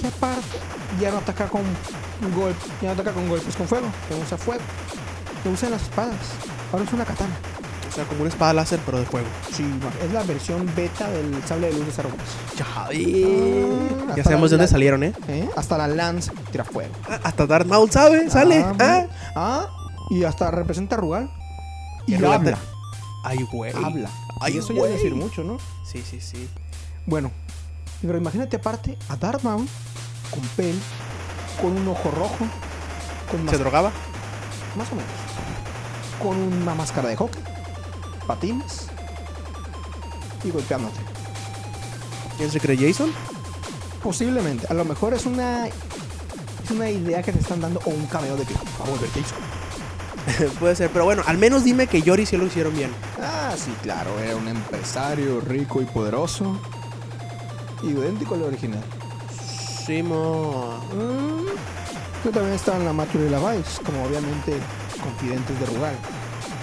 que 0.00 0.06
aparte 0.06 0.42
ya 1.00 1.10
no 1.10 1.18
ataca 1.18 1.46
con 1.48 1.62
golpes, 2.34 2.70
ya 2.82 2.88
no 2.88 2.92
ataca 2.94 3.12
con 3.12 3.28
golpes 3.28 3.54
con 3.56 3.66
fuego, 3.68 3.86
que 4.08 4.14
usa 4.14 4.36
fuego, 4.36 4.62
que 5.42 5.48
usa 5.48 5.70
las 5.70 5.82
espadas. 5.82 6.16
Ahora 6.72 6.84
es 6.84 6.92
una 6.92 7.04
katana. 7.04 7.34
O 7.88 7.92
sea, 7.92 8.04
como 8.04 8.20
una 8.20 8.28
espada 8.30 8.52
láser, 8.52 8.78
pero 8.86 9.00
de 9.00 9.04
fuego. 9.04 9.26
Sí, 9.52 9.64
es 10.04 10.12
la 10.12 10.22
versión 10.22 10.64
beta 10.76 11.10
del 11.10 11.42
sable 11.44 11.66
de 11.66 11.72
luz 11.72 11.86
de 11.86 11.90
Star 11.90 12.06
Wars. 12.06 12.20
Ah, 12.64 12.88
ya 14.16 14.22
sabemos 14.22 14.50
de 14.50 14.56
dónde 14.58 14.68
salieron, 14.70 15.02
¿eh? 15.02 15.12
¿Eh? 15.26 15.48
Hasta 15.56 15.76
la 15.76 15.88
lance 15.88 16.30
tira 16.52 16.62
fuego. 16.64 16.92
Ah, 17.08 17.18
Hasta 17.24 17.46
Darth 17.46 17.66
Maul 17.66 17.90
sabe, 17.90 18.30
sale. 18.30 18.64
Ah, 18.64 18.74
Ah. 18.78 19.06
ah, 19.34 19.66
y 20.10 20.22
hasta 20.22 20.52
representa 20.52 20.94
a 20.94 20.98
Rugal. 20.98 21.30
Y 22.06 22.14
Y 22.14 22.16
Rugal 22.18 22.32
habla, 22.34 22.58
Ay, 23.22 23.46
güey. 23.50 23.72
habla. 23.74 24.10
Ay, 24.40 24.54
y 24.54 24.58
eso 24.58 24.72
ya 24.72 24.80
güey. 24.80 24.92
es 24.92 24.98
decir 24.98 25.14
mucho, 25.14 25.44
¿no? 25.44 25.58
Sí, 25.84 26.02
sí, 26.08 26.20
sí. 26.20 26.48
Bueno, 27.06 27.30
pero 28.02 28.16
imagínate 28.18 28.56
aparte 28.56 28.96
a 29.08 29.16
Darth 29.16 29.42
Maul 29.42 29.68
con 30.30 30.40
pel, 30.56 30.74
con 31.60 31.76
un 31.76 31.88
ojo 31.88 32.10
rojo, 32.10 32.46
con 33.30 33.48
¿Se 33.48 33.58
drogaba? 33.58 33.92
más 34.76 34.90
o 34.92 34.94
menos, 34.94 35.10
con 36.22 36.36
una 36.62 36.74
máscara 36.74 37.08
de 37.08 37.16
hockey, 37.16 37.42
patines 38.26 38.86
y 40.44 40.50
golpeándote. 40.50 41.00
¿Quién 42.36 42.50
se 42.50 42.60
cree 42.60 42.76
Jason? 42.76 43.12
Posiblemente, 44.02 44.66
a 44.70 44.74
lo 44.74 44.84
mejor 44.84 45.12
es 45.12 45.26
una 45.26 45.66
es 45.66 46.70
una 46.70 46.88
idea 46.88 47.22
que 47.22 47.32
te 47.32 47.40
están 47.40 47.60
dando 47.60 47.80
o 47.84 47.90
un 47.90 48.06
cameo 48.06 48.36
de 48.36 48.44
que 48.44 48.54
va 48.54 48.86
a 48.86 48.88
volver 48.90 49.10
Jason. 49.10 49.38
Puede 50.60 50.76
ser, 50.76 50.90
pero 50.90 51.04
bueno, 51.04 51.22
al 51.26 51.38
menos 51.38 51.64
dime 51.64 51.86
que 51.86 52.02
Yori 52.02 52.26
sí 52.26 52.36
lo 52.36 52.46
hicieron 52.46 52.74
bien. 52.76 52.90
Ah, 53.20 53.54
sí, 53.56 53.72
claro, 53.82 54.18
era 54.20 54.36
un 54.36 54.48
empresario 54.48 55.40
rico 55.40 55.80
y 55.82 55.86
poderoso, 55.86 56.58
idéntico 57.82 58.34
al 58.34 58.42
original. 58.44 58.82
Simo. 59.86 60.78
Mm, 60.94 62.24
Yo 62.24 62.30
también 62.30 62.54
estaba 62.54 62.76
en 62.78 62.84
la 62.84 62.92
Mature 62.92 63.26
y 63.26 63.30
la 63.30 63.38
Vice, 63.38 63.82
como 63.84 64.04
obviamente 64.04 64.52
confidentes 65.02 65.58
de 65.58 65.66
Rugal. 65.66 65.94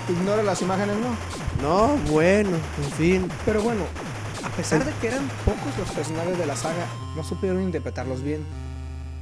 Ignora 0.10 0.44
las 0.44 0.62
imágenes, 0.62 0.96
no. 0.98 1.68
No, 1.68 1.98
bueno, 2.12 2.52
en 2.52 2.92
fin. 2.98 3.32
Pero 3.46 3.62
bueno, 3.62 3.82
a 4.44 4.50
pesar 4.50 4.86
de 4.86 4.92
que 5.02 5.08
eran 5.08 5.28
pocos 5.44 5.78
los 5.80 5.90
personajes 5.90 6.38
de 6.38 6.46
la 6.46 6.56
saga, 6.56 6.86
no 7.16 7.24
supieron 7.24 7.62
interpretarlos 7.64 8.22
bien. 8.22 8.46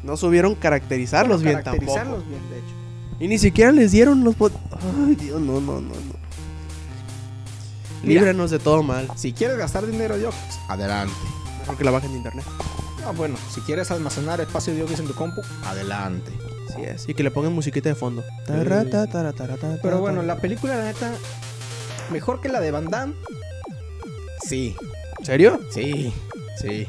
No 0.04 0.17
supieron 0.17 0.54
caracterizarlos 0.56 1.41
Bueno, 1.41 1.58
bien 1.58 1.63
tampoco. 1.63 1.93
caracterizarlos 1.93 2.28
bien, 2.28 2.50
de 2.52 2.58
hecho. 2.60 2.76
Y 3.19 3.28
ni 3.28 3.38
siquiera 3.38 3.71
les 3.71 3.91
dieron 3.91 4.23
los... 4.23 4.36
pot- 4.36 4.51
Ay, 5.08 5.15
Dios, 5.15 5.39
no, 5.41 5.54
no, 5.62 5.73
no, 5.80 5.89
no. 5.89 6.15
Mira. 8.04 8.21
Líbranos 8.21 8.51
de 8.51 8.60
todo 8.60 8.84
mal. 8.84 9.08
Si 9.15 9.34
quieres 9.34 9.58
gastar 9.58 9.86
dinero 9.88 10.17
de 10.17 10.28
Oculus, 10.28 10.60
adelante. 10.67 11.13
Mejor 11.62 11.78
que 11.78 11.84
la 11.84 11.91
bajen 11.91 12.12
de 12.12 12.17
internet. 12.17 12.45
Ah, 13.06 13.12
bueno, 13.15 13.36
si 13.54 13.62
quieres 13.62 13.89
almacenar 13.91 14.41
espacio 14.41 14.73
de 14.75 14.82
Oculus 14.84 14.99
en 14.99 15.08
tu 15.08 15.13
compu, 15.15 15.41
adelante. 15.65 16.32
Así 16.69 16.82
es. 16.84 17.08
Y 17.10 17.13
que 17.13 17.23
le 17.23 17.32
pongan 17.32 17.54
musiquita 17.54 17.89
de 17.89 17.95
fondo. 17.95 18.23
Tarata, 18.45 19.08
Pero 19.82 19.99
bueno, 19.99 20.21
la 20.21 20.38
película, 20.38 20.75
la 20.75 20.84
neta, 20.86 21.12
mejor 22.12 22.41
que 22.41 22.49
la 22.49 22.60
de 22.60 22.71
Van 22.71 22.86
Damme. 22.89 23.13
Sí, 24.47 24.75
¿En 25.19 25.25
serio? 25.25 25.60
sí, 25.71 26.13
sí. 26.62 26.88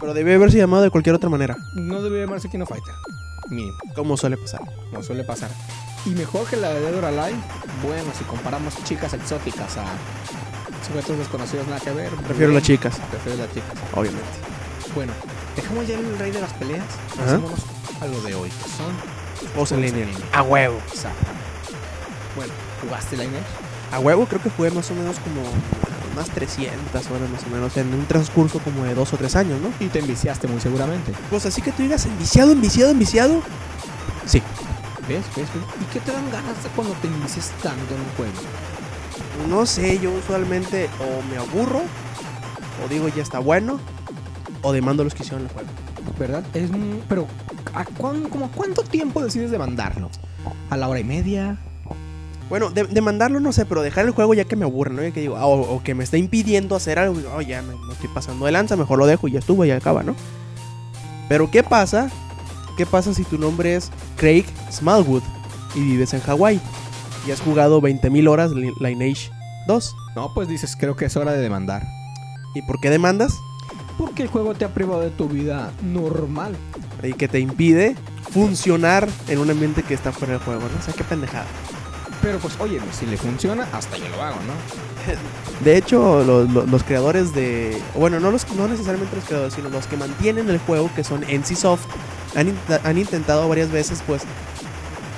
Pero 0.00 0.12
debe 0.14 0.34
haberse 0.34 0.58
llamado 0.58 0.82
de 0.82 0.90
cualquier 0.90 1.14
otra 1.14 1.30
manera. 1.30 1.56
No 1.74 2.02
debería 2.02 2.24
llamarse 2.26 2.48
Kino 2.50 2.66
Fighter. 2.66 2.92
Mínimo. 3.50 3.76
Como 3.94 4.16
suele 4.16 4.36
pasar. 4.36 4.60
No 4.92 5.02
suele 5.02 5.24
pasar. 5.24 5.50
Y 6.06 6.10
mejor 6.10 6.46
que 6.46 6.56
la 6.56 6.70
de 6.70 6.80
Dead 6.80 6.96
or 6.96 7.04
Alive, 7.04 7.38
bueno, 7.82 8.10
si 8.16 8.24
comparamos 8.24 8.74
chicas 8.84 9.12
exóticas 9.12 9.76
a 9.76 9.84
sujetos 10.86 11.18
desconocidos, 11.18 11.66
nada 11.66 11.80
que 11.80 11.90
ver. 11.90 12.10
Prefiero 12.10 12.52
las 12.52 12.62
chicas, 12.62 12.98
Prefiero 13.10 13.38
las 13.38 13.52
chicas. 13.52 13.70
obviamente. 13.94 14.28
Bueno, 14.94 15.12
dejamos 15.56 15.86
ya 15.86 15.98
el 15.98 16.18
rey 16.18 16.30
de 16.30 16.40
las 16.40 16.52
peleas. 16.54 16.84
Pasémonos 17.16 17.60
a 18.00 18.06
lo 18.06 18.20
de 18.22 18.34
hoy, 18.34 18.48
que 18.48 18.70
son 18.70 19.20
Juegos 19.52 19.72
en 19.72 19.82
línea. 19.82 20.06
A 20.32 20.42
huevo. 20.42 20.78
Exactamente. 20.92 21.40
Bueno, 22.36 22.52
¿jugaste 22.82 23.16
la? 23.16 23.24
A 23.92 23.98
huevo 23.98 24.26
creo 24.26 24.42
que 24.42 24.50
jugué 24.50 24.70
más 24.70 24.90
o 24.90 24.94
menos 24.94 25.16
como 25.18 25.42
unas 26.14 26.28
300 26.30 27.06
horas 27.10 27.30
más 27.30 27.42
o 27.46 27.50
menos 27.50 27.76
en 27.76 27.92
un 27.94 28.06
transcurso 28.06 28.58
como 28.60 28.84
de 28.84 28.94
dos 28.94 29.12
o 29.12 29.16
tres 29.16 29.36
años, 29.36 29.60
¿no? 29.60 29.68
Y 29.84 29.88
te 29.88 29.98
enviciaste 30.00 30.46
muy 30.48 30.60
seguramente. 30.60 31.12
Pues 31.30 31.46
así 31.46 31.62
que 31.62 31.72
tú 31.72 31.82
digas 31.82 32.04
enviciado, 32.06 32.52
enviciado, 32.52 32.90
enviciado. 32.92 33.42
Sí. 34.26 34.42
¿Ves? 35.08 35.24
¿Ves? 35.36 35.48
¿Y 35.80 35.84
qué 35.92 36.00
te 36.00 36.12
dan 36.12 36.30
ganas 36.30 36.54
cuando 36.76 36.92
te 36.94 37.08
envicias 37.08 37.50
tanto 37.62 37.94
en 37.94 38.00
un 38.00 38.06
juego? 38.16 38.32
No 39.48 39.66
sé, 39.66 39.98
yo 39.98 40.12
usualmente 40.12 40.88
o 41.00 41.22
me 41.30 41.38
aburro, 41.38 41.80
o 42.84 42.88
digo 42.88 43.08
ya 43.08 43.22
está 43.22 43.38
bueno, 43.38 43.80
o 44.62 44.72
demando 44.72 45.02
los 45.04 45.14
que 45.14 45.22
hicieron 45.22 45.46
el 45.46 45.52
juego. 45.52 45.68
¿Verdad? 46.18 46.44
Es 46.54 46.70
Pero, 47.08 47.26
¿a 47.74 47.84
cuán- 47.84 48.28
como 48.28 48.50
cuánto 48.52 48.82
tiempo 48.82 49.22
decides 49.22 49.50
demandarlo? 49.50 50.10
¿A 50.68 50.76
la 50.76 50.88
hora 50.88 51.00
y 51.00 51.04
media? 51.04 51.58
Bueno, 52.50 52.68
de- 52.70 52.84
demandarlo 52.84 53.40
no 53.40 53.52
sé, 53.52 53.64
pero 53.64 53.80
dejar 53.80 54.04
el 54.04 54.10
juego 54.10 54.34
ya 54.34 54.44
que 54.44 54.56
me 54.56 54.64
aburre, 54.64 54.92
¿no? 54.92 55.02
Ya 55.02 55.12
que 55.12 55.20
digo, 55.20 55.36
ah, 55.36 55.46
o, 55.46 55.60
o 55.76 55.82
que 55.82 55.94
me 55.94 56.04
está 56.04 56.16
impidiendo 56.18 56.76
hacer 56.76 56.98
algo, 56.98 57.16
digo, 57.16 57.30
oh, 57.34 57.40
ya 57.40 57.62
me, 57.62 57.74
me 57.76 57.92
estoy 57.94 58.10
pasando 58.12 58.44
de 58.44 58.52
lanza, 58.52 58.76
mejor 58.76 58.98
lo 58.98 59.06
dejo 59.06 59.28
y 59.28 59.32
ya 59.32 59.38
estuvo, 59.38 59.64
ya 59.64 59.76
acaba, 59.76 60.02
¿no? 60.02 60.14
Pero 61.28 61.50
¿qué 61.50 61.62
pasa? 61.62 62.10
¿Qué 62.76 62.84
pasa 62.86 63.14
si 63.14 63.24
tu 63.24 63.38
nombre 63.38 63.76
es 63.76 63.90
Craig 64.16 64.44
Smallwood 64.70 65.22
y 65.74 65.80
vives 65.80 66.12
en 66.12 66.20
Hawái? 66.20 66.60
Y 67.26 67.30
has 67.30 67.40
jugado 67.40 67.80
20.000 67.80 68.28
horas 68.28 68.50
Li- 68.52 68.72
Lineage 68.80 69.30
2. 69.68 69.94
No, 70.16 70.32
pues 70.34 70.48
dices, 70.48 70.74
creo 70.78 70.96
que 70.96 71.04
es 71.04 71.16
hora 71.16 71.32
de 71.32 71.40
demandar. 71.40 71.82
¿Y 72.54 72.62
por 72.62 72.80
qué 72.80 72.90
demandas? 72.90 73.32
Porque 73.98 74.22
el 74.22 74.28
juego 74.28 74.54
te 74.54 74.64
ha 74.64 74.72
privado 74.74 75.02
de 75.02 75.10
tu 75.10 75.28
vida 75.28 75.70
normal. 75.82 76.56
Y 77.02 77.12
que 77.12 77.28
te 77.28 77.38
impide 77.38 77.94
funcionar 78.32 79.08
en 79.28 79.38
un 79.38 79.50
ambiente 79.50 79.82
que 79.82 79.94
está 79.94 80.10
fuera 80.12 80.32
del 80.34 80.42
juego, 80.42 80.62
¿no? 80.62 80.78
O 80.78 80.82
sea, 80.82 80.94
qué 80.94 81.04
pendejada. 81.04 81.46
Pero 82.22 82.38
pues, 82.38 82.54
oye, 82.60 82.80
si 82.98 83.06
le 83.06 83.16
funciona, 83.16 83.66
hasta 83.72 83.96
yo 83.96 84.08
lo 84.08 84.22
hago, 84.22 84.36
¿no? 84.46 85.64
De 85.64 85.76
hecho, 85.76 86.22
lo- 86.24 86.44
lo- 86.44 86.66
los 86.66 86.82
creadores 86.84 87.32
de. 87.34 87.80
Bueno, 87.94 88.20
no, 88.20 88.30
los, 88.30 88.46
no 88.54 88.68
necesariamente 88.68 89.16
los 89.16 89.24
creadores, 89.24 89.54
sino 89.54 89.70
los 89.70 89.86
que 89.86 89.96
mantienen 89.96 90.48
el 90.50 90.58
juego, 90.58 90.90
que 90.94 91.02
son 91.04 91.22
NCSoft, 91.22 91.82
han, 92.36 92.54
han 92.84 92.98
intentado 92.98 93.48
varias 93.48 93.70
veces, 93.70 94.02
pues, 94.06 94.22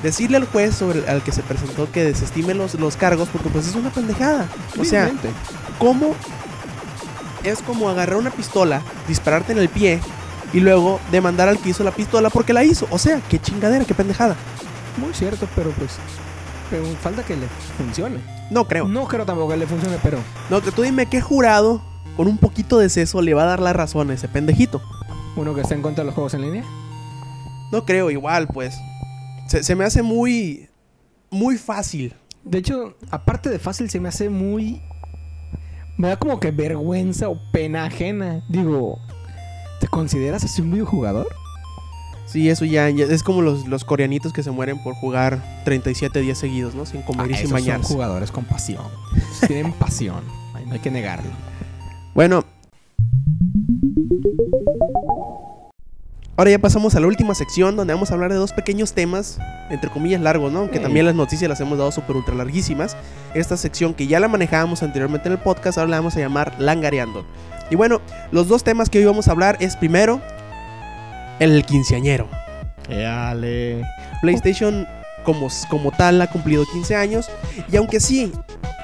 decirle 0.05 0.36
al 0.36 0.46
juez 0.46 0.74
sobre 0.76 1.09
al 1.09 1.22
que 1.22 1.32
se 1.32 1.42
presentó 1.42 1.90
que 1.90 2.05
desestime 2.05 2.55
los, 2.55 2.74
los 2.74 2.96
cargos, 2.96 3.28
porque 3.32 3.48
pues 3.48 3.66
es 3.66 3.74
una 3.74 3.90
pendejada. 3.90 4.46
O 4.78 4.84
sea. 4.84 5.07
¿cómo? 5.78 6.14
Es 7.42 7.61
como 7.62 7.88
agarrar 7.90 8.16
una 8.16 8.30
pistola, 8.30 8.82
dispararte 9.09 9.50
en 9.53 9.59
el 9.59 9.68
pie 9.68 10.00
y 10.53 10.61
luego 10.61 11.00
demandar 11.11 11.48
al 11.48 11.59
que 11.59 11.70
hizo 11.70 11.82
la 11.82 11.90
pistola 11.90 12.30
porque 12.30 12.53
la 12.53 12.62
hizo. 12.62 12.86
O 12.90 12.98
sea, 12.98 13.20
qué 13.28 13.40
chingadera, 13.40 13.84
qué 13.84 13.94
pendejada. 13.94 14.36
Muy 14.98 15.12
cierto, 15.14 15.48
pero 15.57 15.70
pues. 15.70 15.90
Falta 17.01 17.23
que 17.25 17.37
le 17.37 17.47
funcione. 17.77 18.18
No 18.51 18.66
creo. 18.66 18.87
No 18.89 19.07
creo 19.07 19.25
tampoco 19.27 19.51
que 19.51 19.57
le 19.57 19.66
funcione, 19.66 19.99
pero. 20.03 20.18
No, 20.51 20.61
que 20.61 20.73
tú 20.73 20.83
dime 20.83 21.07
qué 21.07 21.20
jurado 21.20 21.83
con 22.16 22.29
un 22.29 22.39
poquito 22.39 22.79
de 22.79 22.89
seso 22.89 23.23
le 23.23 23.35
va 23.35 23.43
a 23.45 23.47
dar 23.47 23.61
la 23.61 23.73
razón 23.73 24.11
a 24.11 24.14
ese 24.14 24.29
pendejito. 24.29 24.83
Uno 25.37 25.55
que 25.55 25.62
está 25.62 25.75
en 25.75 25.83
contra 25.83 26.03
de 26.03 26.07
los 26.07 26.14
juegos 26.14 26.35
en 26.35 26.43
línea. 26.43 26.64
No 27.70 27.85
creo, 27.85 28.11
igual, 28.11 28.49
pues. 28.49 28.75
Se, 29.49 29.62
se 29.62 29.75
me 29.75 29.85
hace 29.85 30.03
muy. 30.03 30.68
Muy 31.31 31.57
fácil. 31.57 32.14
De 32.45 32.59
hecho, 32.59 32.97
aparte 33.11 33.49
de 33.49 33.59
fácil, 33.59 33.89
se 33.89 34.01
me 34.01 34.09
hace 34.09 34.29
muy. 34.29 34.83
Me 35.97 36.09
da 36.09 36.18
como 36.18 36.41
que 36.41 36.51
vergüenza 36.51 37.29
o 37.29 37.39
pena 37.53 37.85
ajena. 37.85 38.45
Digo, 38.49 38.99
¿te 39.81 39.89
consideras 39.89 40.45
así 40.45 40.61
un 40.61 40.73
videojugador? 40.73 41.27
Sí, 42.27 42.49
eso 42.49 42.64
ya, 42.64 42.89
ya- 42.89 43.05
es 43.05 43.23
como 43.23 43.43
los, 43.43 43.66
los 43.68 43.85
coreanitos 43.85 44.33
que 44.33 44.43
se 44.43 44.51
mueren 44.51 44.83
por 44.83 44.95
jugar 44.95 45.43
37 45.64 46.20
días 46.20 46.39
seguidos, 46.39 46.75
¿no? 46.75 46.87
Sin 46.87 47.03
comer 47.03 47.31
y 47.31 47.35
Ah, 47.35 47.37
sin 47.37 47.47
esos 47.47 47.51
son 47.51 47.61
bañarse. 47.66 47.93
jugadores 47.93 48.31
con 48.31 48.45
pasión. 48.45 48.85
Tienen 49.47 49.73
pasión. 49.79 50.23
Ay, 50.55 50.64
no 50.66 50.75
hay 50.75 50.81
que 50.81 50.91
negarlo. 50.91 51.31
Bueno. 52.14 52.45
Ahora 56.37 56.51
ya 56.51 56.59
pasamos 56.59 56.95
a 56.95 57.01
la 57.01 57.07
última 57.07 57.35
sección 57.35 57.77
donde 57.77 57.93
vamos 57.93 58.11
a 58.11 58.14
hablar 58.14 58.31
de 58.33 58.39
dos 58.39 58.53
pequeños 58.53 58.95
temas, 58.95 59.39
entre 59.70 59.91
comillas 59.91 60.20
largos, 60.23 60.51
¿no? 60.51 60.61
Aunque 60.61 60.79
Sí. 60.79 60.83
también 60.83 61.05
las 61.05 61.14
noticias 61.14 61.49
las 61.49 61.61
hemos 61.61 61.77
dado 61.77 61.93
súper 61.93 62.16
ultra 62.16 62.35
larguísimas. 62.35 62.97
Esta 63.35 63.57
sección 63.59 63.93
que 63.93 64.07
ya 64.07 64.18
la 64.18 64.29
manejábamos 64.29 64.83
anteriormente 64.83 65.29
en 65.29 65.33
el 65.35 65.39
podcast, 65.39 65.77
ahora 65.79 65.91
la 65.91 65.99
vamos 65.99 66.16
a 66.16 66.20
llamar 66.20 66.55
Langareando. 66.59 67.27
Y 67.70 67.77
bueno, 67.77 68.01
los 68.33 68.49
dos 68.49 68.64
temas 68.64 68.89
que 68.89 68.99
hoy 68.99 69.05
vamos 69.05 69.29
a 69.29 69.33
hablar 69.33 69.57
es 69.61 69.77
primero, 69.77 70.20
el 71.51 71.64
quinceañero. 71.64 72.28
Dale. 72.88 73.84
PlayStation 74.20 74.86
como, 75.24 75.49
como 75.68 75.90
tal 75.93 76.20
ha 76.20 76.26
cumplido 76.28 76.64
15 76.72 76.97
años 76.97 77.30
y 77.70 77.76
aunque 77.76 78.01
sí, 78.01 78.32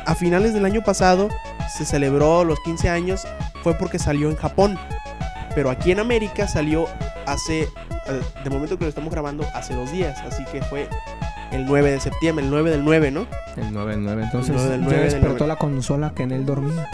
a 0.06 0.14
finales 0.14 0.54
del 0.54 0.64
año 0.64 0.82
pasado 0.82 1.28
se 1.76 1.84
celebró 1.84 2.44
los 2.44 2.61
15 2.61 2.88
años, 2.88 3.26
fue 3.62 3.74
porque 3.74 3.98
salió 3.98 4.30
en 4.30 4.36
Japón. 4.36 4.78
Pero 5.54 5.70
aquí 5.70 5.90
en 5.90 5.98
América 6.00 6.46
salió 6.46 6.86
hace, 7.26 7.68
de 8.44 8.50
momento 8.50 8.78
que 8.78 8.84
lo 8.84 8.88
estamos 8.88 9.12
grabando, 9.12 9.44
hace 9.54 9.74
dos 9.74 9.90
días. 9.90 10.18
Así 10.20 10.44
que 10.52 10.62
fue 10.62 10.88
el 11.50 11.66
9 11.66 11.90
de 11.90 12.00
septiembre, 12.00 12.44
el 12.44 12.50
9 12.50 12.70
del 12.70 12.84
9, 12.84 13.11
¿no? 13.11 13.26
El 13.56 13.72
9 13.72 13.92
del 13.92 14.04
9. 14.04 14.22
Entonces, 14.24 14.50
El 14.50 14.56
9 14.56 14.70
del 14.70 14.80
ya 14.80 14.86
9 14.86 15.00
del 15.02 15.11
despertó 15.11 15.44
9. 15.46 15.48
la 15.48 15.56
consola 15.56 16.12
que 16.14 16.22
en 16.22 16.32
él 16.32 16.46
dormía. 16.46 16.88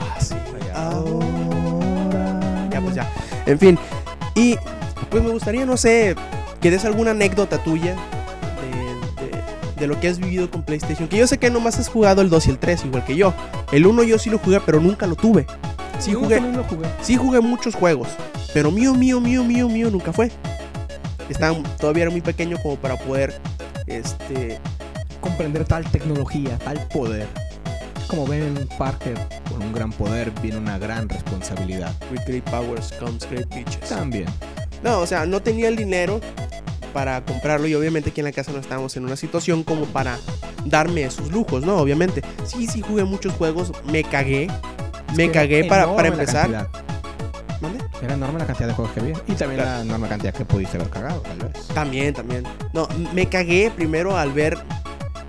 Ah, 0.00 0.20
sí. 0.20 0.34
Ahora. 0.74 2.68
Ya, 2.70 2.80
pues 2.80 2.94
ya. 2.94 3.08
En 3.44 3.58
fin. 3.58 3.78
Y 4.36 4.56
pues 5.10 5.22
me 5.24 5.30
gustaría, 5.30 5.66
no 5.66 5.76
sé, 5.76 6.14
que 6.60 6.70
des 6.70 6.84
alguna 6.84 7.10
anécdota 7.10 7.58
tuya 7.64 7.96
de, 8.60 9.26
de- 9.26 9.42
de 9.80 9.86
lo 9.88 9.98
que 9.98 10.08
has 10.08 10.18
vivido 10.18 10.50
con 10.50 10.62
PlayStation. 10.62 11.08
Que 11.08 11.16
yo 11.16 11.26
sé 11.26 11.38
que 11.38 11.50
nomás 11.50 11.78
has 11.78 11.88
jugado 11.88 12.22
el 12.22 12.30
2 12.30 12.46
y 12.46 12.50
el 12.50 12.58
3, 12.58 12.84
igual 12.84 13.04
que 13.04 13.16
yo. 13.16 13.34
El 13.72 13.86
1 13.86 14.02
yo 14.04 14.18
sí 14.18 14.30
lo 14.30 14.38
jugué, 14.38 14.60
pero 14.60 14.80
nunca 14.80 15.06
lo 15.06 15.16
tuve. 15.16 15.46
Sí 15.98 16.12
Yo 16.12 16.20
jugué, 16.20 16.36
también 16.36 16.56
lo 16.58 16.64
jugué. 16.64 16.86
sí 17.02 17.16
jugué 17.16 17.40
muchos 17.40 17.74
juegos. 17.74 18.08
Pero 18.54 18.70
mío, 18.70 18.94
mío, 18.94 19.20
mío, 19.20 19.42
mío, 19.44 19.68
mío 19.68 19.90
nunca 19.90 20.12
fue. 20.12 20.30
Estaba, 21.28 21.56
todavía 21.78 22.02
era 22.04 22.10
muy 22.10 22.20
pequeño 22.20 22.56
como 22.62 22.76
para 22.76 22.96
poder. 22.96 23.40
Este. 23.86 24.58
Comprender 25.20 25.64
tal 25.64 25.84
tecnología, 25.90 26.56
tal 26.64 26.78
poder. 26.88 27.26
Como 28.08 28.26
ven 28.26 28.68
Parker, 28.78 29.18
con 29.50 29.62
un 29.62 29.72
gran 29.72 29.90
poder 29.92 30.30
viene 30.42 30.58
una 30.58 30.78
gran 30.78 31.08
responsabilidad. 31.08 31.92
With 32.10 32.20
great 32.26 32.44
powers 32.44 32.92
comes 33.00 33.28
great 33.28 33.48
bitches. 33.54 33.88
También. 33.88 34.26
No, 34.82 35.00
o 35.00 35.06
sea, 35.06 35.26
no 35.26 35.40
tenía 35.40 35.68
el 35.68 35.76
dinero 35.76 36.20
para 36.92 37.24
comprarlo 37.24 37.66
y 37.66 37.74
obviamente 37.74 38.10
aquí 38.10 38.20
en 38.20 38.26
la 38.26 38.32
casa 38.32 38.52
no 38.52 38.58
estábamos 38.58 38.96
en 38.96 39.04
una 39.04 39.16
situación 39.16 39.64
como 39.64 39.84
para 39.86 40.18
darme 40.64 41.02
esos 41.04 41.30
lujos, 41.30 41.64
¿no? 41.64 41.76
Obviamente. 41.78 42.22
Sí, 42.44 42.66
sí 42.66 42.80
jugué 42.80 43.04
muchos 43.04 43.32
juegos, 43.34 43.72
me 43.90 44.02
cagué. 44.04 44.48
Me 45.16 45.24
Es 45.24 45.30
que 45.30 45.38
cagué 45.38 45.64
para, 45.64 45.94
para 45.94 46.08
empezar. 46.08 46.68
Era 48.02 48.14
enorme 48.14 48.38
la 48.38 48.46
cantidad 48.46 48.68
de 48.68 48.74
juegos 48.74 48.92
que 48.92 49.00
había. 49.00 49.14
Y 49.26 49.32
también 49.32 49.60
Claro. 49.62 49.78
la 49.78 49.80
enorme 49.82 50.08
cantidad 50.08 50.34
que 50.34 50.44
pudiste 50.44 50.76
haber 50.76 50.90
cagado, 50.90 51.20
tal 51.22 51.38
vez. 51.38 51.66
También, 51.68 52.12
también. 52.14 52.44
No, 52.74 52.86
me 53.14 53.26
cagué 53.26 53.72
primero 53.74 54.16
al 54.16 54.32
ver 54.32 54.58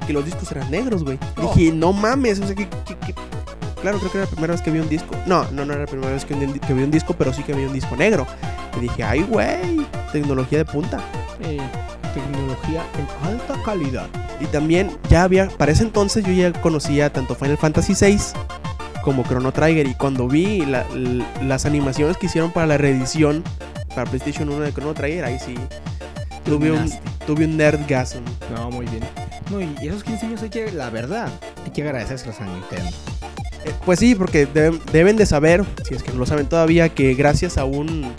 que 0.07 0.13
los 0.13 0.25
discos 0.25 0.51
eran 0.51 0.71
negros, 0.71 1.03
güey. 1.03 1.19
Oh. 1.37 1.53
Dije, 1.53 1.71
no 1.71 1.93
mames, 1.93 2.39
o 2.39 2.47
sea, 2.47 2.55
que, 2.55 2.67
que- 2.67 2.95
que- 2.95 3.15
Claro, 3.81 3.99
creo 3.99 4.11
que 4.11 4.17
era 4.17 4.25
la 4.25 4.31
primera 4.31 4.53
vez 4.53 4.61
que 4.63 4.71
vi 4.71 4.79
un 4.79 4.89
disco. 4.89 5.15
No, 5.27 5.43
no, 5.51 5.63
no 5.63 5.73
era 5.73 5.83
la 5.83 5.87
primera 5.87 6.11
vez 6.11 6.25
que, 6.25 6.33
vi 6.33 6.45
un- 6.45 6.57
que 6.59 6.73
vi 6.73 6.81
un 6.81 6.89
disco, 6.89 7.13
pero 7.15 7.31
sí 7.31 7.43
que 7.43 7.53
vi 7.53 7.63
un 7.63 7.73
disco 7.73 7.95
negro. 7.95 8.25
Y 8.75 8.79
dije, 8.79 9.03
ay, 9.03 9.21
güey, 9.21 9.85
tecnología 10.11 10.57
de 10.57 10.65
punta. 10.65 10.99
Eh, 11.41 11.59
tecnología 12.15 12.83
en 12.97 13.27
alta 13.27 13.53
calidad. 13.63 14.07
Y 14.39 14.45
también 14.45 14.89
ya 15.09 15.23
había, 15.23 15.47
para 15.49 15.71
ese 15.71 15.83
entonces 15.83 16.25
yo 16.25 16.31
ya 16.33 16.51
conocía 16.53 17.13
tanto 17.13 17.35
Final 17.35 17.57
Fantasy 17.57 17.93
VI 17.93 18.17
como 19.03 19.23
Chrono 19.23 19.51
Trigger. 19.51 19.85
Y 19.87 19.93
cuando 19.93 20.27
vi 20.27 20.65
la- 20.65 20.85
las 21.43 21.65
animaciones 21.65 22.17
que 22.17 22.25
hicieron 22.25 22.51
para 22.51 22.65
la 22.65 22.77
reedición 22.77 23.43
para 23.89 24.05
PlayStation 24.09 24.49
1 24.49 24.65
de 24.65 24.73
Chrono 24.73 24.93
Trigger, 24.95 25.23
ahí 25.25 25.37
sí 25.39 25.55
tuve 26.47 26.71
un, 26.71 26.91
tuve 27.25 27.45
un 27.45 27.57
nerdgasm. 27.57 28.19
No, 28.55 28.71
muy 28.71 28.85
bien. 28.87 29.03
No, 29.51 29.61
y 29.61 29.87
esos 29.87 30.03
15 30.03 30.25
años 30.25 30.41
hay 30.41 30.49
que, 30.49 30.71
la 30.71 30.89
verdad, 30.89 31.29
hay 31.63 31.71
que 31.71 31.81
agradecérselos 31.83 32.39
a 32.41 32.45
Nintendo. 32.45 32.89
Eh, 33.65 33.73
Pues 33.85 33.99
sí, 33.99 34.15
porque 34.15 34.45
deben, 34.45 34.79
deben 34.91 35.15
de 35.17 35.25
saber, 35.25 35.63
si 35.87 35.95
es 35.95 36.03
que 36.03 36.11
no 36.11 36.19
lo 36.19 36.25
saben 36.25 36.47
todavía, 36.47 36.89
que 36.89 37.13
gracias 37.13 37.57
a 37.57 37.65
un... 37.65 38.13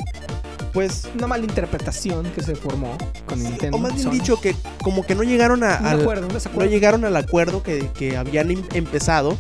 Pues... 0.72 1.09
Una 1.16 1.26
mala 1.26 1.45
interpretación 1.45 2.24
que 2.35 2.43
se 2.43 2.55
formó 2.55 2.97
con 3.26 3.43
Nintendo. 3.43 3.76
o 3.76 3.81
más 3.81 3.93
bien 3.95 4.05
Sony. 4.05 4.11
dicho, 4.12 4.41
que 4.41 4.55
como 4.83 5.05
que 5.05 5.14
no 5.14 5.22
llegaron 5.22 5.64
a, 5.64 5.79
un 5.81 5.87
al, 5.87 6.01
acuerdo, 6.01 6.29
no 6.55 6.64
llegaron 6.66 7.05
al 7.05 7.16
acuerdo 7.16 7.62
que, 7.62 7.89
que 7.99 8.16
habían 8.16 8.51
em- 8.51 8.62
empezado 8.74 9.37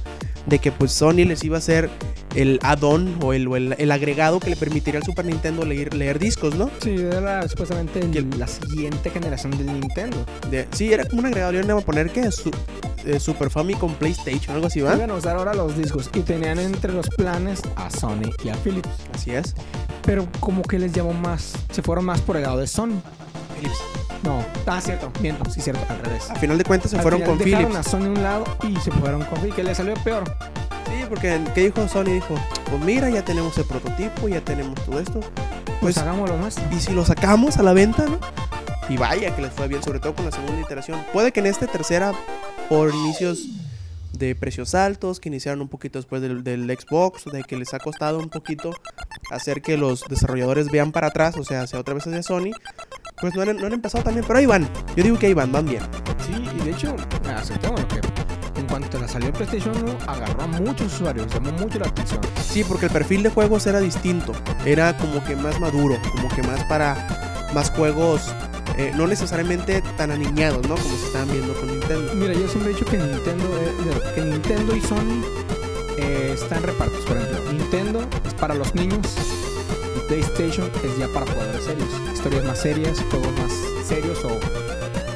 de 0.46 0.58
que 0.58 0.72
pues 0.72 0.92
Sony 0.92 1.24
les 1.26 1.44
iba 1.44 1.56
a 1.56 1.58
hacer 1.58 1.90
el 2.40 2.60
add-on 2.62 3.16
o, 3.22 3.32
el, 3.32 3.48
o 3.48 3.56
el- 3.56 3.74
el 3.78 3.90
agregado 3.90 4.38
que 4.40 4.50
le 4.50 4.56
permitiría 4.56 5.00
al 5.00 5.04
Super 5.04 5.24
Nintendo 5.24 5.64
leer, 5.64 5.92
leer 5.94 6.18
discos, 6.18 6.54
¿no? 6.54 6.70
Sí, 6.82 6.94
era 6.96 7.46
supuestamente 7.48 7.98
el- 8.00 8.30
la 8.38 8.46
siguiente 8.46 9.10
generación 9.10 9.56
del 9.58 9.66
Nintendo. 9.66 10.16
De- 10.50 10.68
sí, 10.72 10.92
era 10.92 11.04
como 11.04 11.20
un 11.20 11.26
agregado, 11.26 11.52
le 11.52 11.58
iban 11.58 11.70
a 11.76 11.80
poner 11.80 12.10
que 12.10 12.30
Su- 12.30 12.50
eh, 13.04 13.18
Super 13.18 13.50
Famicom 13.50 13.94
PlayStation, 13.94 14.54
algo 14.54 14.68
así, 14.68 14.80
¿va? 14.80 14.94
Iban 14.94 15.10
a 15.10 15.14
usar 15.14 15.36
ahora 15.36 15.52
los 15.54 15.76
discos 15.76 16.10
y 16.14 16.20
tenían 16.20 16.58
entre 16.58 16.92
los 16.92 17.08
planes 17.16 17.60
a 17.76 17.90
Sony 17.90 18.30
y 18.44 18.50
a 18.50 18.54
Philips. 18.56 18.88
Así 19.14 19.32
es. 19.32 19.54
Pero 20.02 20.26
como 20.40 20.62
que 20.62 20.78
les 20.78 20.92
llamó 20.92 21.12
más, 21.14 21.54
se 21.70 21.82
fueron 21.82 22.04
más 22.04 22.20
por 22.20 22.36
el 22.36 22.42
lado 22.44 22.58
de 22.58 22.66
Sony. 22.66 23.00
Philips. 23.58 23.78
No, 24.22 24.44
ah, 24.66 24.80
cierto, 24.80 25.10
miento, 25.20 25.48
sí, 25.50 25.60
cierto, 25.60 25.80
al 25.88 25.98
revés. 26.04 26.28
A 26.30 26.34
final 26.36 26.58
de 26.58 26.64
cuentas 26.64 26.90
se 26.90 26.96
Al 26.96 27.02
fueron 27.02 27.22
con 27.22 27.38
dejaron 27.38 27.70
Philips. 27.72 27.86
a 27.86 27.90
Sony 27.90 28.04
a 28.04 28.08
un 28.08 28.22
lado 28.22 28.44
y 28.68 28.76
se 28.80 28.90
fueron 28.92 29.22
con 29.24 29.38
Philips, 29.40 29.56
que 29.56 29.62
le 29.64 29.74
salió 29.74 29.94
peor. 30.04 30.24
Porque 31.08 31.40
¿qué 31.54 31.60
dijo 31.64 31.88
Sony? 31.88 32.04
Dijo, 32.04 32.34
pues 32.70 32.82
mira, 32.82 33.08
ya 33.10 33.24
tenemos 33.24 33.56
el 33.58 33.64
prototipo, 33.64 34.28
ya 34.28 34.40
tenemos 34.40 34.74
todo 34.84 35.00
esto. 35.00 35.20
Pues, 35.20 35.78
Pues, 35.80 35.98
hagamos 35.98 36.28
lo 36.28 36.36
nuestro. 36.36 36.64
y 36.74 36.80
si 36.80 36.92
lo 36.92 37.04
sacamos 37.04 37.56
a 37.58 37.62
la 37.62 37.72
venta, 37.72 38.04
¿no? 38.06 38.18
Y 38.88 38.96
vaya 38.96 39.34
que 39.36 39.42
les 39.42 39.52
fue 39.52 39.68
bien, 39.68 39.82
sobre 39.82 40.00
todo 40.00 40.14
con 40.14 40.24
la 40.24 40.32
segunda 40.32 40.60
iteración. 40.60 41.02
Puede 41.12 41.30
que 41.32 41.40
en 41.40 41.46
esta 41.46 41.66
tercera, 41.66 42.12
por 42.68 42.92
inicios 42.94 43.46
de 44.12 44.34
precios 44.34 44.74
altos, 44.74 45.20
que 45.20 45.28
iniciaron 45.28 45.60
un 45.60 45.68
poquito 45.68 45.98
después 45.98 46.20
del, 46.22 46.42
del 46.42 46.64
Xbox, 46.76 47.24
de 47.26 47.44
que 47.44 47.56
les 47.56 47.72
ha 47.74 47.78
costado 47.78 48.18
un 48.18 48.30
poquito 48.30 48.72
hacer 49.30 49.60
que 49.62 49.76
los 49.76 50.02
desarrolladores 50.08 50.70
vean 50.70 50.90
para 50.90 51.08
atrás, 51.08 51.36
o 51.36 51.44
sea, 51.44 51.62
hacia 51.62 51.78
otra 51.78 51.94
vez 51.94 52.06
hacia 52.06 52.22
Sony, 52.22 52.50
pues 53.20 53.34
no 53.34 53.42
han, 53.42 53.56
no 53.58 53.66
han 53.66 53.74
empezado 53.74 54.02
también, 54.02 54.24
pero 54.26 54.38
ahí 54.38 54.46
van. 54.46 54.66
Yo 54.96 55.04
digo 55.04 55.18
que 55.18 55.26
ahí 55.26 55.34
van, 55.34 55.52
van 55.52 55.66
bien. 55.66 55.82
Sí, 56.26 56.32
y 56.56 56.64
de 56.64 56.70
hecho, 56.70 56.96
aceptemos 57.36 57.84
que 57.84 57.96
en 57.96 58.07
cuanto 58.68 58.98
la 59.00 59.08
salió 59.08 59.28
el 59.28 59.34
PlayStation 59.34 59.76
1, 59.76 59.98
agarró 60.06 60.42
a 60.42 60.46
muchos 60.46 60.94
usuarios, 60.94 61.26
llamó 61.32 61.52
mucho 61.52 61.78
la 61.78 61.86
atención. 61.86 62.20
Sí, 62.42 62.64
porque 62.64 62.86
el 62.86 62.92
perfil 62.92 63.22
de 63.22 63.30
juegos 63.30 63.66
era 63.66 63.80
distinto. 63.80 64.32
Era 64.64 64.96
como 64.96 65.24
que 65.24 65.34
más 65.36 65.58
maduro, 65.60 65.96
como 66.12 66.28
que 66.28 66.42
más 66.42 66.62
para 66.64 67.50
más 67.54 67.70
juegos, 67.70 68.32
eh, 68.76 68.92
no 68.94 69.06
necesariamente 69.06 69.82
tan 69.96 70.10
aniñados, 70.10 70.66
¿no? 70.68 70.76
Como 70.76 70.96
se 70.96 71.06
estaban 71.06 71.30
viendo 71.30 71.54
con 71.54 71.68
Nintendo. 71.68 72.14
Mira, 72.14 72.34
yo 72.34 72.46
siempre 72.46 72.70
he 72.70 72.74
dicho 72.74 72.84
que 72.84 72.98
Nintendo, 72.98 73.44
eh, 73.60 74.12
que 74.14 74.20
Nintendo 74.20 74.76
y 74.76 74.80
Sony 74.80 75.22
eh, 75.96 76.32
están 76.34 76.62
repartidos. 76.62 77.04
Por 77.06 77.16
ejemplo, 77.16 77.52
Nintendo 77.52 78.08
es 78.26 78.34
para 78.34 78.54
los 78.54 78.74
niños 78.74 79.00
y 79.96 80.08
PlayStation 80.08 80.70
es 80.84 80.98
ya 80.98 81.08
para 81.08 81.26
jugadores 81.26 81.64
serios. 81.64 81.88
Historias 82.14 82.44
más 82.44 82.60
serias, 82.60 83.04
juegos 83.10 83.32
más 83.38 83.52
serios 83.86 84.24
o 84.24 84.67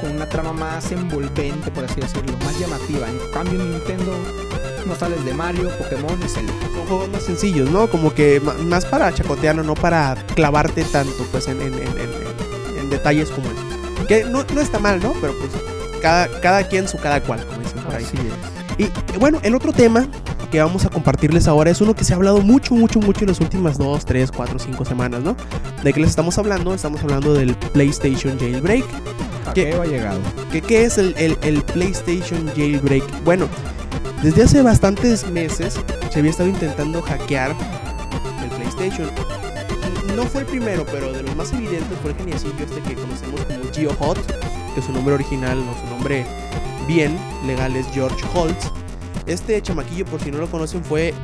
con 0.02 0.14
una 0.16 0.28
trama 0.28 0.52
más 0.52 0.92
envolvente, 0.92 1.70
por 1.70 1.84
así 1.86 2.00
decirlo, 2.00 2.36
más 2.44 2.58
llamativa. 2.58 3.08
En 3.08 3.18
cambio, 3.32 3.60
en 3.62 3.70
Nintendo 3.70 4.12
no 4.86 4.94
sales 4.96 5.24
de 5.24 5.32
Mario, 5.32 5.70
Pokémon 5.78 6.18
y 6.22 6.28
Zelda. 6.28 6.52
Son 6.74 6.86
juegos 6.86 7.08
más 7.08 7.22
sencillos, 7.22 7.70
¿no? 7.70 7.88
Como 7.88 8.12
que 8.12 8.40
más 8.66 8.84
para 8.84 9.12
chacotearlo, 9.14 9.62
no 9.62 9.74
para 9.74 10.14
clavarte 10.34 10.84
tanto, 10.84 11.24
pues, 11.30 11.46
en, 11.48 11.62
en- 11.62 11.72
en- 11.74 11.80
en- 11.98 12.78
en 12.80 12.90
detalles 12.90 13.30
como 13.30 13.46
eso. 13.46 14.06
Que 14.08 14.24
no, 14.24 14.44
no 14.52 14.60
está 14.60 14.78
mal, 14.78 15.00
¿no? 15.00 15.12
Pero 15.20 15.34
pues, 15.38 15.50
cada, 16.02 16.28
cada 16.40 16.68
quien 16.68 16.88
su 16.88 16.98
cada 16.98 17.22
cual, 17.22 17.46
como 17.46 17.60
dicen 17.60 17.78
por 17.82 17.94
ahí. 17.94 18.04
Así 18.04 18.16
es. 18.18 18.78
Y 18.78 18.82
eh, 18.84 19.18
bueno, 19.20 19.38
el 19.42 19.54
otro 19.54 19.72
tema 19.72 20.08
que 20.50 20.60
vamos 20.60 20.84
a 20.84 20.90
compartirles 20.90 21.46
ahora 21.48 21.70
es 21.70 21.80
uno 21.80 21.94
que 21.94 22.04
se 22.04 22.12
ha 22.12 22.16
hablado 22.16 22.40
mucho, 22.40 22.74
mucho, 22.74 22.98
mucho 22.98 23.20
en 23.20 23.28
las 23.28 23.40
últimas 23.40 23.78
2, 23.78 24.04
3, 24.04 24.30
4, 24.32 24.58
5 24.58 24.84
semanas, 24.84 25.22
¿no? 25.22 25.36
¿De 25.82 25.92
qué 25.92 26.00
les 26.00 26.10
estamos 26.10 26.36
hablando? 26.38 26.74
Estamos 26.74 27.00
hablando 27.02 27.32
del 27.32 27.54
PlayStation 27.54 28.38
Jailbreak. 28.38 28.84
¿A 29.52 29.54
¿Qué? 29.54 29.70
qué 29.70 29.74
ha 29.76 29.84
llegado? 29.84 30.20
¿Qué, 30.50 30.60
qué 30.62 30.84
es 30.84 30.98
el, 30.98 31.14
el- 31.18 31.36
el 31.42 31.62
PlayStation 31.62 32.48
Jailbreak? 32.56 33.04
Bueno, 33.24 33.48
desde 34.22 34.44
hace 34.44 34.62
bastantes 34.62 35.28
meses 35.28 35.78
se 36.10 36.18
había 36.18 36.30
estado 36.30 36.48
intentando 36.48 37.02
hackear 37.02 37.54
el 38.42 38.48
PlayStation. 38.50 39.10
No 40.16 40.24
fue 40.24 40.40
el 40.42 40.46
primero, 40.46 40.84
pero 40.90 41.12
de 41.12 41.22
los 41.22 41.36
más 41.36 41.52
evidentes 41.52 41.98
fue 42.02 42.10
el 42.12 42.16
geniecillo 42.16 42.52
este 42.64 42.80
que 42.82 42.94
conocemos 42.94 43.40
como 43.44 43.72
GeoHot, 43.72 44.18
que 44.74 44.82
su 44.82 44.92
nombre 44.92 45.14
original 45.14 45.58
o 45.58 45.80
su 45.80 45.86
nombre 45.94 46.24
bien 46.86 47.16
legal 47.46 47.74
es 47.76 47.86
George 47.92 48.22
Holtz. 48.34 48.70
Este 49.26 49.60
chamaquillo, 49.62 50.04
por 50.06 50.20
si 50.22 50.30
no 50.30 50.38
lo 50.38 50.50
conocen, 50.50 50.82
fue 50.84 51.14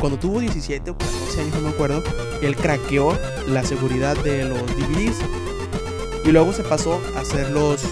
cuando 0.00 0.18
tuvo 0.18 0.40
17 0.40 0.90
o 0.90 0.96
14 0.96 1.40
años, 1.40 1.54
no 1.54 1.60
me 1.62 1.68
acuerdo. 1.70 2.02
Él 2.42 2.54
craqueó 2.56 3.16
la 3.48 3.62
seguridad 3.64 4.16
de 4.18 4.44
los 4.44 4.58
DVDs 4.76 5.16
y 6.24 6.32
luego 6.32 6.52
se 6.52 6.62
pasó 6.62 7.00
a 7.16 7.20
hacer 7.20 7.50
los, 7.50 7.82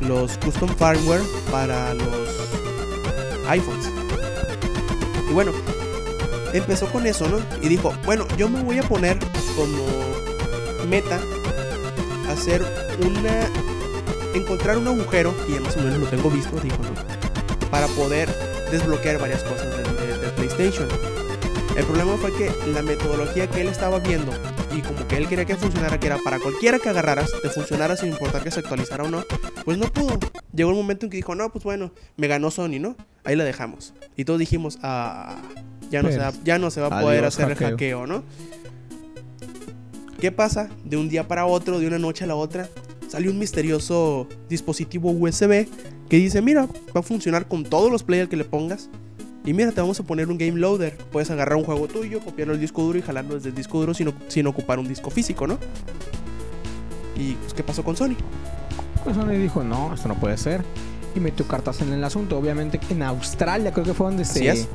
los 0.00 0.36
custom 0.38 0.68
firmware 0.70 1.22
para 1.50 1.94
los 1.94 2.06
iPhones. 3.48 3.90
Y 5.28 5.32
bueno, 5.32 5.52
empezó 6.52 6.86
con 6.86 7.06
eso, 7.06 7.28
¿no? 7.28 7.38
Y 7.62 7.68
dijo, 7.68 7.92
bueno, 8.04 8.26
yo 8.36 8.48
me 8.48 8.62
voy 8.62 8.78
a 8.78 8.82
poner 8.82 9.18
como 9.56 9.84
meta 10.88 11.20
hacer 12.30 12.64
una... 13.00 13.48
encontrar 14.34 14.78
un 14.78 14.88
agujero, 14.88 15.34
que 15.46 15.54
ya 15.54 15.60
más 15.60 15.76
o 15.76 15.80
menos 15.80 15.98
lo 15.98 16.06
tengo 16.06 16.30
visto, 16.30 16.58
dijo, 16.60 16.78
¿no? 16.78 17.70
Para 17.70 17.86
poder 17.88 18.28
desbloquear 18.70 19.18
varias 19.18 19.42
cosas 19.42 19.68
del, 19.76 20.20
del 20.20 20.30
PlayStation. 20.32 20.88
El 21.76 21.84
problema 21.84 22.16
fue 22.16 22.32
que 22.32 22.52
la 22.68 22.82
metodología 22.82 23.48
que 23.48 23.62
él 23.62 23.68
estaba 23.68 23.98
viendo 23.98 24.32
y 24.76 24.82
como 24.82 25.06
que 25.06 25.16
él 25.16 25.28
quería 25.28 25.44
que 25.44 25.56
funcionara, 25.56 25.98
que 25.98 26.06
era 26.06 26.18
para 26.18 26.38
cualquiera 26.38 26.78
que 26.78 26.88
agarraras, 26.88 27.30
te 27.42 27.48
funcionara 27.48 27.96
sin 27.96 28.10
importar 28.10 28.42
que 28.42 28.50
se 28.50 28.60
actualizara 28.60 29.04
o 29.04 29.08
no, 29.08 29.24
pues 29.64 29.78
no 29.78 29.86
pudo. 29.86 30.18
Llegó 30.54 30.70
el 30.70 30.76
momento 30.76 31.06
en 31.06 31.10
que 31.10 31.16
dijo, 31.16 31.34
no, 31.34 31.50
pues 31.50 31.64
bueno, 31.64 31.92
me 32.16 32.26
ganó 32.26 32.50
Sony, 32.50 32.78
¿no? 32.80 32.96
Ahí 33.24 33.36
la 33.36 33.44
dejamos. 33.44 33.94
Y 34.16 34.24
todos 34.24 34.38
dijimos, 34.38 34.78
ah, 34.82 35.36
ya 35.90 36.02
no, 36.02 36.10
se 36.10 36.18
va, 36.18 36.32
ya 36.44 36.58
no 36.58 36.70
se 36.70 36.80
va 36.80 36.88
a 36.88 37.00
poder 37.00 37.24
hacer 37.24 37.50
el 37.50 37.54
hackeo. 37.54 37.70
hackeo, 37.70 38.06
¿no? 38.06 38.24
¿Qué 40.20 40.32
pasa? 40.32 40.70
De 40.84 40.96
un 40.96 41.08
día 41.08 41.28
para 41.28 41.46
otro, 41.46 41.78
de 41.78 41.86
una 41.86 41.98
noche 41.98 42.24
a 42.24 42.26
la 42.26 42.34
otra, 42.34 42.68
salió 43.08 43.30
un 43.30 43.38
misterioso 43.38 44.28
dispositivo 44.48 45.10
USB 45.10 45.66
que 46.08 46.16
dice, 46.16 46.42
mira, 46.42 46.66
va 46.96 47.00
a 47.00 47.02
funcionar 47.02 47.46
con 47.46 47.64
todos 47.64 47.90
los 47.90 48.02
players 48.02 48.28
que 48.28 48.36
le 48.36 48.44
pongas. 48.44 48.88
Y 49.44 49.52
mira, 49.52 49.72
te 49.72 49.80
vamos 49.80 50.00
a 50.00 50.02
poner 50.04 50.30
un 50.30 50.38
game 50.38 50.58
loader. 50.58 50.96
Puedes 51.12 51.30
agarrar 51.30 51.56
un 51.56 51.64
juego 51.64 51.86
tuyo, 51.86 52.20
copiarlo 52.20 52.54
al 52.54 52.60
disco 52.60 52.82
duro 52.82 52.98
y 52.98 53.02
jalarlo 53.02 53.34
desde 53.34 53.50
el 53.50 53.54
disco 53.54 53.78
duro 53.78 53.92
sin, 53.92 54.12
sin 54.28 54.46
ocupar 54.46 54.78
un 54.78 54.88
disco 54.88 55.10
físico, 55.10 55.46
¿no? 55.46 55.58
¿Y 57.14 57.34
pues, 57.34 57.52
qué 57.52 57.62
pasó 57.62 57.84
con 57.84 57.96
Sony? 57.96 58.16
Pues 59.04 59.16
Sony 59.16 59.32
dijo, 59.32 59.62
no, 59.62 59.92
esto 59.92 60.08
no 60.08 60.14
puede 60.14 60.38
ser. 60.38 60.64
Y 61.14 61.20
metió 61.20 61.46
cartas 61.46 61.82
en 61.82 61.92
el 61.92 62.02
asunto. 62.02 62.38
Obviamente 62.38 62.80
en 62.88 63.02
Australia 63.02 63.70
creo 63.72 63.84
que 63.84 63.92
fue 63.92 64.06
donde 64.06 64.22
Así 64.22 64.40
se 64.40 64.48
es. 64.48 64.68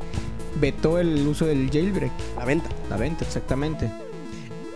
vetó 0.60 0.98
el 1.00 1.26
uso 1.26 1.46
del 1.46 1.68
jailbreak. 1.70 2.12
La 2.38 2.44
venta. 2.44 2.68
La 2.88 2.96
venta, 2.96 3.24
exactamente. 3.24 3.90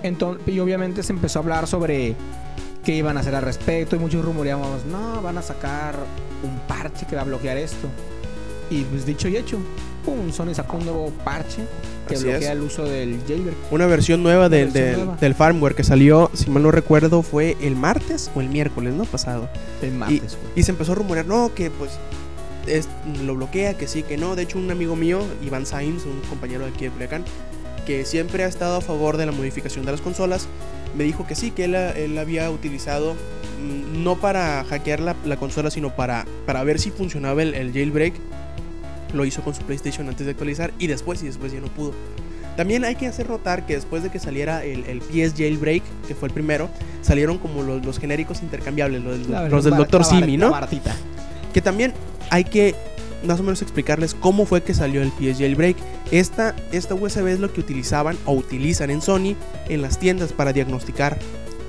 Entonces, 0.03 0.47
y 0.49 0.59
obviamente 0.59 1.05
se 1.05 1.13
empezó 1.13 1.39
a 1.39 1.43
hablar 1.43 1.67
sobre 1.69 2.17
qué 2.85 2.97
iban 2.97 3.17
a 3.17 3.21
hacer 3.21 3.35
al 3.37 3.43
respecto. 3.43 3.95
Y 3.95 4.01
muchos 4.01 4.25
rumoreábamos, 4.25 4.85
no, 4.87 5.23
van 5.23 5.39
a 5.39 5.43
sacar 5.43 5.95
un 6.43 6.59
parche 6.67 7.07
que 7.07 7.15
va 7.15 7.23
a 7.23 7.27
bloquear 7.27 7.57
esto. 7.57 7.89
Y 8.71 8.83
pues 8.83 9.05
dicho 9.07 9.29
y 9.29 9.37
hecho, 9.37 9.59
pum, 10.05 10.33
Sony 10.33 10.55
sacó 10.55 10.77
un 10.79 10.85
nuevo 10.87 11.11
parche 11.25 11.63
que 12.09 12.15
Así 12.17 12.25
bloquea 12.25 12.53
es. 12.53 12.57
el 12.57 12.63
uso 12.63 12.85
del 12.85 13.19
jailbreak. 13.27 13.57
Una 13.71 13.87
versión 13.87 14.23
nueva, 14.23 14.49
del- 14.49 14.67
versión 14.71 14.85
del- 14.85 14.97
nueva. 15.07 15.17
del 15.21 15.35
firmware 15.35 15.75
que 15.75 15.85
salió, 15.85 16.31
si 16.35 16.51
mal 16.51 16.63
no 16.63 16.71
recuerdo, 16.71 17.23
fue 17.23 17.57
el 17.61 17.77
martes 17.77 18.31
o 18.35 18.41
el 18.41 18.49
miércoles, 18.49 18.95
¿no? 18.95 19.05
Pasado. 19.05 19.49
El 19.83 19.93
martes. 19.93 20.37
fue. 20.37 20.51
Y 20.57 20.63
se 20.63 20.71
empezó 20.73 20.93
a 20.93 20.95
rumorear, 20.97 21.27
no, 21.27 21.53
que 21.55 21.71
pues 21.71 21.93
es- 22.67 22.89
lo 23.25 23.35
bloquea, 23.35 23.75
que 23.75 23.87
sí, 23.87 24.03
que 24.03 24.17
no. 24.17 24.35
De 24.37 24.43
hecho, 24.43 24.59
un 24.59 24.71
amigo 24.71 24.97
mío, 24.97 25.21
Iván 25.45 25.67
Sainz, 25.67 26.05
un 26.05 26.21
compañero 26.29 26.65
de 26.65 26.71
aquí 26.71 26.85
de 26.85 26.91
Culiacán, 26.91 27.25
que 27.87 28.05
siempre 28.07 28.45
ha 28.45 28.49
estado 28.49 28.77
a 28.77 28.81
favor 28.81 29.17
de 29.19 29.27
la 29.27 29.33
modificación 29.33 29.85
de 29.85 29.93
las 29.93 30.01
consolas, 30.01 30.47
me 30.97 31.05
dijo 31.05 31.27
que 31.27 31.35
sí, 31.35 31.51
que 31.51 31.65
él, 31.65 31.75
él 31.75 32.17
había 32.19 32.51
utilizado 32.51 33.15
mm, 33.15 34.03
no 34.03 34.17
para 34.17 34.65
hackear 34.65 35.01
la, 35.01 35.17
la 35.25 35.37
consola, 35.37 35.71
sino 35.71 35.95
para, 35.95 36.25
para 36.47 36.63
ver 36.65 36.79
si 36.79 36.91
funcionaba 36.91 37.43
el, 37.43 37.55
el 37.55 37.73
jailbreak. 37.73 38.15
Lo 39.15 39.25
hizo 39.25 39.43
con 39.43 39.55
su 39.55 39.63
PlayStation 39.63 40.09
antes 40.09 40.27
de 40.27 40.33
actualizar 40.33 40.73
y 40.79 40.87
después, 40.87 41.23
y 41.23 41.27
después 41.27 41.53
ya 41.53 41.61
no 41.61 41.69
pudo. 41.69 41.93
También 42.57 42.85
hay 42.85 42.95
que 42.95 43.07
hacer 43.07 43.29
notar 43.29 43.67
que 43.67 43.75
después 43.75 44.03
de 44.03 44.11
que 44.11 44.19
saliera 44.19 44.65
el, 44.65 44.85
el 44.85 45.01
PS 45.01 45.35
Jailbreak, 45.37 45.83
que 46.07 46.15
fue 46.15 46.29
el 46.29 46.35
primero, 46.35 46.69
salieron 47.03 47.39
como 47.39 47.63
los, 47.63 47.85
los 47.85 47.99
genéricos 47.99 48.43
intercambiables, 48.43 49.03
los, 49.03 49.27
los 49.51 49.65
del 49.65 49.77
Dr. 49.77 50.05
Simi, 50.05 50.37
¿no? 50.37 50.51
baratita. 50.51 50.95
Que 51.53 51.61
también 51.61 51.93
hay 52.31 52.45
que 52.45 52.75
más 53.25 53.41
o 53.41 53.43
menos 53.43 53.63
explicarles 53.63 54.15
cómo 54.15 54.47
fue 54.47 54.63
que 54.63 54.75
salió 54.75 55.03
el 55.03 55.11
PS 55.11 55.39
Jailbreak. 55.39 55.77
Esta, 56.11 56.55
esta 56.73 56.95
USB 56.95 57.29
es 57.29 57.41
lo 57.41 57.53
que 57.53 57.61
utilizaban 57.61 58.17
o 58.27 58.33
utilizan 58.33 58.91
en 58.91 59.01
Sony 59.01 59.35
en 59.69 59.83
las 59.83 59.99
tiendas 59.99 60.33
para 60.33 60.53
diagnosticar 60.53 61.19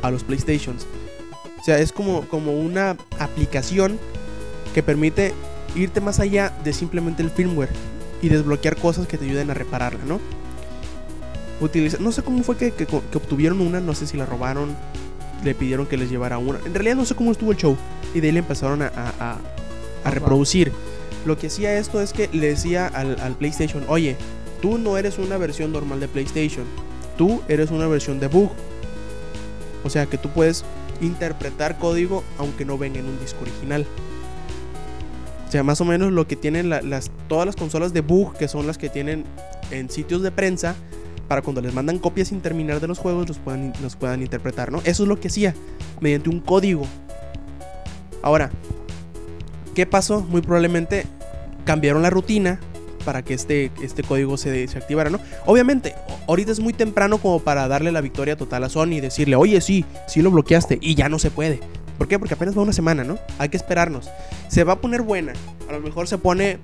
a 0.01 0.11
los 0.11 0.23
PlayStations. 0.23 0.85
O 1.59 1.63
sea, 1.63 1.79
es 1.79 1.91
como, 1.91 2.27
como 2.27 2.51
una 2.51 2.97
aplicación 3.17 3.97
que 4.73 4.83
permite 4.83 5.33
irte 5.75 6.01
más 6.01 6.19
allá 6.19 6.53
de 6.63 6.73
simplemente 6.73 7.21
el 7.23 7.29
firmware 7.29 7.69
y 8.21 8.29
desbloquear 8.29 8.75
cosas 8.77 9.07
que 9.07 9.17
te 9.17 9.25
ayuden 9.25 9.51
a 9.51 9.53
repararla, 9.53 10.03
¿no? 10.05 10.19
Utiliza, 11.61 11.97
no 11.99 12.11
sé 12.11 12.21
cómo 12.21 12.43
fue 12.43 12.57
que, 12.57 12.71
que- 12.71 12.85
que 12.85 13.17
obtuvieron 13.17 13.61
una, 13.61 13.79
no 13.79 13.93
sé 13.93 14.07
si 14.07 14.17
la 14.17 14.25
robaron, 14.25 14.75
le 15.43 15.55
pidieron 15.55 15.85
que 15.85 15.97
les 15.97 16.09
llevara 16.09 16.37
una. 16.37 16.59
En 16.65 16.73
realidad 16.73 16.95
no 16.95 17.05
sé 17.05 17.15
cómo 17.15 17.31
estuvo 17.31 17.51
el 17.51 17.57
show. 17.57 17.77
Y 18.13 18.19
de 18.19 18.27
ahí 18.27 18.33
le 18.33 18.39
empezaron 18.39 18.81
a, 18.81 19.37
reproducir. 20.05 20.71
Lo 21.25 21.37
que 21.37 21.47
hacía 21.47 21.77
esto 21.77 22.01
es 22.01 22.13
que 22.13 22.29
le 22.31 22.47
decía 22.49 22.87
al, 22.87 23.19
al 23.19 23.33
PlayStation, 23.35 23.83
oye, 23.87 24.15
tú 24.61 24.77
no 24.77 24.97
eres 24.97 25.17
una 25.17 25.37
versión 25.37 25.71
normal 25.71 25.99
de 25.99 26.07
PlayStation, 26.07 26.65
tú 27.17 27.41
eres 27.47 27.71
una 27.71 27.87
versión 27.87 28.19
de 28.19 28.27
bug. 28.27 28.51
O 29.83 29.89
sea 29.89 30.05
que 30.05 30.17
tú 30.17 30.29
puedes 30.29 30.63
interpretar 31.01 31.77
código 31.79 32.23
aunque 32.37 32.65
no 32.65 32.77
venga 32.77 32.99
en 32.99 33.05
un 33.07 33.19
disco 33.19 33.41
original. 33.41 33.85
Sea, 35.55 35.63
más 35.63 35.79
o 35.79 35.85
menos 35.85 36.11
lo 36.11 36.27
que 36.27 36.35
tienen 36.35 36.69
la- 36.69 36.81
las, 36.81 37.09
todas 37.29 37.45
las 37.45 37.55
consolas 37.55 37.93
de 37.93 38.01
bug, 38.01 38.33
que 38.35 38.49
son 38.49 38.67
las 38.67 38.77
que 38.77 38.89
tienen 38.89 39.23
en 39.71 39.89
sitios 39.89 40.21
de 40.21 40.29
prensa, 40.29 40.75
para 41.29 41.41
cuando 41.41 41.61
les 41.61 41.73
mandan 41.73 41.97
copias 41.97 42.27
sin 42.27 42.41
terminar 42.41 42.81
de 42.81 42.87
los 42.89 42.99
juegos, 42.99 43.25
los 43.29 43.37
puedan, 43.39 43.71
los 43.81 43.95
puedan 43.95 44.21
interpretar, 44.21 44.69
¿no? 44.69 44.79
Eso 44.83 45.03
es 45.03 45.07
lo 45.07 45.17
que 45.17 45.29
hacía, 45.29 45.55
mediante 46.01 46.29
un 46.29 46.41
código. 46.41 46.85
Ahora, 48.21 48.51
¿qué 49.75 49.85
pasó? 49.85 50.19
Muy 50.23 50.41
probablemente 50.41 51.05
cambiaron 51.63 52.01
la 52.01 52.09
rutina 52.09 52.59
para 53.05 53.21
que 53.23 53.33
este, 53.33 53.71
este 53.81 54.03
código 54.03 54.35
se, 54.35 54.67
se 54.67 54.77
activara, 54.77 55.09
¿no? 55.09 55.21
Obviamente, 55.45 55.95
ahorita 56.27 56.51
es 56.51 56.59
muy 56.59 56.73
temprano 56.73 57.17
como 57.19 57.39
para 57.39 57.69
darle 57.69 57.93
la 57.93 58.01
victoria 58.01 58.35
total 58.35 58.65
a 58.65 58.67
Sony 58.67 58.95
y 58.95 58.99
decirle, 58.99 59.37
oye, 59.37 59.61
sí, 59.61 59.85
sí 60.05 60.21
lo 60.21 60.31
bloqueaste 60.31 60.79
y 60.81 60.95
ya 60.95 61.07
no 61.07 61.17
se 61.17 61.31
puede. 61.31 61.61
¿Por 61.97 62.07
qué? 62.07 62.19
Porque 62.19 62.33
apenas 62.33 62.57
va 62.57 62.61
una 62.61 62.73
semana, 62.73 63.03
¿no? 63.03 63.17
Hay 63.37 63.49
que 63.49 63.57
esperarnos. 63.57 64.09
Se 64.47 64.63
va 64.63 64.73
a 64.73 64.81
poner 64.81 65.01
buena. 65.01 65.33
A 65.69 65.73
lo 65.73 65.79
mejor 65.79 66.07
se 66.07 66.17
pone. 66.17 66.59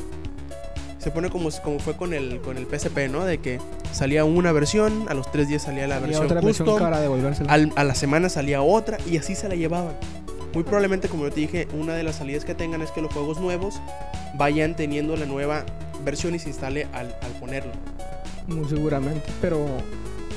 Se 0.99 1.09
pone 1.09 1.29
como, 1.32 1.49
como 1.63 1.79
fue 1.79 1.97
con 1.97 2.13
el, 2.13 2.41
con 2.41 2.57
el 2.57 2.67
PSP, 2.67 3.09
¿no? 3.09 3.25
De 3.25 3.39
que 3.39 3.59
salía 3.91 4.23
una 4.23 4.51
versión, 4.51 5.05
a 5.09 5.15
los 5.15 5.32
tres 5.32 5.47
días 5.47 5.63
salía 5.63 5.88
la 5.88 5.97
versión 5.99 6.25
otra 6.25 6.41
versión 6.41 6.67
custom, 6.67 6.84
cara 6.84 6.99
de 7.01 7.07
al- 7.47 7.73
a 7.75 7.84
la 7.84 7.95
semana 7.95 8.29
salía 8.29 8.61
otra 8.61 8.97
y 9.09 9.17
así 9.17 9.34
se 9.34 9.49
la 9.49 9.55
llevaban. 9.55 9.95
Muy 10.53 10.61
probablemente, 10.63 11.07
como 11.09 11.23
yo 11.23 11.32
te 11.32 11.39
dije, 11.39 11.67
una 11.73 11.95
de 11.95 12.03
las 12.03 12.17
salidas 12.17 12.45
que 12.45 12.53
tengan 12.53 12.84
es 12.84 12.91
que 12.91 13.01
los 13.01 13.11
juegos 13.11 13.39
nuevos 13.39 13.82
vayan 14.36 14.75
teniendo 14.75 15.15
la 15.17 15.25
nueva 15.25 15.65
versión 16.05 16.36
y 16.36 16.39
se 16.39 16.49
instale 16.49 16.88
al, 16.93 17.15
al 17.23 17.32
ponerlo. 17.39 17.71
Muy 18.47 18.69
seguramente. 18.69 19.23
Pero 19.41 19.65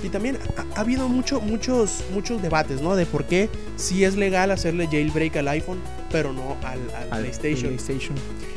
Y 0.04 0.10
también 0.10 0.38
ha, 0.56 0.78
ha 0.78 0.80
habido 0.82 1.08
mucho, 1.08 1.40
muchos, 1.40 2.04
muchos 2.12 2.42
debates, 2.42 2.82
¿no? 2.82 2.94
De 2.94 3.06
por 3.06 3.24
qué 3.24 3.48
sí 3.76 4.04
es 4.04 4.16
legal 4.16 4.50
hacerle 4.50 4.86
jailbreak 4.86 5.36
al 5.36 5.48
iPhone, 5.48 5.78
pero 6.12 6.32
no 6.32 6.56
al, 6.62 6.78
al 6.94 7.10
al 7.10 7.20
PlayStation. 7.22 7.68
PlayStation. 7.74 8.14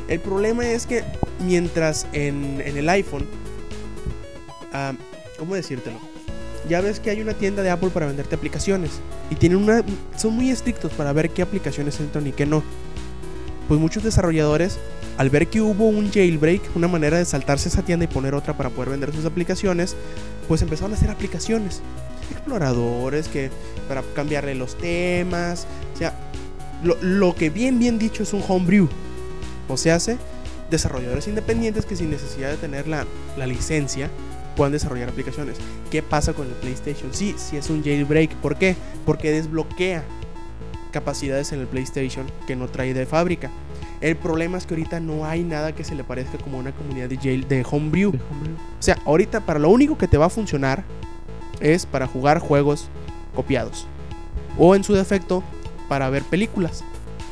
El 0.10 0.20
problema 0.20 0.68
es 0.70 0.86
que 0.86 1.04
mientras 1.39 2.06
en, 2.12 2.62
en 2.62 2.78
el 2.78 2.89
iPhone, 2.89 3.26
ah, 4.74 4.93
¿cómo 5.39 5.56
decírtelo? 5.56 5.98
Ya 6.68 6.82
ves 6.82 7.00
que 7.00 7.10
hay 7.12 7.22
una 7.22 7.34
tienda 7.34 7.64
de 7.64 7.70
Apple 7.70 7.91
para 7.91 8.08
venderte 8.08 8.36
aplicaciones 8.36 9.00
y 9.30 9.36
tienen 9.36 9.60
una, 9.60 9.84
son 10.18 10.34
muy 10.34 10.50
estrictos 10.50 10.91
para 10.91 11.14
ver 11.14 11.30
qué 11.30 11.41
aplicaciones 11.41 11.98
entran 12.02 12.28
y 12.28 12.34
qué 12.34 12.45
no. 12.45 12.62
pues 13.70 13.80
muchos 13.80 14.04
desarrolladores, 14.04 14.80
al 15.18 15.30
ver 15.30 15.48
que 15.48 15.62
hubo 15.62 15.88
un 15.88 16.12
jailbreak, 16.12 16.76
una 16.76 16.88
manera 16.88 17.18
de 17.18 17.26
saltarse 17.26 17.70
esa 17.70 17.84
tienda 17.84 18.04
y 18.06 18.08
poner 18.08 18.36
otra 18.36 18.56
para 18.56 18.70
poder 18.70 18.89
vender 18.89 19.14
sus 19.14 19.26
aplicaciones, 19.26 19.95
pues 20.48 20.62
empezaron 20.62 20.93
a 20.93 20.95
hacer 20.95 21.10
aplicaciones. 21.10 21.82
Exploradores, 22.32 23.28
que 23.28 23.50
para 23.88 24.02
cambiarle 24.14 24.56
los 24.56 24.78
temas, 24.78 25.66
o 25.93 25.98
sea, 25.98 26.14
lo, 26.84 26.98
lo 27.02 27.36
que 27.36 27.50
bien, 27.50 27.80
bien 27.80 28.00
dicho 28.00 28.24
es 28.24 28.34
un 28.34 28.43
homebrew. 28.48 28.89
O 29.70 29.78
sea, 29.78 29.95
hace 29.95 30.18
desarrolladores 30.70 31.28
independientes 31.28 31.86
que 31.86 31.95
sin 31.95 32.10
necesidad 32.10 32.50
de 32.50 32.58
tener 32.58 32.88
la, 32.88 33.06
la 33.38 33.48
licencia 33.48 34.10
puedan 34.56 34.74
desarrollar 34.74 35.10
aplicaciones. 35.10 35.58
¿Qué 35.91 36.02
pasa 36.02 36.34
con 36.34 36.48
el 36.48 36.54
PlayStation? 36.54 37.14
Sí, 37.14 37.36
sí 37.38 37.58
es 37.58 37.70
un 37.70 37.84
jailbreak. 37.84 38.36
¿Por 38.36 38.58
qué? 38.58 38.76
Porque 39.06 39.32
desbloquea 39.32 40.04
capacidades 40.91 41.52
en 41.52 41.60
el 41.60 41.68
PlayStation 41.68 42.26
que 42.48 42.56
no 42.56 42.68
trae 42.68 42.93
de 42.93 43.06
fábrica. 43.06 43.52
El 44.02 44.16
problema 44.16 44.58
es 44.58 44.66
que 44.66 44.76
ahorita 44.76 45.00
no 45.00 45.26
hay 45.26 45.43
nada 45.43 45.74
que 45.74 45.84
se 45.84 45.95
le 45.95 46.04
parezca 46.04 46.38
como 46.38 46.58
una 46.60 46.72
comunidad 46.72 47.10
de, 47.10 47.18
jail, 47.18 47.48
de 47.48 47.66
homebrew. 47.70 48.12
O 48.12 48.82
sea, 48.82 48.98
ahorita 49.06 49.41
para 49.41 49.60
lo 49.60 49.70
único 49.70 49.98
que 49.98 50.08
te 50.08 50.18
va 50.18 50.28
a 50.28 50.30
funcionar 50.30 50.84
es 51.60 51.86
para 51.88 52.06
jugar 52.08 52.39
juegos 52.39 52.89
copiados. 53.36 53.88
O 54.58 54.76
en 54.76 54.84
su 54.84 54.93
defecto, 54.93 55.43
para 55.89 56.10
ver 56.10 56.24
películas 56.24 56.84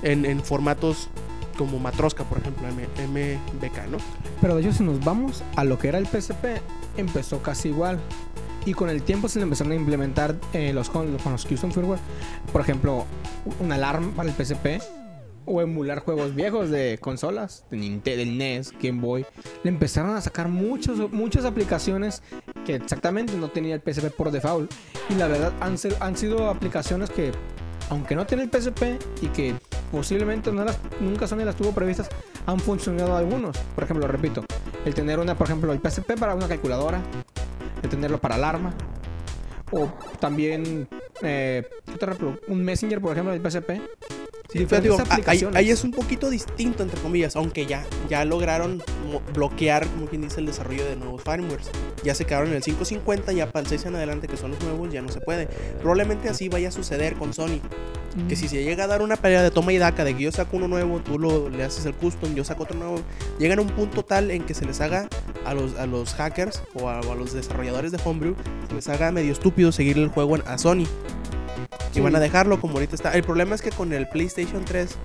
en, 0.01 0.25
en 0.25 0.41
formatos 0.43 1.09
como 1.57 1.79
Matroska, 1.79 2.23
por 2.23 2.39
ejemplo, 2.39 2.67
M- 2.67 3.37
MBK, 3.53 3.87
¿no? 3.91 3.97
Pero 4.41 4.55
de 4.55 4.61
hecho, 4.63 4.73
si 4.73 4.83
nos 4.83 4.99
vamos 5.03 5.43
a 5.55 5.63
lo 5.63 5.77
que 5.79 5.87
era 5.87 5.97
el 5.99 6.07
PSP, 6.07 6.45
empezó 6.97 7.41
casi 7.41 7.69
igual. 7.69 7.99
Y 8.65 8.73
con 8.73 8.89
el 8.89 9.03
tiempo 9.03 9.27
se 9.29 9.37
le 9.39 9.43
empezaron 9.43 9.71
a 9.73 9.75
implementar 9.75 10.35
eh, 10.51 10.73
los, 10.73 10.89
con, 10.89 11.15
con 11.19 11.31
los 11.33 11.45
custom 11.45 11.71
firmware. 11.71 11.99
Por 12.51 12.61
ejemplo, 12.61 13.05
una 13.59 13.75
alarma 13.75 14.11
para 14.15 14.29
el 14.29 14.35
PSP. 14.35 14.81
O 15.47 15.61
emular 15.61 15.99
juegos 15.99 16.33
viejos 16.33 16.69
de 16.71 16.97
consolas, 16.99 17.65
de 17.69 17.77
Nintendo, 17.77 18.19
del 18.19 18.37
NES, 18.37 18.73
Game 18.81 18.99
Boy. 18.99 19.25
Le 19.63 19.69
empezaron 19.69 20.15
a 20.15 20.21
sacar 20.21 20.47
muchos, 20.49 21.11
muchas 21.11 21.45
aplicaciones 21.45 22.23
que 22.65 22.75
exactamente 22.75 23.33
no 23.37 23.49
tenía 23.49 23.75
el 23.75 23.81
PSP 23.81 24.09
por 24.15 24.31
default. 24.31 24.71
Y 25.09 25.15
la 25.15 25.27
verdad 25.27 25.53
han, 25.59 25.77
ser- 25.77 25.95
han 25.99 26.17
sido 26.17 26.49
aplicaciones 26.49 27.09
que, 27.11 27.31
aunque 27.89 28.15
no 28.15 28.25
tiene 28.25 28.43
el 28.43 28.49
PSP 28.49 28.97
y 29.21 29.27
que 29.27 29.53
posiblemente 29.91 30.51
nunca 30.99 31.27
Sony 31.27 31.45
las 31.45 31.55
tuvo 31.55 31.71
previstas, 31.73 32.09
han 32.47 32.59
funcionado 32.59 33.15
algunos. 33.15 33.55
Por 33.75 33.83
ejemplo, 33.83 34.07
repito, 34.07 34.43
el 34.83 34.95
tener 34.95 35.19
una, 35.19 35.37
por 35.37 35.45
ejemplo, 35.47 35.71
el 35.73 35.79
PSP 35.79 36.17
para 36.19 36.33
una 36.33 36.47
calculadora, 36.47 37.01
el 37.83 37.89
tenerlo 37.89 38.19
para 38.19 38.35
alarma, 38.35 38.73
o 39.71 39.87
también 40.19 40.87
eh, 41.21 41.67
un 42.47 42.63
Messenger, 42.63 43.01
por 43.01 43.13
ejemplo, 43.13 43.33
del 43.33 43.41
PSP. 43.41 43.81
Sí, 44.51 44.63
digo, 44.81 44.97
ahí, 45.53 45.71
es 45.71 45.83
un 45.83 45.91
poquito 45.91 46.29
distinto, 46.29 46.83
entre 46.83 46.99
comillas, 47.01 47.35
aunque 47.35 47.65
ya, 47.65 47.83
ya 48.07 48.23
lograron 48.23 48.81
bloquear, 49.33 49.87
como 49.87 50.05
quien 50.05 50.21
dice, 50.21 50.39
el 50.39 50.45
desarrollo 50.45 50.85
de 50.85 50.95
nuevos 50.95 51.23
firmwares. 51.23 51.69
Ya 52.03 52.13
se 52.13 52.25
quedaron 52.25 52.49
en 52.49 52.55
el 52.55 52.61
550, 52.61 53.33
ya 53.33 53.51
para 53.51 53.61
el 53.61 53.67
6 53.67 53.85
en 53.87 53.95
adelante, 53.95 54.27
que 54.27 54.37
son 54.37 54.51
los 54.51 54.61
nuevos, 54.61 54.93
ya 54.93 55.01
no 55.01 55.11
se 55.11 55.19
puede. 55.19 55.47
Probablemente 55.79 56.29
así 56.29 56.47
vaya 56.47 56.69
a 56.69 56.71
suceder 56.71 57.15
con 57.15 57.33
Sony. 57.33 57.59
Que 58.29 58.35
si 58.35 58.47
se 58.47 58.63
llega 58.63 58.85
a 58.85 58.87
dar 58.87 59.01
una 59.01 59.17
pelea 59.17 59.43
de 59.43 59.51
toma 59.51 59.73
y 59.73 59.77
daca, 59.77 60.03
de 60.03 60.15
que 60.15 60.23
yo 60.23 60.31
saco 60.31 60.57
uno 60.57 60.67
nuevo, 60.67 60.99
tú 60.99 61.19
lo, 61.19 61.49
le 61.49 61.63
haces 61.63 61.85
el 61.85 61.93
custom, 61.93 62.33
yo 62.33 62.43
saco 62.45 62.63
otro 62.63 62.77
nuevo, 62.77 63.01
llegan 63.39 63.59
a 63.59 63.61
un 63.61 63.67
punto 63.69 64.03
tal 64.03 64.31
en 64.31 64.43
que 64.43 64.53
se 64.53 64.65
les 64.65 64.79
haga 64.79 65.09
a 65.45 65.53
los, 65.53 65.77
a 65.77 65.85
los 65.85 66.13
hackers 66.13 66.63
o 66.75 66.89
a, 66.89 67.01
los 67.15 67.33
desarrolladores 67.33 67.91
de 67.91 67.99
Homebrew, 68.03 68.35
se 68.69 68.75
les 68.75 68.87
haga 68.89 69.11
medio 69.11 69.31
estúpido 69.33 69.71
seguir 69.71 69.97
el 69.97 70.07
juego 70.07 70.37
a 70.45 70.57
Sony. 70.57 70.83
Y 70.83 70.87
Sí. 71.95 72.01
van 72.01 72.15
a 72.15 72.19
dejarlo 72.19 72.59
como 72.59 72.73
ahorita 72.73 72.95
está. 72.95 73.11
El 73.13 73.23
problema 73.23 73.55
es 73.55 73.61
que 73.61 73.71
con 73.71 73.93
el 73.93 74.07
PlayStation 74.09 74.65
3, 74.65 74.95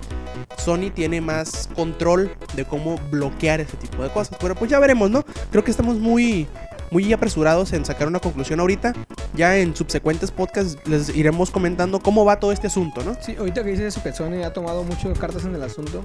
Sony 0.57 0.89
tiene 0.93 1.21
más 1.21 1.69
control 1.75 2.31
de 2.53 2.65
cómo 2.65 2.97
bloquear 3.09 3.61
ese 3.61 3.77
tipo 3.77 4.03
de 4.03 4.09
cosas. 4.09 4.37
Pero 4.39 4.55
pues 4.55 4.69
ya 4.69 4.79
veremos, 4.79 5.09
¿no? 5.09 5.23
Creo 5.51 5.63
que 5.63 5.71
estamos 5.71 5.97
muy, 5.97 6.47
muy 6.91 7.11
apresurados 7.13 7.71
en 7.73 7.85
sacar 7.85 8.07
una 8.07 8.19
conclusión 8.19 8.59
ahorita. 8.59 8.93
Ya 9.33 9.57
en 9.57 9.75
subsecuentes 9.75 10.29
podcasts 10.31 10.77
les 10.85 11.09
iremos 11.15 11.51
comentando 11.51 11.99
cómo 12.01 12.25
va 12.25 12.39
todo 12.39 12.51
este 12.51 12.67
asunto, 12.67 13.01
¿no? 13.03 13.15
Sí, 13.21 13.35
ahorita 13.39 13.63
que 13.63 13.71
dices 13.71 13.85
eso, 13.95 14.03
que 14.03 14.11
Sony 14.11 14.43
ha 14.45 14.51
tomado 14.53 14.83
muchas 14.83 15.17
cartas 15.17 15.45
en 15.45 15.55
el 15.55 15.63
asunto. 15.63 16.03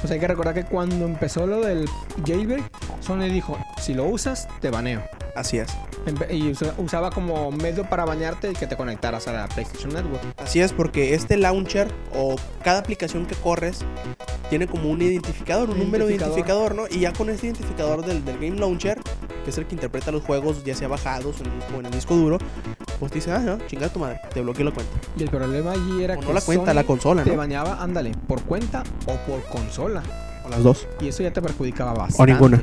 Pues 0.00 0.12
hay 0.12 0.20
que 0.20 0.28
recordar 0.28 0.52
que 0.52 0.64
cuando 0.64 1.06
empezó 1.06 1.46
lo 1.46 1.60
del 1.62 1.88
jailbreak, 2.26 2.64
Sony 3.00 3.30
dijo, 3.30 3.56
si 3.80 3.94
lo 3.94 4.04
usas, 4.04 4.46
te 4.60 4.68
baneo. 4.68 5.02
Así 5.34 5.56
es. 5.58 5.68
Y 6.30 6.50
usa- 6.50 6.74
usaba 6.76 7.10
como 7.10 7.50
medio 7.50 7.88
para 7.88 8.04
bañarte 8.04 8.50
y 8.50 8.52
que 8.52 8.66
te 8.66 8.76
conectaras 8.76 9.26
a 9.26 9.32
la 9.32 9.48
PlayStation 9.48 9.94
Network. 9.94 10.22
Así 10.36 10.60
es, 10.60 10.72
porque 10.74 11.14
este 11.14 11.38
launcher 11.38 11.90
o 12.14 12.36
cada 12.62 12.80
aplicación 12.80 13.24
que 13.26 13.34
corres 13.34 13.78
tiene 14.50 14.66
como 14.66 14.90
un 14.90 15.00
identificador, 15.02 15.70
un 15.70 15.78
número 15.78 16.06
de 16.06 16.14
Identificador. 16.14 16.72
identificador, 16.72 16.74
¿no? 16.74 16.96
Y 16.96 17.00
ya 17.00 17.12
con 17.12 17.30
este 17.30 17.46
identificador 17.46 18.04
del, 18.04 18.24
del 18.24 18.38
Game 18.38 18.58
Launcher, 18.58 19.00
que 19.44 19.50
es 19.50 19.58
el 19.58 19.66
que 19.66 19.74
interpreta 19.74 20.10
los 20.10 20.22
juegos, 20.22 20.64
ya 20.64 20.74
sea 20.74 20.88
bajados 20.88 21.40
en 21.40 21.54
disco, 21.54 21.78
en 21.80 21.86
el 21.86 21.92
disco 21.92 22.14
duro, 22.14 22.38
pues 23.00 23.12
te 23.12 23.18
dice, 23.18 23.32
ah, 23.32 23.38
no, 23.38 23.58
chingada 23.66 23.92
tu 23.92 23.98
madre, 23.98 24.20
te 24.32 24.40
bloqueé 24.40 24.64
la 24.64 24.70
cuenta. 24.70 24.92
Y 25.18 25.22
el 25.22 25.30
problema 25.30 25.72
allí 25.72 26.02
era 26.02 26.14
O 26.14 26.20
que 26.20 26.26
no 26.26 26.32
la 26.32 26.40
cuenta, 26.40 26.66
Sony 26.70 26.74
la 26.74 26.84
consola, 26.84 27.22
te 27.24 27.30
¿no? 27.30 27.36
bañaba, 27.36 27.82
ándale, 27.82 28.12
por 28.26 28.42
cuenta 28.42 28.82
o 29.06 29.16
por 29.30 29.42
consola. 29.44 30.02
O 30.44 30.48
las 30.50 30.62
dos. 30.62 30.86
Y 31.00 31.08
eso 31.08 31.22
ya 31.22 31.32
te 31.32 31.40
perjudicaba 31.42 31.92
bastante. 31.94 32.22
O 32.22 32.34
ninguna. 32.34 32.62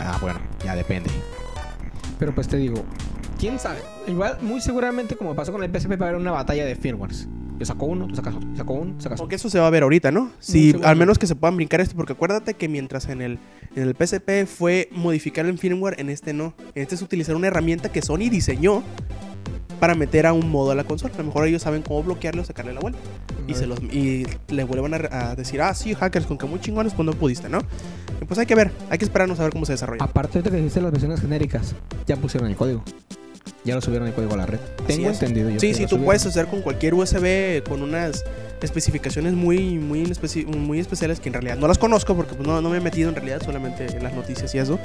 Ah, 0.00 0.18
bueno, 0.20 0.38
ya 0.64 0.74
depende. 0.76 1.10
Pero 2.18 2.34
pues 2.34 2.48
te 2.48 2.56
digo, 2.56 2.84
quién 3.38 3.58
sabe. 3.58 3.80
Igual, 4.06 4.38
muy 4.40 4.60
seguramente, 4.60 5.16
como 5.16 5.34
pasó 5.34 5.52
con 5.52 5.62
el 5.62 5.70
PSP, 5.70 6.00
va 6.00 6.06
a 6.06 6.08
haber 6.10 6.20
una 6.20 6.30
batalla 6.32 6.64
de 6.64 6.74
firmwares. 6.76 7.28
Yo 7.58 7.66
saco 7.66 7.86
uno, 7.86 8.06
tú 8.06 8.14
sacas 8.14 8.34
otro. 8.34 8.48
Saco 8.56 8.72
uno, 8.74 8.94
tú 8.94 9.02
sacas 9.02 9.18
Porque 9.18 9.34
otro. 9.34 9.46
eso 9.46 9.50
se 9.50 9.58
va 9.58 9.66
a 9.66 9.70
ver 9.70 9.82
ahorita, 9.82 10.10
¿no? 10.10 10.30
Si 10.38 10.70
seguro. 10.70 10.88
al 10.88 10.96
menos 10.96 11.18
que 11.18 11.26
se 11.26 11.34
puedan 11.34 11.56
brincar 11.56 11.80
esto, 11.80 11.96
porque 11.96 12.12
acuérdate 12.12 12.54
que 12.54 12.68
mientras 12.68 13.08
en 13.08 13.20
el, 13.20 13.38
en 13.74 13.82
el 13.82 13.94
PSP 13.96 14.46
fue 14.46 14.88
modificar 14.92 15.46
el 15.46 15.58
firmware, 15.58 16.00
en 16.00 16.10
este 16.10 16.32
no. 16.32 16.54
En 16.74 16.82
este 16.82 16.94
es 16.94 17.02
utilizar 17.02 17.34
una 17.34 17.48
herramienta 17.48 17.90
que 17.90 18.02
Sony 18.02 18.28
diseñó 18.30 18.82
para 19.80 19.94
meter 19.94 20.26
a 20.26 20.32
un 20.32 20.50
modo 20.50 20.72
a 20.72 20.74
la 20.74 20.84
consola. 20.84 21.14
A 21.14 21.18
lo 21.18 21.24
mejor 21.24 21.46
ellos 21.46 21.62
saben 21.62 21.82
cómo 21.82 22.02
bloquearlo 22.02 22.42
o 22.42 22.44
sacarle 22.44 22.72
la 22.74 22.80
vuelta. 22.80 22.98
Y, 23.46 23.54
se 23.54 23.66
los, 23.66 23.80
y 23.82 24.26
le 24.48 24.64
vuelvan 24.64 24.94
a, 24.94 25.30
a 25.30 25.36
decir, 25.36 25.62
ah, 25.62 25.72
sí, 25.74 25.94
hackers, 25.94 26.26
con 26.26 26.36
que 26.36 26.46
muy 26.46 26.60
chingones, 26.60 26.94
pues 26.94 27.06
no 27.06 27.12
pudiste, 27.12 27.48
¿no? 27.48 27.60
Y 28.20 28.24
pues 28.24 28.38
hay 28.38 28.46
que 28.46 28.54
ver, 28.54 28.72
hay 28.90 28.98
que 28.98 29.04
esperarnos 29.04 29.38
a 29.40 29.44
ver 29.44 29.52
cómo 29.52 29.64
se 29.64 29.72
desarrolla. 29.72 30.04
Aparte 30.04 30.42
de 30.42 30.50
que 30.50 30.56
dijiste 30.56 30.80
las 30.80 30.90
versiones 30.92 31.20
genéricas, 31.20 31.74
ya 32.06 32.16
pusieron 32.16 32.50
el 32.50 32.56
código. 32.56 32.82
Ya 33.64 33.74
lo 33.74 33.80
subieron 33.80 34.08
el 34.08 34.14
código 34.14 34.34
a 34.34 34.36
la 34.38 34.46
red. 34.46 34.60
Así 34.78 34.86
Tengo 34.96 35.10
es. 35.10 35.20
entendido 35.20 35.50
yo. 35.50 35.60
Sí, 35.60 35.74
sí, 35.74 35.82
tú 35.82 35.88
subieron. 35.90 36.04
puedes 36.06 36.26
hacer 36.26 36.46
con 36.46 36.62
cualquier 36.62 36.94
USB 36.94 37.62
con 37.68 37.82
unas 37.82 38.24
especificaciones 38.62 39.34
muy, 39.34 39.78
muy, 39.78 40.04
especi- 40.04 40.46
muy 40.46 40.80
especiales 40.80 41.20
que 41.20 41.28
en 41.28 41.34
realidad 41.34 41.56
no 41.58 41.68
las 41.68 41.78
conozco 41.78 42.16
porque 42.16 42.34
pues, 42.34 42.46
no, 42.46 42.60
no 42.60 42.70
me 42.70 42.78
he 42.78 42.80
metido 42.80 43.08
en 43.08 43.14
realidad, 43.14 43.40
solamente 43.44 43.86
en 43.96 44.02
las 44.02 44.12
noticias 44.14 44.54
y 44.54 44.58
eso. 44.58 44.78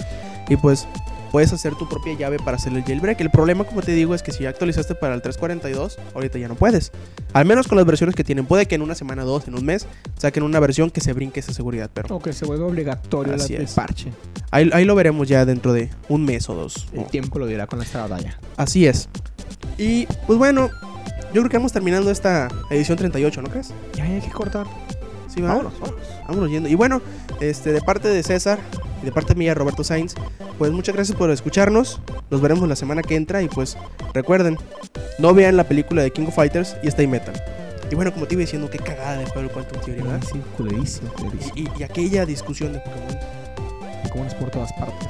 Y 0.49 0.57
pues 0.57 0.88
puedes 1.32 1.51
hacer 1.53 1.74
tu 1.76 1.89
propia 1.89 2.13
llave 2.13 2.38
para 2.38 2.57
hacer 2.57 2.71
el 2.74 2.84
jailbreak. 2.84 3.19
El 3.21 3.32
problema, 3.32 3.63
como 3.63 3.82
te 3.82 3.91
digo, 3.93 4.13
es 4.13 4.21
que 4.21 4.32
si 4.32 4.43
ya 4.43 4.49
actualizaste 4.49 4.93
para 4.93 5.15
el 5.15 5.21
342, 5.24 5.97
ahorita 6.13 6.38
ya 6.38 6.47
no 6.47 6.53
puedes. 6.55 6.91
Al 7.34 7.45
menos 7.45 7.67
con 7.67 7.76
las 7.78 7.88
versiones 7.88 8.15
que 8.15 8.24
tienen. 8.24 8.45
Puede 8.45 8.67
que 8.67 8.76
en 8.76 8.84
una 8.84 8.93
semana, 8.93 9.24
dos, 9.24 9.47
en 9.47 9.55
un 9.55 9.65
mes, 9.65 9.88
saquen 10.19 10.43
una 10.43 10.59
versión 10.59 10.91
que 10.91 11.01
se 11.01 11.11
brinque 11.13 11.39
esa 11.39 11.51
seguridad. 11.53 11.89
Pero 11.91 12.15
O 12.15 12.19
que 12.21 12.34
se 12.34 12.45
vuelve 12.45 12.63
obligatorio 12.65 13.36
la- 13.36 13.43
el 13.45 13.67
parche. 13.74 14.11
ahí, 14.51 14.69
ahí 14.74 14.86
lo 14.86 14.93
veremos 14.93 15.28
ya 15.28 15.43
dentro 15.45 15.74
de 15.74 15.89
un 16.09 16.24
mes 16.24 16.47
o 16.49 16.53
dos. 16.53 16.86
El 16.93 17.05
tiempo 17.05 17.39
lo 17.39 17.47
dirá 17.47 17.65
con 17.65 17.82
esta 17.82 18.01
batalla. 18.05 18.38
Así 18.64 18.88
es. 18.88 19.09
Y 19.78 20.05
pues 20.28 20.39
bueno, 20.39 20.70
yo 21.34 21.41
creo 21.41 21.49
que 21.49 21.57
vamos 21.57 21.74
terminando 21.74 22.09
esta 22.11 22.47
edición 22.70 22.97
38, 22.97 23.41
¿no 23.41 23.49
crees? 23.49 23.74
Ya 23.93 24.03
hay 24.05 24.22
que 24.22 24.30
cortar. 24.32 24.66
Sí. 25.28 25.41
Vámonos, 25.41 25.74
vámonos. 25.80 26.01
Vámonos 26.28 26.49
yendo. 26.49 26.70
Y 26.70 26.76
bueno, 26.76 27.01
este, 27.41 27.72
de 27.74 27.82
parte 27.82 28.07
de 28.07 28.22
César 28.24 28.59
y 29.01 29.05
de 29.05 29.11
parte 29.11 29.36
mía, 29.36 29.53
Roberto 29.53 29.84
Sainz, 29.84 30.14
pues 30.57 30.72
muchas 30.72 30.95
gracias 30.95 31.18
por 31.18 31.30
escucharnos. 31.32 31.99
Nos 32.30 32.39
veremos 32.39 32.68
la 32.70 32.76
semana 32.76 33.01
que 33.01 33.16
entra 33.16 33.41
y 33.41 33.47
pues 33.49 33.76
recuerden, 34.14 34.57
no 35.20 35.34
vean 35.34 35.57
la 35.57 35.64
película 35.66 36.03
de 36.03 36.11
King 36.11 36.28
of 36.28 36.36
Fighters 36.36 36.76
y 36.84 36.88
Stay 36.88 37.07
Metal. 37.07 37.34
Y 37.91 37.95
bueno, 37.95 38.14
como 38.14 38.28
te 38.28 38.36
iba 38.36 38.41
diciendo, 38.41 38.70
qué 38.70 38.78
cagada 38.80 39.18
de 39.18 39.26
juego 39.26 39.49
Quantum 39.49 39.82
Theory, 39.82 40.01
¿verdad? 40.01 40.22
Sí, 40.32 40.39
culerísimo, 40.55 41.11
culerísimo. 41.14 41.53
Y, 41.55 41.61
y- 41.64 41.72
y 41.80 41.84
aquella 41.84 42.26
discusión 42.26 42.74
de 42.74 42.80
Pokémon. 42.80 43.18
Como 44.11 44.26
es 44.26 44.34
por 44.36 44.49
todas 44.51 44.72
partes. 44.74 45.09